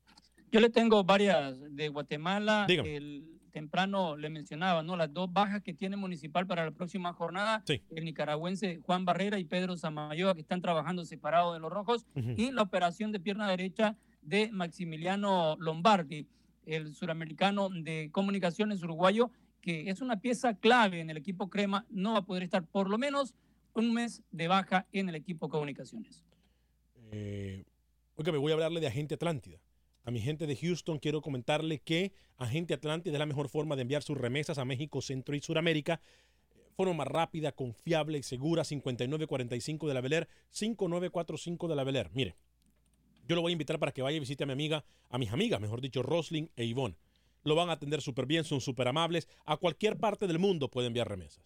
Yo 0.53 0.61
le 0.61 0.69
tengo 0.69 1.03
varias 1.05 1.57
de 1.75 1.89
Guatemala. 1.89 2.67
Dígame. 2.69 2.97
El 2.97 3.40
temprano 3.51 4.17
le 4.17 4.31
mencionaba, 4.31 4.83
¿no? 4.83 4.97
Las 4.97 5.13
dos 5.13 5.33
bajas 5.33 5.63
que 5.63 5.75
tiene 5.75 5.97
Municipal 5.97 6.47
para 6.47 6.65
la 6.65 6.71
próxima 6.71 7.13
jornada. 7.13 7.63
El 7.67 8.05
nicaragüense 8.05 8.81
Juan 8.83 9.05
Barrera 9.05 9.39
y 9.39 9.45
Pedro 9.45 9.77
Samayoa, 9.77 10.35
que 10.35 10.41
están 10.41 10.61
trabajando 10.61 11.05
separados 11.05 11.55
de 11.55 11.61
los 11.61 11.71
rojos. 11.71 12.07
Y 12.15 12.51
la 12.53 12.63
operación 12.63 13.13
de 13.13 13.21
pierna 13.21 13.49
derecha 13.49 13.97
de 14.23 14.51
Maximiliano 14.53 15.57
Lombardi, 15.59 16.27
el 16.67 16.95
suramericano 16.95 17.69
de 17.71 18.11
comunicaciones 18.13 18.83
uruguayo, 18.83 19.31
que 19.61 19.91
es 19.91 20.01
una 20.01 20.21
pieza 20.21 20.55
clave 20.55 21.01
en 21.01 21.11
el 21.11 21.17
equipo 21.17 21.51
Crema. 21.51 21.87
No 21.91 22.13
va 22.13 22.21
a 22.21 22.25
poder 22.25 22.43
estar 22.43 22.65
por 22.65 22.89
lo 22.89 22.99
menos 22.99 23.35
un 23.75 23.93
mes 23.93 24.23
de 24.31 24.49
baja 24.49 24.87
en 24.93 25.09
el 25.09 25.15
equipo 25.15 25.49
comunicaciones. 25.49 26.25
Eh, 27.13 27.65
oiga, 28.17 28.33
me 28.33 28.39
voy 28.39 28.53
a 28.53 28.55
hablarle 28.55 28.81
de 28.81 28.87
Agente 28.87 29.15
Atlántida. 29.15 29.59
A 30.05 30.11
mi 30.11 30.21
gente 30.21 30.47
de 30.47 30.57
Houston 30.57 30.99
quiero 30.99 31.21
comentarle 31.21 31.81
que 31.81 32.13
Agente 32.39 32.75
Atlántida 32.75 33.13
es 33.13 33.19
la 33.19 33.27
mejor 33.27 33.49
forma 33.49 33.77
de 33.77 33.83
enviar 33.83 34.03
sus 34.03 34.17
remesas 34.17 34.59
a 34.59 34.65
México, 34.65 35.03
Centro 35.03 35.37
y 35.37 35.41
Suramérica. 35.41 36.01
Forma 36.75 36.95
más 36.95 37.09
rápida, 37.09 37.53
confiable 37.53 38.19
y 38.19 38.23
segura, 38.23 38.65
5945 38.65 39.89
de 39.89 39.95
la 39.95 40.01
Beler, 40.01 40.29
5945 40.51 41.69
de 41.69 41.77
la 41.77 41.85
Beler. 41.85 42.11
Mire, 42.15 42.37
yo 43.29 43.37
lo 43.37 43.43
voy 43.43 43.53
a 43.53 43.55
invitar 43.55 43.79
para 43.79 43.93
que 43.93 44.03
vaya 44.03 44.17
y 44.17 44.21
visite 44.21 44.45
a 44.45 44.47
mi 44.47 44.55
amiga, 44.55 44.85
a 45.11 45.19
mis 45.19 45.31
amigas, 45.33 45.61
mejor 45.61 45.81
dicho, 45.81 46.03
Roslyn 46.03 46.51
e 46.57 46.65
Ivonne. 46.65 46.97
Lo 47.45 47.55
van 47.55 47.69
a 47.69 47.73
atender 47.73 48.01
súper 48.01 48.27
bien, 48.27 48.45
son 48.45 48.61
súper 48.61 48.89
amables. 48.89 49.29
A 49.45 49.57
cualquier 49.57 49.99
parte 49.99 50.27
del 50.27 50.39
mundo 50.39 50.71
puede 50.71 50.87
enviar 50.87 51.09
remesas. 51.09 51.45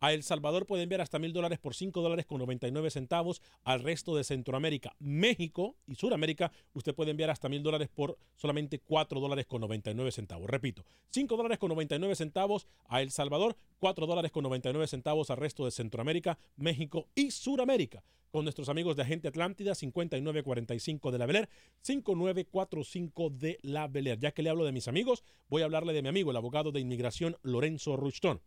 A 0.00 0.12
El 0.12 0.22
Salvador 0.22 0.66
puede 0.66 0.82
enviar 0.82 1.00
hasta 1.00 1.18
mil 1.18 1.32
dólares 1.32 1.58
por 1.58 1.74
cinco 1.74 2.02
dólares 2.02 2.26
con 2.26 2.38
99 2.38 2.90
centavos. 2.90 3.40
Al 3.64 3.80
resto 3.82 4.14
de 4.14 4.24
Centroamérica, 4.24 4.94
México 4.98 5.76
y 5.86 5.94
Suramérica, 5.94 6.52
usted 6.74 6.94
puede 6.94 7.12
enviar 7.12 7.30
hasta 7.30 7.48
mil 7.48 7.62
dólares 7.62 7.88
por 7.88 8.18
solamente 8.36 8.78
4 8.78 9.20
dólares 9.20 9.46
con 9.46 9.62
99 9.62 10.12
centavos. 10.12 10.50
Repito, 10.50 10.84
5 11.10 11.36
dólares 11.36 11.58
con 11.58 11.70
99 11.70 12.14
centavos 12.14 12.66
a 12.88 13.00
El 13.00 13.10
Salvador, 13.10 13.56
4 13.78 14.06
dólares 14.06 14.32
con 14.32 14.42
99 14.42 14.86
centavos 14.86 15.30
al 15.30 15.38
resto 15.38 15.64
de 15.64 15.70
Centroamérica, 15.70 16.38
México 16.56 17.08
y 17.14 17.30
Suramérica. 17.30 18.04
Con 18.30 18.44
nuestros 18.44 18.68
amigos 18.68 18.96
de 18.96 19.02
Agente 19.02 19.28
Atlántida, 19.28 19.74
5945 19.74 21.10
de 21.10 21.18
la 21.18 21.24
Beler, 21.24 21.48
5945 21.80 23.30
de 23.30 23.58
la 23.62 23.88
Beler. 23.88 24.18
Ya 24.18 24.32
que 24.32 24.42
le 24.42 24.50
hablo 24.50 24.66
de 24.66 24.72
mis 24.72 24.88
amigos, 24.88 25.24
voy 25.48 25.62
a 25.62 25.64
hablarle 25.64 25.94
de 25.94 26.02
mi 26.02 26.08
amigo, 26.08 26.32
el 26.32 26.36
abogado 26.36 26.70
de 26.70 26.80
inmigración 26.80 27.38
Lorenzo 27.42 27.96
Ruchtón. 27.96 28.42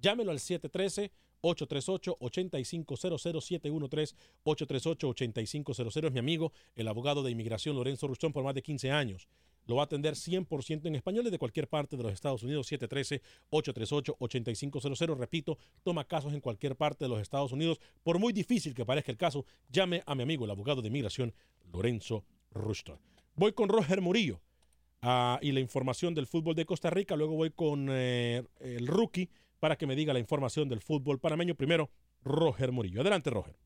Llámelo 0.00 0.30
al 0.30 0.40
713 0.40 1.10
838-8500 1.42 4.14
713-838-8500 4.44 6.06
es 6.06 6.12
mi 6.12 6.18
amigo, 6.18 6.52
el 6.74 6.88
abogado 6.88 7.22
de 7.22 7.30
inmigración 7.30 7.76
Lorenzo 7.76 8.08
Rustón 8.08 8.32
por 8.32 8.42
más 8.44 8.54
de 8.54 8.62
15 8.62 8.90
años. 8.90 9.28
Lo 9.66 9.76
va 9.76 9.82
a 9.82 9.84
atender 9.84 10.14
100% 10.14 10.86
en 10.86 10.94
español 10.94 11.24
desde 11.24 11.38
cualquier 11.38 11.68
parte 11.68 11.98
de 11.98 12.02
los 12.02 12.12
Estados 12.12 12.42
Unidos. 12.42 12.72
713-838-8500. 12.72 15.18
Repito, 15.18 15.58
toma 15.82 16.04
casos 16.04 16.32
en 16.32 16.40
cualquier 16.40 16.74
parte 16.74 17.04
de 17.04 17.10
los 17.10 17.20
Estados 17.20 17.52
Unidos. 17.52 17.78
Por 18.02 18.18
muy 18.18 18.32
difícil 18.32 18.74
que 18.74 18.86
parezca 18.86 19.12
el 19.12 19.18
caso, 19.18 19.44
llame 19.68 20.02
a 20.06 20.14
mi 20.14 20.22
amigo, 20.22 20.46
el 20.46 20.52
abogado 20.52 20.80
de 20.80 20.88
inmigración 20.88 21.34
Lorenzo 21.70 22.24
Rustón. 22.50 22.98
Voy 23.34 23.52
con 23.52 23.68
Roger 23.68 24.00
Murillo 24.00 24.40
ah, 25.02 25.38
y 25.42 25.52
la 25.52 25.60
información 25.60 26.14
del 26.14 26.26
fútbol 26.26 26.54
de 26.54 26.64
Costa 26.64 26.88
Rica. 26.88 27.14
Luego 27.14 27.34
voy 27.34 27.50
con 27.50 27.88
eh, 27.90 28.44
el 28.60 28.86
rookie 28.86 29.28
para 29.60 29.76
que 29.76 29.86
me 29.86 29.96
diga 29.96 30.12
la 30.12 30.18
información 30.18 30.68
del 30.68 30.80
fútbol 30.80 31.18
panameño. 31.18 31.54
Primero, 31.54 31.90
Roger 32.24 32.72
Murillo. 32.72 33.00
Adelante, 33.00 33.30
Roger. 33.30 33.56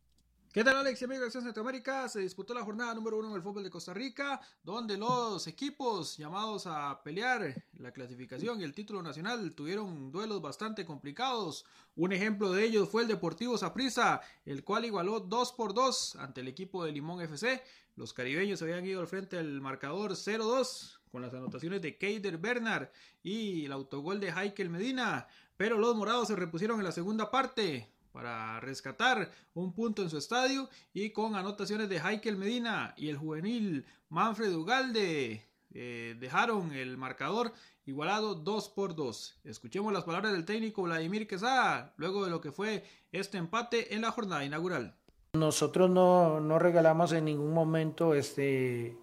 ¿Qué 0.53 0.63
tal 0.63 0.77
Alex 0.77 1.01
y 1.01 1.05
amigos 1.07 1.21
de 1.21 1.27
Acción 1.29 1.45
Centroamérica? 1.45 2.11
Se 2.11 2.21
disputó 2.21 2.53
la 2.53 2.63
jornada 2.63 2.95
número 2.95 3.17
uno 3.19 3.31
en 3.31 3.37
el 3.37 3.43
fútbol 3.43 3.65
de 3.65 3.71
Costa 3.71 3.95
Rica, 3.95 4.39
donde 4.63 4.99
los 4.99 5.47
equipos 5.47 6.19
llamados 6.19 6.67
a 6.67 7.03
pelear 7.03 7.65
la 7.79 7.91
clasificación 7.91 8.61
y 8.61 8.65
el 8.65 8.75
título 8.75 9.03
nacional 9.03 9.55
tuvieron 9.55 10.13
duelos 10.13 10.43
bastante 10.43 10.85
complicados. 10.85 11.65
Un 11.97 12.13
ejemplo 12.13 12.53
de 12.53 12.65
ellos 12.65 12.91
fue 12.91 13.01
el 13.01 13.09
Deportivo 13.09 13.57
Saprissa, 13.57 14.21
el 14.45 14.63
cual 14.63 14.85
igualó 14.85 15.21
2 15.21 15.53
por 15.55 15.73
2 15.73 16.17
ante 16.17 16.43
el 16.43 16.49
equipo 16.49 16.85
de 16.85 16.93
Limón 16.93 17.23
FC. 17.23 17.63
Los 17.97 18.13
caribeños 18.13 18.61
habían 18.61 18.85
ido 18.85 19.01
al 19.01 19.07
frente 19.07 19.37
del 19.37 19.59
marcador 19.63 20.13
0-2 20.13 20.99
con 21.11 21.23
las 21.23 21.33
anotaciones 21.33 21.81
de 21.81 21.97
Keider 21.97 22.37
Bernard 22.37 22.89
y 23.23 23.67
el 23.67 23.73
autogol 23.73 24.21
de 24.21 24.31
Heikel 24.31 24.71
Medina, 24.71 25.29
pero 25.63 25.79
los 25.79 25.95
morados 25.95 26.27
se 26.27 26.35
repusieron 26.35 26.81
en 26.81 26.85
la 26.85 26.91
segunda 26.91 27.31
parte 27.31 27.89
para 28.11 28.59
rescatar 28.59 29.31
un 29.55 29.73
punto 29.73 30.03
en 30.03 30.11
su 30.11 30.19
estadio 30.19 30.69
y 30.93 31.11
con 31.11 31.37
anotaciones 31.37 31.89
de 31.89 31.99
Heikel 31.99 32.37
Medina 32.37 32.95
y 32.97 33.09
el 33.11 33.17
juvenil 33.17 33.87
Manfred 34.09 34.53
Ugalde 34.57 35.47
eh, 35.73 36.17
dejaron 36.19 36.73
el 36.73 36.97
marcador 36.97 37.53
igualado 37.87 38.35
2 38.35 38.69
por 38.71 38.97
2. 38.97 39.43
Escuchemos 39.45 39.93
las 39.93 40.03
palabras 40.03 40.33
del 40.33 40.45
técnico 40.45 40.83
Vladimir 40.83 41.29
Quesada 41.29 41.95
luego 41.97 42.25
de 42.25 42.33
lo 42.33 42.41
que 42.41 42.51
fue 42.51 42.83
este 43.13 43.39
empate 43.39 43.95
en 43.95 44.01
la 44.01 44.11
jornada 44.11 44.45
inaugural. 44.45 44.97
Nosotros 45.35 45.89
no, 45.89 46.41
no 46.41 46.59
regalamos 46.59 47.13
en 47.13 47.27
ningún 47.27 47.55
momento 47.55 48.15
este, 48.15 48.97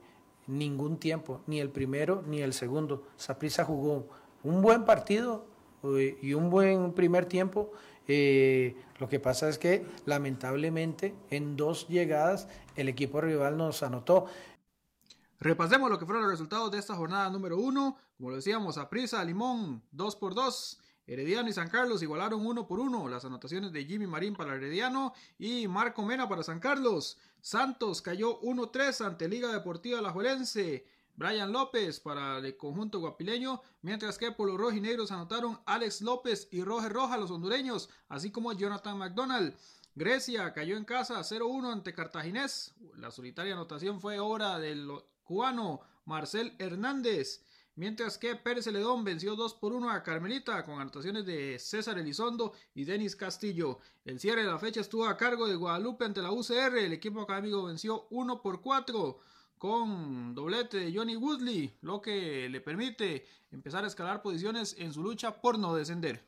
ningún 0.47 0.97
tiempo, 0.97 1.41
ni 1.47 1.61
el 1.61 1.69
primero 1.69 2.21
ni 2.27 2.41
el 2.41 2.51
segundo. 2.51 3.07
Saprissa 3.15 3.63
jugó 3.63 4.09
un 4.43 4.61
buen 4.61 4.83
partido 4.83 5.48
y 5.83 6.33
un 6.33 6.49
buen 6.49 6.93
primer 6.93 7.25
tiempo 7.25 7.71
eh, 8.11 8.75
lo 8.97 9.07
que 9.07 9.19
pasa 9.19 9.47
es 9.47 9.59
que 9.59 9.85
lamentablemente 10.07 11.13
en 11.29 11.55
dos 11.55 11.87
llegadas 11.87 12.47
el 12.75 12.89
equipo 12.89 13.21
rival 13.21 13.55
nos 13.55 13.83
anotó. 13.83 14.25
Repasemos 15.39 15.91
lo 15.91 15.99
que 15.99 16.07
fueron 16.07 16.23
los 16.23 16.31
resultados 16.31 16.71
de 16.71 16.79
esta 16.79 16.95
jornada 16.95 17.29
número 17.29 17.57
uno. 17.59 17.97
Como 18.17 18.31
lo 18.31 18.37
decíamos, 18.37 18.79
Aprisa, 18.79 19.23
Limón, 19.23 19.83
2 19.91 20.15
por 20.15 20.33
2. 20.33 20.79
Herediano 21.05 21.49
y 21.49 21.53
San 21.53 21.69
Carlos 21.69 22.01
igualaron 22.01 22.45
uno 22.45 22.67
por 22.67 22.79
uno. 22.79 23.07
Las 23.07 23.25
anotaciones 23.25 23.71
de 23.71 23.85
Jimmy 23.85 24.07
Marín 24.07 24.35
para 24.35 24.55
Herediano 24.55 25.13
y 25.37 25.67
Marco 25.67 26.01
Mena 26.01 26.27
para 26.27 26.41
San 26.41 26.59
Carlos. 26.59 27.19
Santos 27.41 28.01
cayó 28.01 28.41
1-3 28.41 29.05
ante 29.05 29.27
Liga 29.27 29.51
Deportiva 29.53 29.99
Alajuelense. 29.99 30.83
Brian 31.19 31.51
López 31.51 31.99
para 31.99 32.37
el 32.37 32.55
conjunto 32.55 33.01
guapileño, 33.01 33.61
mientras 33.81 34.17
que 34.17 34.31
por 34.31 34.47
los 34.47 34.57
rojinegros 34.57 35.11
anotaron 35.11 35.59
Alex 35.65 36.01
López 36.01 36.47
y 36.49 36.63
Roger 36.63 36.93
Roja, 36.93 37.17
los 37.17 37.29
hondureños, 37.29 37.89
así 38.07 38.31
como 38.31 38.53
Jonathan 38.53 38.97
McDonald. 38.97 39.53
Grecia 39.95 40.53
cayó 40.53 40.77
en 40.77 40.85
casa 40.85 41.19
0-1 41.19 41.73
ante 41.73 41.93
Cartaginés. 41.93 42.73
La 42.95 43.11
solitaria 43.11 43.51
anotación 43.51 43.99
fue 43.99 44.17
obra 44.17 44.59
del 44.59 44.89
cubano 45.25 45.81
Marcel 46.05 46.55
Hernández. 46.57 47.43
Mientras 47.75 48.17
que 48.17 48.37
Pérez 48.37 48.63
Celedón 48.63 49.03
venció 49.03 49.35
2 49.35 49.55
por 49.55 49.73
1 49.73 49.89
a 49.89 50.03
Carmelita 50.03 50.63
con 50.63 50.79
anotaciones 50.79 51.25
de 51.25 51.59
César 51.59 51.99
Elizondo 51.99 52.53
y 52.73 52.85
Denis 52.85 53.17
Castillo. 53.17 53.79
El 54.05 54.21
cierre 54.21 54.43
de 54.43 54.51
la 54.51 54.57
fecha 54.57 54.79
estuvo 54.79 55.05
a 55.05 55.17
cargo 55.17 55.49
de 55.49 55.55
Guadalupe 55.57 56.05
ante 56.05 56.21
la 56.21 56.31
UCR. 56.31 56.77
El 56.77 56.93
equipo 56.93 57.19
académico 57.19 57.65
venció 57.65 58.07
1 58.09 58.41
por 58.41 58.61
4 58.61 59.19
con 59.59 60.33
doblete 60.33 60.77
de 60.77 60.93
Johnny 60.97 61.17
Woodley, 61.17 61.77
lo 61.81 62.01
que 62.01 62.47
le 62.49 62.61
permite 62.61 63.27
empezar 63.51 63.83
a 63.83 63.87
escalar 63.87 64.21
posiciones 64.21 64.73
en 64.79 64.93
su 64.93 65.03
lucha 65.03 65.41
por 65.41 65.59
no 65.59 65.75
descender. 65.75 66.25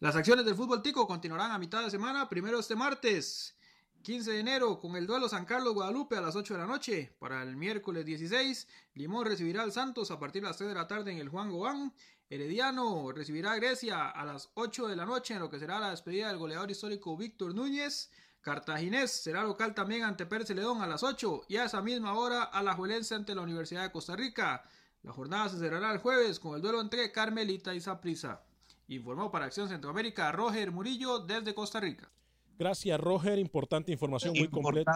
Las 0.00 0.16
acciones 0.16 0.44
del 0.44 0.54
fútbol 0.54 0.82
tico 0.82 1.06
continuarán 1.06 1.50
a 1.50 1.58
mitad 1.58 1.82
de 1.82 1.90
semana, 1.90 2.28
primero 2.28 2.58
este 2.58 2.76
martes, 2.76 3.56
15 4.02 4.32
de 4.32 4.40
enero, 4.40 4.78
con 4.78 4.96
el 4.96 5.06
duelo 5.06 5.30
San 5.30 5.46
Carlos 5.46 5.72
Guadalupe 5.72 6.16
a 6.16 6.20
las 6.20 6.36
8 6.36 6.54
de 6.54 6.60
la 6.60 6.66
noche. 6.66 7.16
Para 7.18 7.42
el 7.42 7.56
miércoles 7.56 8.04
16, 8.04 8.68
Limón 8.94 9.24
recibirá 9.24 9.62
al 9.62 9.72
Santos 9.72 10.10
a 10.10 10.18
partir 10.18 10.42
de 10.42 10.48
las 10.48 10.58
6 10.58 10.68
de 10.68 10.74
la 10.74 10.86
tarde 10.86 11.10
en 11.10 11.18
el 11.18 11.30
Juan 11.30 11.50
Gobán. 11.50 11.94
Herediano 12.28 13.12
recibirá 13.12 13.52
a 13.52 13.56
Grecia 13.56 14.10
a 14.10 14.24
las 14.26 14.50
8 14.54 14.88
de 14.88 14.96
la 14.96 15.06
noche 15.06 15.34
en 15.34 15.40
lo 15.40 15.48
que 15.48 15.58
será 15.58 15.78
la 15.78 15.90
despedida 15.90 16.28
del 16.28 16.38
goleador 16.38 16.70
histórico 16.70 17.16
Víctor 17.16 17.54
Núñez. 17.54 18.10
Cartaginés 18.42 19.12
será 19.12 19.44
local 19.44 19.72
también 19.72 20.02
ante 20.02 20.26
Pérez 20.26 20.48
Celedón 20.48 20.82
a 20.82 20.86
las 20.88 21.04
8 21.04 21.42
y 21.48 21.56
a 21.56 21.64
esa 21.64 21.80
misma 21.80 22.14
hora 22.14 22.42
a 22.42 22.60
la 22.62 22.74
Juelense 22.74 23.14
ante 23.14 23.36
la 23.36 23.42
Universidad 23.42 23.82
de 23.82 23.92
Costa 23.92 24.16
Rica. 24.16 24.64
La 25.04 25.12
jornada 25.12 25.48
se 25.48 25.58
cerrará 25.58 25.92
el 25.92 25.98
jueves 25.98 26.40
con 26.40 26.56
el 26.56 26.62
duelo 26.62 26.80
entre 26.80 27.12
Carmelita 27.12 27.72
y 27.72 27.80
Saprissa. 27.80 28.42
Informó 28.88 29.30
para 29.30 29.46
Acción 29.46 29.68
Centroamérica 29.68 30.32
Roger 30.32 30.72
Murillo 30.72 31.20
desde 31.20 31.54
Costa 31.54 31.78
Rica. 31.78 32.10
Gracias, 32.58 33.00
Roger. 33.00 33.38
Importante 33.38 33.92
información, 33.92 34.34
muy 34.36 34.48
completa. 34.48 34.92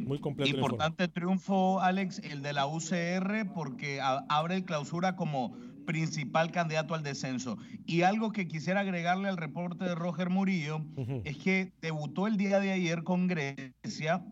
Muy 0.00 0.20
completo. 0.20 0.50
Importante 0.50 1.08
triunfo, 1.08 1.80
Alex, 1.80 2.18
el 2.18 2.42
de 2.42 2.52
la 2.52 2.66
UCR, 2.66 3.52
porque 3.54 4.00
abre 4.00 4.56
el 4.56 4.64
clausura 4.64 5.16
como 5.16 5.56
principal 5.90 6.52
candidato 6.52 6.94
al 6.94 7.02
descenso. 7.02 7.58
Y 7.84 8.02
algo 8.02 8.30
que 8.30 8.46
quisiera 8.46 8.78
agregarle 8.78 9.28
al 9.28 9.36
reporte 9.36 9.84
de 9.84 9.96
Roger 9.96 10.30
Murillo 10.30 10.82
es 11.24 11.36
que 11.36 11.72
debutó 11.82 12.28
el 12.28 12.36
día 12.36 12.60
de 12.60 12.70
ayer 12.70 13.02
con 13.02 13.26
Grecia 13.26 14.24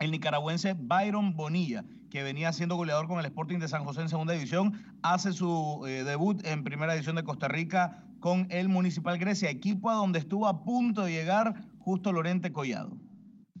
el 0.00 0.10
nicaragüense 0.10 0.74
Byron 0.76 1.36
Bonilla, 1.36 1.84
que 2.10 2.24
venía 2.24 2.52
siendo 2.52 2.74
goleador 2.74 3.06
con 3.06 3.20
el 3.20 3.26
Sporting 3.26 3.60
de 3.60 3.68
San 3.68 3.84
José 3.84 4.00
en 4.00 4.08
segunda 4.08 4.32
división, 4.32 4.72
hace 5.02 5.32
su 5.32 5.84
eh, 5.86 6.02
debut 6.02 6.44
en 6.44 6.64
primera 6.64 6.94
división 6.94 7.14
de 7.14 7.22
Costa 7.22 7.46
Rica 7.46 8.02
con 8.18 8.48
el 8.50 8.68
Municipal 8.68 9.16
Grecia, 9.16 9.48
equipo 9.48 9.90
a 9.90 9.94
donde 9.94 10.18
estuvo 10.18 10.48
a 10.48 10.64
punto 10.64 11.04
de 11.04 11.12
llegar 11.12 11.54
justo 11.78 12.10
Lorente 12.10 12.50
Collado. 12.50 12.98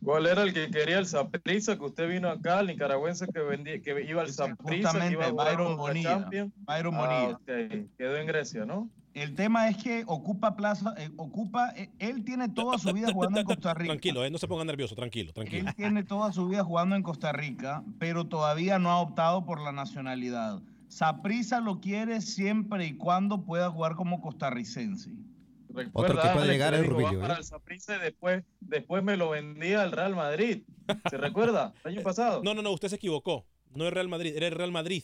¿Cuál 0.06 0.26
era 0.26 0.44
el 0.44 0.54
que 0.54 0.70
quería 0.70 1.00
el 1.00 1.06
Saprissa 1.06 1.76
que 1.76 1.84
usted 1.84 2.08
vino 2.08 2.28
acá, 2.28 2.60
el 2.60 2.68
nicaragüense 2.68 3.26
que, 3.26 3.40
vendía, 3.40 3.82
que 3.82 4.04
iba 4.08 4.22
al 4.22 4.30
Saprissa? 4.30 4.92
Justamente, 4.92 5.32
Byron 5.32 5.76
Bonilla. 5.76 6.28
Byron 6.58 6.94
ah, 6.94 7.38
Bonilla. 7.44 7.88
Quedó 7.98 8.16
en 8.16 8.26
Grecia, 8.28 8.64
¿no? 8.64 8.88
El 9.14 9.34
tema 9.34 9.68
es 9.68 9.82
que 9.82 10.04
ocupa 10.06 10.54
plaza, 10.54 10.94
eh, 10.96 11.10
ocupa, 11.16 11.70
eh, 11.70 11.90
él 11.98 12.22
tiene 12.22 12.48
toda 12.48 12.78
su 12.78 12.92
vida 12.92 13.12
jugando 13.12 13.40
en 13.40 13.46
Costa 13.46 13.74
Rica. 13.74 13.94
Tranquilo, 13.94 14.24
eh, 14.24 14.30
no 14.30 14.38
se 14.38 14.46
ponga 14.46 14.64
nervioso, 14.64 14.94
tranquilo, 14.94 15.32
tranquilo. 15.32 15.70
Él 15.70 15.74
tiene 15.74 16.04
toda 16.04 16.32
su 16.32 16.46
vida 16.46 16.62
jugando 16.62 16.94
en 16.94 17.02
Costa 17.02 17.32
Rica, 17.32 17.82
pero 17.98 18.26
todavía 18.26 18.78
no 18.78 18.90
ha 18.90 19.00
optado 19.00 19.44
por 19.44 19.60
la 19.60 19.72
nacionalidad. 19.72 20.62
Saprissa 20.86 21.58
lo 21.58 21.80
quiere 21.80 22.20
siempre 22.20 22.86
y 22.86 22.96
cuando 22.96 23.42
pueda 23.44 23.70
jugar 23.70 23.96
como 23.96 24.20
costarricense. 24.20 25.10
Otro 25.92 26.20
que 26.20 26.28
puede 26.28 26.52
llegar 26.52 26.74
es 26.74 26.86
Rubillo. 26.86 27.20
Para 27.20 27.38
el 27.38 28.00
después, 28.02 28.44
después 28.60 29.02
me 29.02 29.16
lo 29.16 29.30
vendía 29.30 29.82
al 29.82 29.92
Real 29.92 30.14
Madrid. 30.14 30.62
¿Se 31.10 31.16
recuerda? 31.16 31.74
El 31.84 31.92
año 31.94 32.02
pasado. 32.02 32.42
No, 32.42 32.54
no, 32.54 32.62
no, 32.62 32.72
usted 32.72 32.88
se 32.88 32.96
equivocó. 32.96 33.46
No 33.74 33.86
es 33.86 33.92
Real 33.92 34.08
Madrid, 34.08 34.34
era 34.36 34.46
el 34.46 34.52
Real 34.52 34.72
Madrid. 34.72 35.02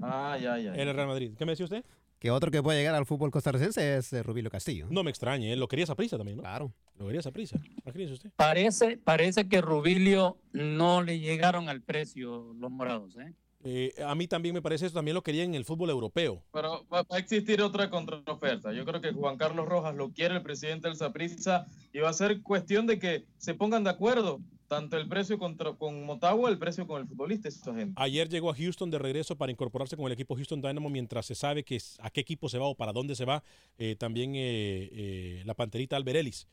Ah, 0.00 0.38
ya, 0.40 0.58
ya. 0.58 0.74
Era 0.74 0.90
el 0.90 0.96
Real 0.96 1.08
Madrid. 1.08 1.32
¿Qué 1.36 1.44
me 1.44 1.52
decía 1.52 1.64
usted? 1.64 1.84
Que 2.18 2.30
otro 2.30 2.52
que 2.52 2.62
puede 2.62 2.78
llegar 2.78 2.94
al 2.94 3.04
fútbol 3.04 3.32
costarricense 3.32 3.96
es 3.96 4.12
eh, 4.12 4.22
Rubilio 4.22 4.48
Castillo. 4.48 4.86
No 4.90 5.02
me 5.02 5.10
extrañe, 5.10 5.52
él 5.52 5.58
lo 5.58 5.66
quería 5.66 5.82
esa 5.82 5.96
prisa 5.96 6.16
también, 6.16 6.36
¿no? 6.36 6.44
Claro. 6.44 6.72
Lo 6.96 7.06
quería 7.06 7.18
esa 7.18 7.32
prisa. 7.32 7.58
Imagínese 7.84 8.12
usted. 8.12 8.30
Parece, 8.36 8.96
parece 8.96 9.48
que 9.48 9.60
Rubilio 9.60 10.38
no 10.52 11.02
le 11.02 11.18
llegaron 11.18 11.68
al 11.68 11.82
precio 11.82 12.54
los 12.54 12.70
morados, 12.70 13.16
¿eh? 13.16 13.34
Eh, 13.64 13.94
a 14.04 14.14
mí 14.14 14.26
también 14.26 14.54
me 14.54 14.62
parece 14.62 14.86
eso, 14.86 14.94
también 14.94 15.14
lo 15.14 15.22
quería 15.22 15.44
en 15.44 15.54
el 15.54 15.64
fútbol 15.64 15.90
europeo. 15.90 16.42
Pero 16.52 16.84
va, 16.92 17.06
a 17.08 17.18
existir 17.18 17.62
otra 17.62 17.90
contraoferta. 17.90 18.72
Yo 18.72 18.84
creo 18.84 19.00
que 19.00 19.12
Juan 19.12 19.36
Carlos 19.36 19.68
Rojas 19.68 19.94
lo 19.94 20.10
quiere 20.10 20.36
el 20.36 20.42
presidente 20.42 20.88
del 20.88 20.96
Saprissa 20.96 21.66
y 21.92 22.00
va 22.00 22.10
a 22.10 22.12
ser 22.14 22.42
cuestión 22.42 22.86
de 22.86 22.98
que 22.98 23.24
se 23.38 23.54
pongan 23.54 23.84
de 23.84 23.90
acuerdo 23.90 24.40
tanto 24.66 24.96
el 24.96 25.06
precio 25.06 25.38
contra, 25.38 25.74
con 25.74 26.04
Motagua, 26.04 26.48
el 26.50 26.58
precio 26.58 26.86
con 26.86 27.02
el 27.02 27.06
futbolista. 27.06 27.48
Esa 27.48 27.74
gente. 27.74 27.94
Ayer 27.96 28.28
llegó 28.28 28.50
a 28.50 28.54
Houston 28.54 28.90
de 28.90 28.98
regreso 28.98 29.36
para 29.36 29.52
incorporarse 29.52 29.96
con 29.96 30.06
el 30.06 30.12
equipo 30.12 30.34
Houston 30.34 30.62
Dynamo 30.62 30.88
mientras 30.88 31.26
se 31.26 31.34
sabe 31.34 31.62
que 31.62 31.78
a 32.00 32.10
qué 32.10 32.22
equipo 32.22 32.48
se 32.48 32.58
va 32.58 32.66
o 32.66 32.74
para 32.74 32.92
dónde 32.92 33.14
se 33.14 33.24
va. 33.24 33.44
Eh, 33.78 33.96
también 33.96 34.32
eh, 34.34 35.42
la 35.44 35.54
panterita 35.54 35.96
Albert 35.96 36.18
Ellis 36.18 36.48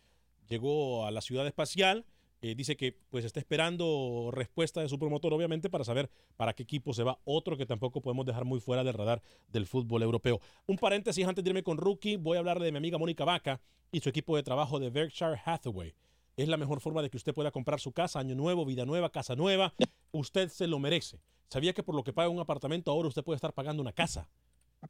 llegó 0.48 1.06
a 1.06 1.12
la 1.12 1.22
ciudad 1.22 1.48
espacial 1.48 2.06
Eh, 2.42 2.56
dice 2.56 2.78
que 2.78 2.98
pues 3.10 3.26
está 3.26 3.40
esperando 3.40 4.30
respuesta 4.32 4.82
de 4.82 4.88
su 4.88 4.98
promotor, 4.98 5.34
obviamente, 5.34 5.70
para 5.70 5.84
saber 5.84 6.10
para 6.38 6.54
qué 6.54 6.64
equipo 6.64 6.94
se 6.94 7.04
va. 7.04 7.20
Otro 7.26 7.58
que 7.58 7.66
tampoco 7.66 8.02
podemos 8.02 8.26
dejar 8.26 8.46
muy 8.46 8.62
fuera 8.62 8.84
del 8.84 8.94
radar 8.94 9.22
del 9.50 9.66
fútbol 9.66 10.04
europeo. 10.04 10.40
Un 10.66 10.78
paréntesis 10.78 11.28
antes 11.28 11.44
de 11.44 11.50
irme 11.50 11.64
con 11.64 11.78
Rookie, 11.78 12.16
voy 12.16 12.38
a 12.38 12.40
hablar 12.40 12.60
de 12.60 12.72
mi 12.72 12.78
amiga 12.78 12.98
Mónica 12.98 13.26
Vaca 13.26 13.60
y 13.92 14.00
su 14.00 14.10
equipo 14.10 14.38
de 14.38 14.44
trabajo 14.44 14.80
de 14.80 14.90
Berkshire 14.90 15.42
Hathaway. 15.44 15.94
Es 16.38 16.48
la 16.48 16.56
mejor 16.56 16.80
forma 16.80 17.02
de 17.02 17.10
que 17.10 17.18
usted 17.18 17.34
pueda 17.34 17.52
comprar 17.52 17.82
su 17.82 17.92
casa, 17.92 18.20
año 18.20 18.36
nuevo, 18.36 18.66
vida 18.66 18.86
nueva, 18.86 19.12
casa 19.12 19.36
nueva. 19.36 19.74
Usted 20.12 20.48
se 20.48 20.68
lo 20.68 20.80
merece. 20.80 21.20
¿Sabía 21.50 21.74
que 21.74 21.84
por 21.84 21.96
lo 21.96 22.04
que 22.04 22.14
paga 22.14 22.30
un 22.30 22.40
apartamento 22.40 22.92
ahora 22.92 23.10
usted 23.10 23.24
puede 23.24 23.36
estar 23.36 23.52
pagando 23.52 23.82
una 23.82 23.92
casa? 23.92 24.30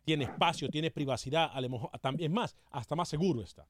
Tiene 0.03 0.25
espacio, 0.25 0.69
tiene 0.69 0.91
privacidad, 0.91 1.49
a 1.51 1.59
lo 1.61 1.69
mejor, 1.69 1.89
también 1.99 2.31
más, 2.31 2.55
hasta 2.69 2.95
más 2.95 3.09
seguro 3.09 3.41
está. 3.41 3.65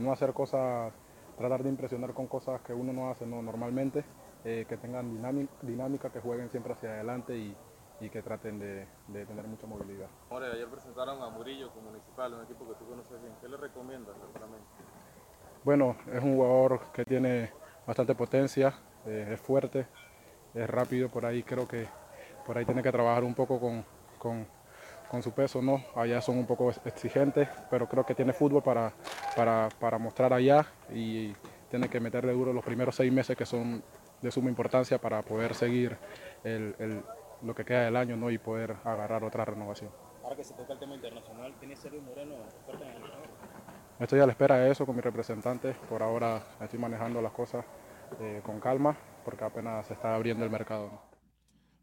no 0.00 0.12
hacer 0.12 0.32
cosas, 0.32 0.92
tratar 1.36 1.62
de 1.62 1.68
impresionar 1.68 2.14
con 2.14 2.26
cosas 2.26 2.60
que 2.62 2.72
uno 2.72 2.92
no 2.92 3.10
hace 3.10 3.26
¿no? 3.26 3.42
normalmente, 3.42 4.04
eh, 4.44 4.64
que 4.68 4.76
tengan 4.76 5.20
dinámica, 5.62 6.10
que 6.10 6.20
jueguen 6.20 6.50
siempre 6.50 6.72
hacia 6.72 6.90
adelante 6.90 7.36
y, 7.36 7.56
y 8.00 8.10
que 8.10 8.22
traten 8.22 8.58
de, 8.58 8.86
de, 9.08 9.26
tener 9.26 9.46
mucha 9.46 9.66
movilidad. 9.66 10.08
More, 10.30 10.46
ayer 10.46 10.68
presentaron 10.68 11.22
a 11.22 11.30
Murillo 11.30 11.70
como 11.70 11.90
municipal, 11.90 12.34
un 12.34 12.44
equipo 12.44 12.66
que 12.68 12.74
tú 12.74 12.86
conoces 12.86 13.20
bien. 13.22 13.34
¿Qué 13.40 13.48
le 13.48 13.56
recomiendas 13.56 14.14
Bueno, 15.64 15.96
es 16.12 16.22
un 16.22 16.36
jugador 16.36 16.80
que 16.92 17.04
tiene 17.04 17.52
bastante 17.86 18.14
potencia, 18.14 18.74
eh, 19.06 19.30
es 19.32 19.40
fuerte, 19.40 19.86
es 20.54 20.68
rápido, 20.68 21.08
por 21.08 21.24
ahí 21.24 21.42
creo 21.42 21.68
que 21.68 21.86
por 22.44 22.56
ahí 22.56 22.64
tiene 22.64 22.82
que 22.82 22.92
trabajar 22.92 23.24
un 23.24 23.34
poco 23.34 23.58
con, 23.58 23.84
con, 24.18 24.46
con 25.16 25.22
su 25.22 25.32
peso, 25.32 25.62
¿no? 25.62 25.82
Allá 25.94 26.20
son 26.20 26.36
un 26.36 26.44
poco 26.44 26.70
exigentes, 26.84 27.48
pero 27.70 27.88
creo 27.88 28.04
que 28.04 28.14
tiene 28.14 28.34
fútbol 28.34 28.62
para, 28.62 28.92
para, 29.34 29.70
para 29.80 29.96
mostrar 29.96 30.34
allá 30.34 30.66
y 30.92 31.32
tiene 31.70 31.88
que 31.88 32.00
meterle 32.00 32.34
duro 32.34 32.52
los 32.52 32.62
primeros 32.62 32.96
seis 32.96 33.10
meses 33.10 33.34
que 33.34 33.46
son 33.46 33.82
de 34.20 34.30
suma 34.30 34.50
importancia 34.50 34.98
para 34.98 35.22
poder 35.22 35.54
seguir 35.54 35.96
el, 36.44 36.74
el, 36.78 37.02
lo 37.40 37.54
que 37.54 37.64
queda 37.64 37.86
del 37.86 37.96
año 37.96 38.14
¿no? 38.14 38.30
y 38.30 38.36
poder 38.36 38.76
agarrar 38.84 39.24
otra 39.24 39.46
renovación. 39.46 39.90
Ahora 40.22 40.36
que 40.36 40.44
se 40.44 40.52
toca 40.52 40.74
el 40.74 40.80
tema 40.80 40.96
internacional, 40.96 41.54
¿tiene 41.58 41.76
Sergio 41.76 42.02
Moreno 42.02 42.34
fuerte 42.66 42.84
en 42.84 42.90
el 42.90 43.02
Estoy 43.98 44.20
a 44.20 44.26
la 44.26 44.32
espera 44.32 44.58
de 44.58 44.70
eso 44.70 44.84
con 44.84 44.96
mi 44.96 45.00
representante. 45.00 45.72
Por 45.88 46.02
ahora 46.02 46.46
estoy 46.60 46.78
manejando 46.78 47.22
las 47.22 47.32
cosas 47.32 47.64
eh, 48.20 48.42
con 48.44 48.60
calma 48.60 48.94
porque 49.24 49.44
apenas 49.44 49.86
se 49.86 49.94
está 49.94 50.14
abriendo 50.14 50.44
el 50.44 50.50
mercado. 50.50 50.88
¿no? 50.88 51.00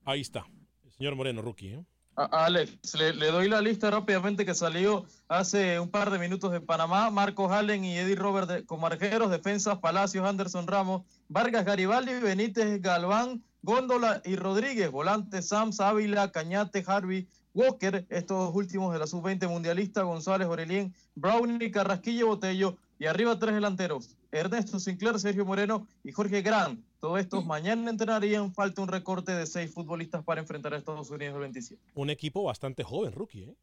Ahí 0.06 0.22
está, 0.22 0.46
el 0.84 0.92
señor 0.92 1.16
Moreno, 1.16 1.42
rookie. 1.42 1.74
¿eh? 1.74 1.86
Alex, 2.16 2.94
le, 2.94 3.14
doy 3.14 3.50
la 3.50 3.62
lista 3.62 3.90
rápidamente 3.90 4.46
que 4.46 4.54
salió 4.54 5.06
hace 5.28 5.80
un 5.80 5.90
par 5.90 6.12
de 6.12 6.20
minutos 6.20 6.52
de 6.52 6.62
Panamá. 6.62 7.10
Marcos 7.10 7.52
Allen 7.52 7.84
y 7.84 7.98
Eddie 7.98 8.16
Robert 8.16 8.48
de, 8.48 8.66
como 8.66 8.86
arqueros, 8.86 9.32
defensas, 9.32 9.80
Palacios, 9.80 10.28
Anderson 10.28 10.68
Ramos, 10.68 11.02
Vargas 11.28 11.66
Garibaldi, 11.66 12.14
Benítez 12.20 12.82
Galván, 12.82 13.44
Góndola 13.64 14.22
y 14.26 14.36
Rodríguez, 14.36 14.92
volantes 14.92 15.48
Sams, 15.48 15.80
Ávila, 15.80 16.32
Cañate, 16.32 16.84
Harvey, 16.86 17.28
Walker, 17.54 18.06
estos 18.10 18.54
últimos 18.54 18.94
de 18.94 19.00
la 19.00 19.08
sub-20 19.08 19.48
mundialista, 19.48 20.04
González, 20.04 20.48
Orelien, 20.48 20.94
Brownie, 21.16 21.72
Carrasquillo, 21.72 22.28
Botello, 22.28 22.78
y 23.00 23.06
arriba 23.06 23.40
tres 23.40 23.56
delanteros, 23.56 24.16
Ernesto 24.34 24.80
Sinclair, 24.80 25.20
Sergio 25.20 25.46
Moreno 25.46 25.88
y 26.04 26.12
Jorge 26.12 26.42
Gran. 26.42 26.84
Todos 27.00 27.20
estos 27.20 27.46
mañana 27.46 27.90
entrenarían, 27.90 28.54
falta 28.54 28.82
un 28.82 28.88
recorte 28.88 29.32
de 29.32 29.46
seis 29.46 29.72
futbolistas 29.72 30.24
para 30.24 30.42
enfrentar 30.42 30.74
a 30.74 30.78
Estados 30.78 31.10
Unidos 31.12 31.36
el 31.36 31.42
27. 31.42 31.82
Un 31.94 32.10
equipo 32.10 32.44
bastante 32.44 32.84
joven, 32.84 33.14
rookie, 33.14 33.44
¿eh? 33.44 33.56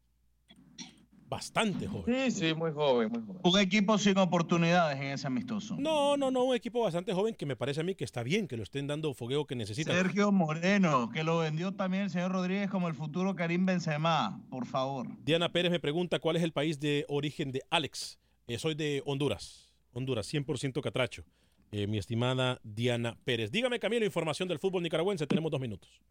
Bastante 1.27 1.87
joven. 1.87 2.29
Sí, 2.29 2.39
sí, 2.39 2.53
muy 2.53 2.73
joven, 2.73 3.09
muy 3.09 3.21
joven. 3.21 3.41
Un 3.41 3.59
equipo 3.59 3.97
sin 3.97 4.17
oportunidades 4.17 4.97
en 4.97 5.07
ese 5.07 5.27
amistoso. 5.27 5.77
No, 5.79 6.17
no, 6.17 6.29
no, 6.29 6.43
un 6.43 6.55
equipo 6.55 6.81
bastante 6.81 7.13
joven 7.13 7.35
que 7.35 7.45
me 7.45 7.55
parece 7.55 7.79
a 7.79 7.83
mí 7.83 7.95
que 7.95 8.03
está 8.03 8.21
bien, 8.21 8.49
que 8.49 8.57
lo 8.57 8.63
estén 8.63 8.85
dando 8.85 9.13
fogueo 9.13 9.45
que 9.45 9.55
necesita. 9.55 9.93
Sergio 9.93 10.33
Moreno, 10.33 11.09
que 11.09 11.23
lo 11.23 11.37
vendió 11.37 11.73
también 11.73 12.03
el 12.03 12.09
señor 12.09 12.33
Rodríguez 12.33 12.69
como 12.69 12.89
el 12.89 12.95
futuro 12.95 13.33
Karim 13.33 13.65
Benzema, 13.65 14.41
por 14.49 14.65
favor. 14.65 15.07
Diana 15.23 15.49
Pérez 15.53 15.71
me 15.71 15.79
pregunta 15.79 16.19
cuál 16.19 16.35
es 16.35 16.43
el 16.43 16.51
país 16.51 16.81
de 16.81 17.05
origen 17.07 17.53
de 17.53 17.61
Alex. 17.69 18.19
Eh, 18.47 18.59
soy 18.59 18.75
de 18.75 19.01
Honduras, 19.05 19.70
Honduras, 19.93 20.31
100% 20.31 20.81
catracho. 20.81 21.23
Eh, 21.71 21.87
mi 21.87 21.97
estimada 21.97 22.59
Diana 22.63 23.17
Pérez. 23.23 23.51
Dígame, 23.51 23.79
Camilo, 23.79 24.05
información 24.05 24.49
del 24.49 24.59
fútbol 24.59 24.83
nicaragüense. 24.83 25.25
Tenemos 25.27 25.51
dos 25.51 25.61
minutos. 25.61 26.01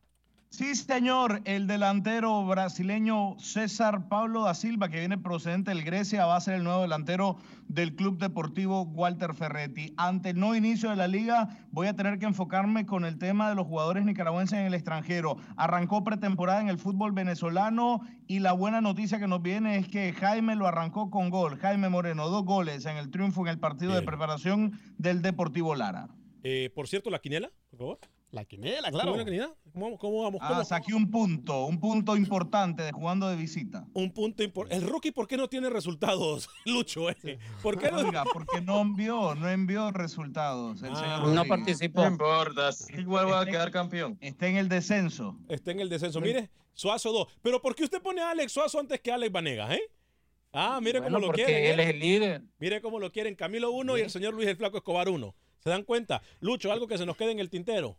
Sí, 0.51 0.75
señor, 0.75 1.43
el 1.45 1.69
delantero 1.69 2.45
brasileño 2.45 3.39
César 3.39 4.09
Pablo 4.09 4.43
da 4.43 4.53
Silva, 4.53 4.89
que 4.89 4.99
viene 4.99 5.17
procedente 5.17 5.71
del 5.71 5.85
Grecia, 5.85 6.27
va 6.27 6.35
a 6.35 6.41
ser 6.41 6.55
el 6.55 6.65
nuevo 6.65 6.83
delantero 6.83 7.39
del 7.69 7.95
Club 7.95 8.19
Deportivo 8.19 8.83
Walter 8.83 9.33
Ferretti. 9.33 9.95
Ante 9.97 10.31
el 10.31 10.41
no 10.41 10.57
inicio 10.57 10.91
de 10.91 10.97
la 10.97 11.07
liga, 11.07 11.49
voy 11.71 11.87
a 11.87 11.95
tener 11.95 12.19
que 12.19 12.27
enfocarme 12.27 12.85
con 12.85 13.05
el 13.05 13.17
tema 13.17 13.49
de 13.49 13.55
los 13.55 13.69
jugadores 13.69 14.05
nicaragüenses 14.05 14.59
en 14.59 14.67
el 14.67 14.75
extranjero. 14.75 15.37
Arrancó 15.57 16.03
pretemporada 16.03 16.61
en 16.61 16.69
el 16.69 16.79
fútbol 16.79 17.13
venezolano 17.13 18.01
y 18.27 18.41
la 18.41 18.53
buena 18.53 18.81
noticia 18.81 19.21
que 19.21 19.29
nos 19.29 19.41
viene 19.43 19.77
es 19.77 19.87
que 19.87 20.13
Jaime 20.13 20.57
lo 20.57 20.67
arrancó 20.67 21.11
con 21.11 21.31
gol. 21.31 21.59
Jaime 21.59 21.89
Moreno, 21.89 22.29
dos 22.29 22.45
goles 22.45 22.87
en 22.87 22.97
el 22.97 23.11
triunfo 23.13 23.43
en 23.43 23.49
el 23.49 23.61
partido 23.61 23.93
Bien. 23.93 24.01
de 24.01 24.07
preparación 24.07 24.73
del 24.99 25.23
Deportivo 25.23 25.77
Lara. 25.77 26.09
Eh, 26.43 26.71
por 26.75 26.89
cierto, 26.89 27.09
la 27.09 27.21
quiniela, 27.21 27.53
por 27.71 27.79
favor. 27.79 27.99
La 28.33 28.45
quiniela, 28.45 28.91
claro. 28.93 29.11
¿Cómo, 29.13 29.25
quiniela? 29.25 29.53
¿Cómo, 29.73 29.99
cómo 29.99 30.23
vamos? 30.23 30.41
Ah, 30.43 30.65
saqué 30.65 30.95
un 30.95 31.11
punto, 31.11 31.65
un 31.67 31.81
punto 31.81 32.17
importante 32.17 32.83
de 32.85 32.93
jugando 32.93 33.29
de 33.29 33.35
visita. 33.35 33.89
Un 33.93 34.13
punto 34.13 34.45
importante. 34.45 34.77
El 34.85 34.89
rookie, 34.89 35.11
¿por 35.11 35.27
qué 35.27 35.37
no 35.37 35.49
tiene 35.49 35.69
resultados, 35.69 36.49
Lucho? 36.65 37.11
Eh? 37.11 37.39
¿Por 37.61 37.77
qué 37.77 37.91
no? 37.91 37.99
Oiga, 37.99 38.23
porque 38.33 38.61
no 38.61 38.81
envió, 38.81 39.35
no 39.35 39.49
envió 39.49 39.91
resultados. 39.91 40.81
El 40.83 40.93
Ah, 40.93 40.97
señor 40.97 41.29
no 41.29 41.45
participó. 41.45 42.03
No 42.03 42.09
importa, 42.09 42.71
igual 42.97 43.33
va 43.33 43.41
a 43.41 43.47
quedar 43.47 43.73
campeón. 43.73 44.17
Está 44.21 44.47
en 44.47 44.59
el 44.59 44.69
descenso. 44.69 45.37
Está 45.49 45.73
en 45.73 45.81
el 45.81 45.89
descenso. 45.89 46.21
Mire, 46.21 46.51
Suazo 46.73 47.11
2. 47.13 47.27
Pero 47.43 47.61
¿por 47.61 47.75
qué 47.75 47.83
usted 47.83 48.01
pone 48.01 48.21
a 48.21 48.31
Alex 48.31 48.53
Suazo 48.53 48.79
antes 48.79 49.01
que 49.01 49.11
Alex 49.11 49.33
Vanegas, 49.33 49.73
eh? 49.73 49.83
Ah, 50.53 50.79
mire 50.81 51.01
Bueno, 51.01 51.17
cómo 51.17 51.21
lo 51.21 51.27
porque 51.33 51.45
quieren. 51.47 51.65
él 51.73 51.81
¿eh? 51.81 51.83
es 51.83 51.89
el 51.91 51.99
líder. 51.99 52.43
Mire 52.61 52.81
cómo 52.81 53.01
lo 53.01 53.11
quieren. 53.11 53.35
Camilo 53.35 53.73
1 53.73 53.99
y 53.99 54.01
el 54.03 54.11
señor 54.11 54.35
Luis 54.35 54.47
el 54.49 54.57
Flaco 54.57 54.77
Escobar 54.77 55.09
1. 55.09 55.35
¿Se 55.59 55.69
dan 55.71 55.83
cuenta? 55.83 56.23
Lucho, 56.41 56.71
algo 56.73 56.87
que 56.87 56.97
se 56.97 57.05
nos 57.07 57.17
quede 57.17 57.33
en 57.33 57.41
el 57.41 57.51
tintero. 57.51 57.99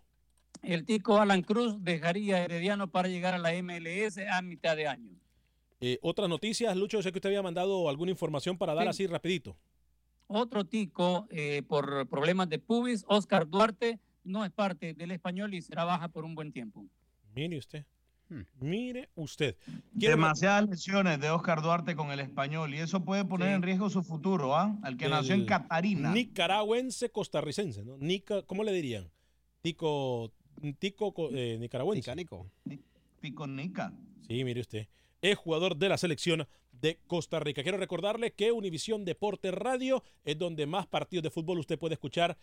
El 0.61 0.85
tico 0.85 1.17
Alan 1.19 1.41
Cruz 1.41 1.83
dejaría 1.83 2.37
a 2.37 2.43
Herediano 2.43 2.87
para 2.91 3.07
llegar 3.07 3.33
a 3.33 3.39
la 3.39 3.51
MLS 3.61 4.17
a 4.31 4.41
mitad 4.41 4.75
de 4.75 4.87
año. 4.87 5.15
Eh, 5.79 5.97
otras 6.01 6.29
noticias, 6.29 6.75
Lucho, 6.77 6.97
yo 6.97 7.01
sé 7.03 7.11
que 7.11 7.17
usted 7.17 7.29
había 7.29 7.41
mandado 7.41 7.89
alguna 7.89 8.11
información 8.11 8.57
para 8.57 8.73
dar 8.75 8.83
Sí. 8.85 8.89
así 8.89 9.07
rapidito. 9.07 9.57
Otro 10.27 10.63
tico 10.65 11.27
eh, 11.31 11.63
por 11.67 12.07
problemas 12.07 12.47
de 12.49 12.59
pubis, 12.59 13.03
Oscar 13.07 13.47
Duarte, 13.49 13.99
no 14.23 14.45
es 14.45 14.51
parte 14.51 14.93
del 14.93 15.11
español 15.11 15.53
y 15.55 15.61
será 15.61 15.83
baja 15.83 16.07
por 16.09 16.23
un 16.23 16.35
buen 16.35 16.51
tiempo. 16.51 16.85
Mire 17.33 17.57
usted. 17.57 17.85
Mire 18.61 19.09
usted. 19.15 19.57
Demasiadas 19.91 20.69
lesiones 20.69 21.19
de 21.19 21.29
Oscar 21.31 21.61
Duarte 21.61 21.95
con 21.95 22.11
el 22.11 22.19
español 22.21 22.73
y 22.73 22.77
eso 22.77 23.03
puede 23.03 23.25
poner 23.25 23.49
Sí. 23.49 23.53
en 23.55 23.61
riesgo 23.61 23.89
su 23.89 24.03
futuro, 24.03 24.55
¿ah? 24.55 24.77
Al 24.83 24.95
que 24.95 25.09
nació 25.09 25.35
en 25.35 25.45
Catarina. 25.45 26.13
Nicaragüense 26.13 27.09
costarricense, 27.11 27.83
¿no? 27.83 27.97
Nica, 27.97 28.43
¿Cómo 28.43 28.63
le 28.63 28.71
dirían? 28.71 29.09
Tico, 29.61 30.31
tico 30.79 31.13
co- 31.13 31.29
eh, 31.31 31.57
nicaragüense. 31.59 32.01
Pico 33.19 33.47
Nica. 33.47 33.93
Sí, 34.27 34.43
mire 34.43 34.61
usted. 34.61 34.87
Es 35.21 35.37
jugador 35.37 35.75
de 35.75 35.89
la 35.89 35.97
selección 35.97 36.47
de 36.71 36.99
Costa 37.07 37.39
Rica. 37.39 37.61
Quiero 37.61 37.77
recordarle 37.77 38.31
que 38.33 38.51
Univisión 38.51 39.05
Deporte 39.05 39.51
Radio 39.51 40.03
es 40.25 40.37
donde 40.37 40.65
más 40.65 40.87
partidos 40.87 41.23
de 41.23 41.29
fútbol 41.29 41.59
usted 41.59 41.77
puede 41.77 41.93
escuchar 41.93 42.37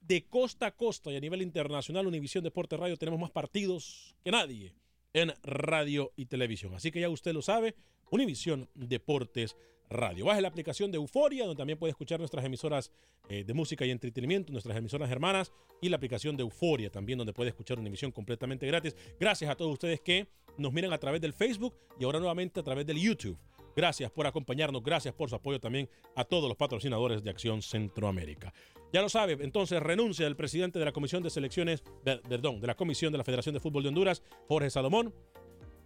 de 0.00 0.24
costa 0.24 0.66
a 0.66 0.70
costa 0.70 1.12
y 1.12 1.16
a 1.16 1.20
nivel 1.20 1.42
internacional. 1.42 2.06
Univisión 2.06 2.42
Deporte 2.44 2.76
Radio 2.78 2.96
tenemos 2.96 3.20
más 3.20 3.30
partidos 3.30 4.16
que 4.24 4.30
nadie 4.30 4.72
en 5.12 5.32
radio 5.42 6.12
y 6.16 6.26
televisión. 6.26 6.74
Así 6.74 6.90
que 6.90 7.00
ya 7.00 7.10
usted 7.10 7.34
lo 7.34 7.42
sabe, 7.42 7.74
Univisión 8.10 8.68
Deportes 8.74 9.52
Radio. 9.52 9.68
Baje 9.88 10.40
la 10.40 10.48
aplicación 10.48 10.90
de 10.90 10.96
Euforia, 10.96 11.44
donde 11.44 11.56
también 11.56 11.78
puede 11.78 11.90
escuchar 11.90 12.18
nuestras 12.18 12.44
emisoras 12.44 12.92
eh, 13.28 13.44
de 13.44 13.54
música 13.54 13.86
y 13.86 13.90
entretenimiento, 13.90 14.52
nuestras 14.52 14.76
emisoras 14.76 15.10
hermanas, 15.10 15.52
y 15.80 15.88
la 15.88 15.96
aplicación 15.96 16.36
de 16.36 16.42
Euforia 16.42 16.90
también, 16.90 17.18
donde 17.18 17.32
puede 17.32 17.50
escuchar 17.50 17.78
una 17.78 17.88
emisión 17.88 18.12
completamente 18.12 18.66
gratis. 18.66 18.96
Gracias 19.18 19.50
a 19.50 19.54
todos 19.54 19.72
ustedes 19.72 20.00
que 20.00 20.28
nos 20.56 20.72
miran 20.72 20.92
a 20.92 20.98
través 20.98 21.20
del 21.20 21.32
Facebook 21.32 21.74
y 21.98 22.04
ahora 22.04 22.18
nuevamente 22.18 22.60
a 22.60 22.62
través 22.62 22.84
del 22.86 23.00
YouTube. 23.00 23.38
Gracias 23.76 24.10
por 24.10 24.26
acompañarnos, 24.26 24.82
gracias 24.82 25.14
por 25.14 25.30
su 25.30 25.36
apoyo 25.36 25.60
también 25.60 25.88
a 26.16 26.24
todos 26.24 26.48
los 26.48 26.56
patrocinadores 26.56 27.22
de 27.22 27.30
Acción 27.30 27.62
Centroamérica. 27.62 28.52
Ya 28.92 29.02
lo 29.02 29.08
sabe, 29.08 29.36
entonces 29.40 29.80
renuncia 29.80 30.26
el 30.26 30.34
presidente 30.34 30.78
de 30.78 30.84
la 30.84 30.92
Comisión 30.92 31.22
de 31.22 31.30
Selecciones, 31.30 31.84
perdón, 32.02 32.60
de 32.60 32.66
la 32.66 32.74
Comisión 32.74 33.12
de 33.12 33.18
la 33.18 33.24
Federación 33.24 33.54
de 33.54 33.60
Fútbol 33.60 33.84
de 33.84 33.90
Honduras, 33.90 34.22
Jorge 34.48 34.70
Salomón. 34.70 35.14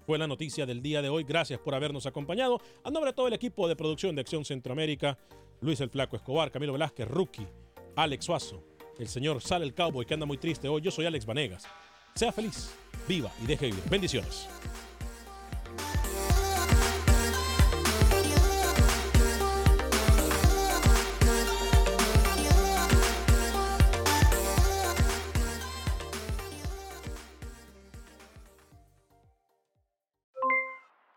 Fue 0.07 0.19
la 0.19 0.27
noticia 0.27 0.67
del 0.67 0.83
día 0.83 1.03
de 1.03 1.09
hoy. 1.09 1.25
Gracias 1.25 1.61
por 1.61 1.75
habernos 1.75 2.07
acompañado. 2.07 2.61
A 2.85 2.91
nombre 2.91 3.11
de 3.11 3.15
todo 3.15 3.29
el 3.29 3.35
equipo 3.35 3.69
de 3.69 3.77
producción 3.77 4.15
de 4.15 4.21
Acción 4.23 4.45
Centroamérica, 4.45 5.19
Luis 5.61 5.81
el 5.81 5.91
Flaco 5.91 6.17
Escobar, 6.17 6.51
Camilo 6.51 6.73
Velázquez, 6.73 7.09
Rookie, 7.09 7.47
Alex 7.97 8.25
Suazo, 8.25 8.65
el 8.99 9.09
señor 9.09 9.41
Sal 9.41 9.63
el 9.63 9.75
Cowboy 9.75 10.05
que 10.05 10.15
anda 10.15 10.27
muy 10.27 10.39
triste 10.39 10.69
hoy. 10.69 10.83
Yo 10.83 10.91
soy 10.91 11.07
Alex 11.07 11.25
Vanegas. 11.25 11.65
Sea 12.15 12.33
feliz, 12.33 12.75
viva 13.09 13.33
y 13.43 13.47
deje 13.47 13.67
vivir. 13.67 13.83
Bendiciones. 13.89 14.49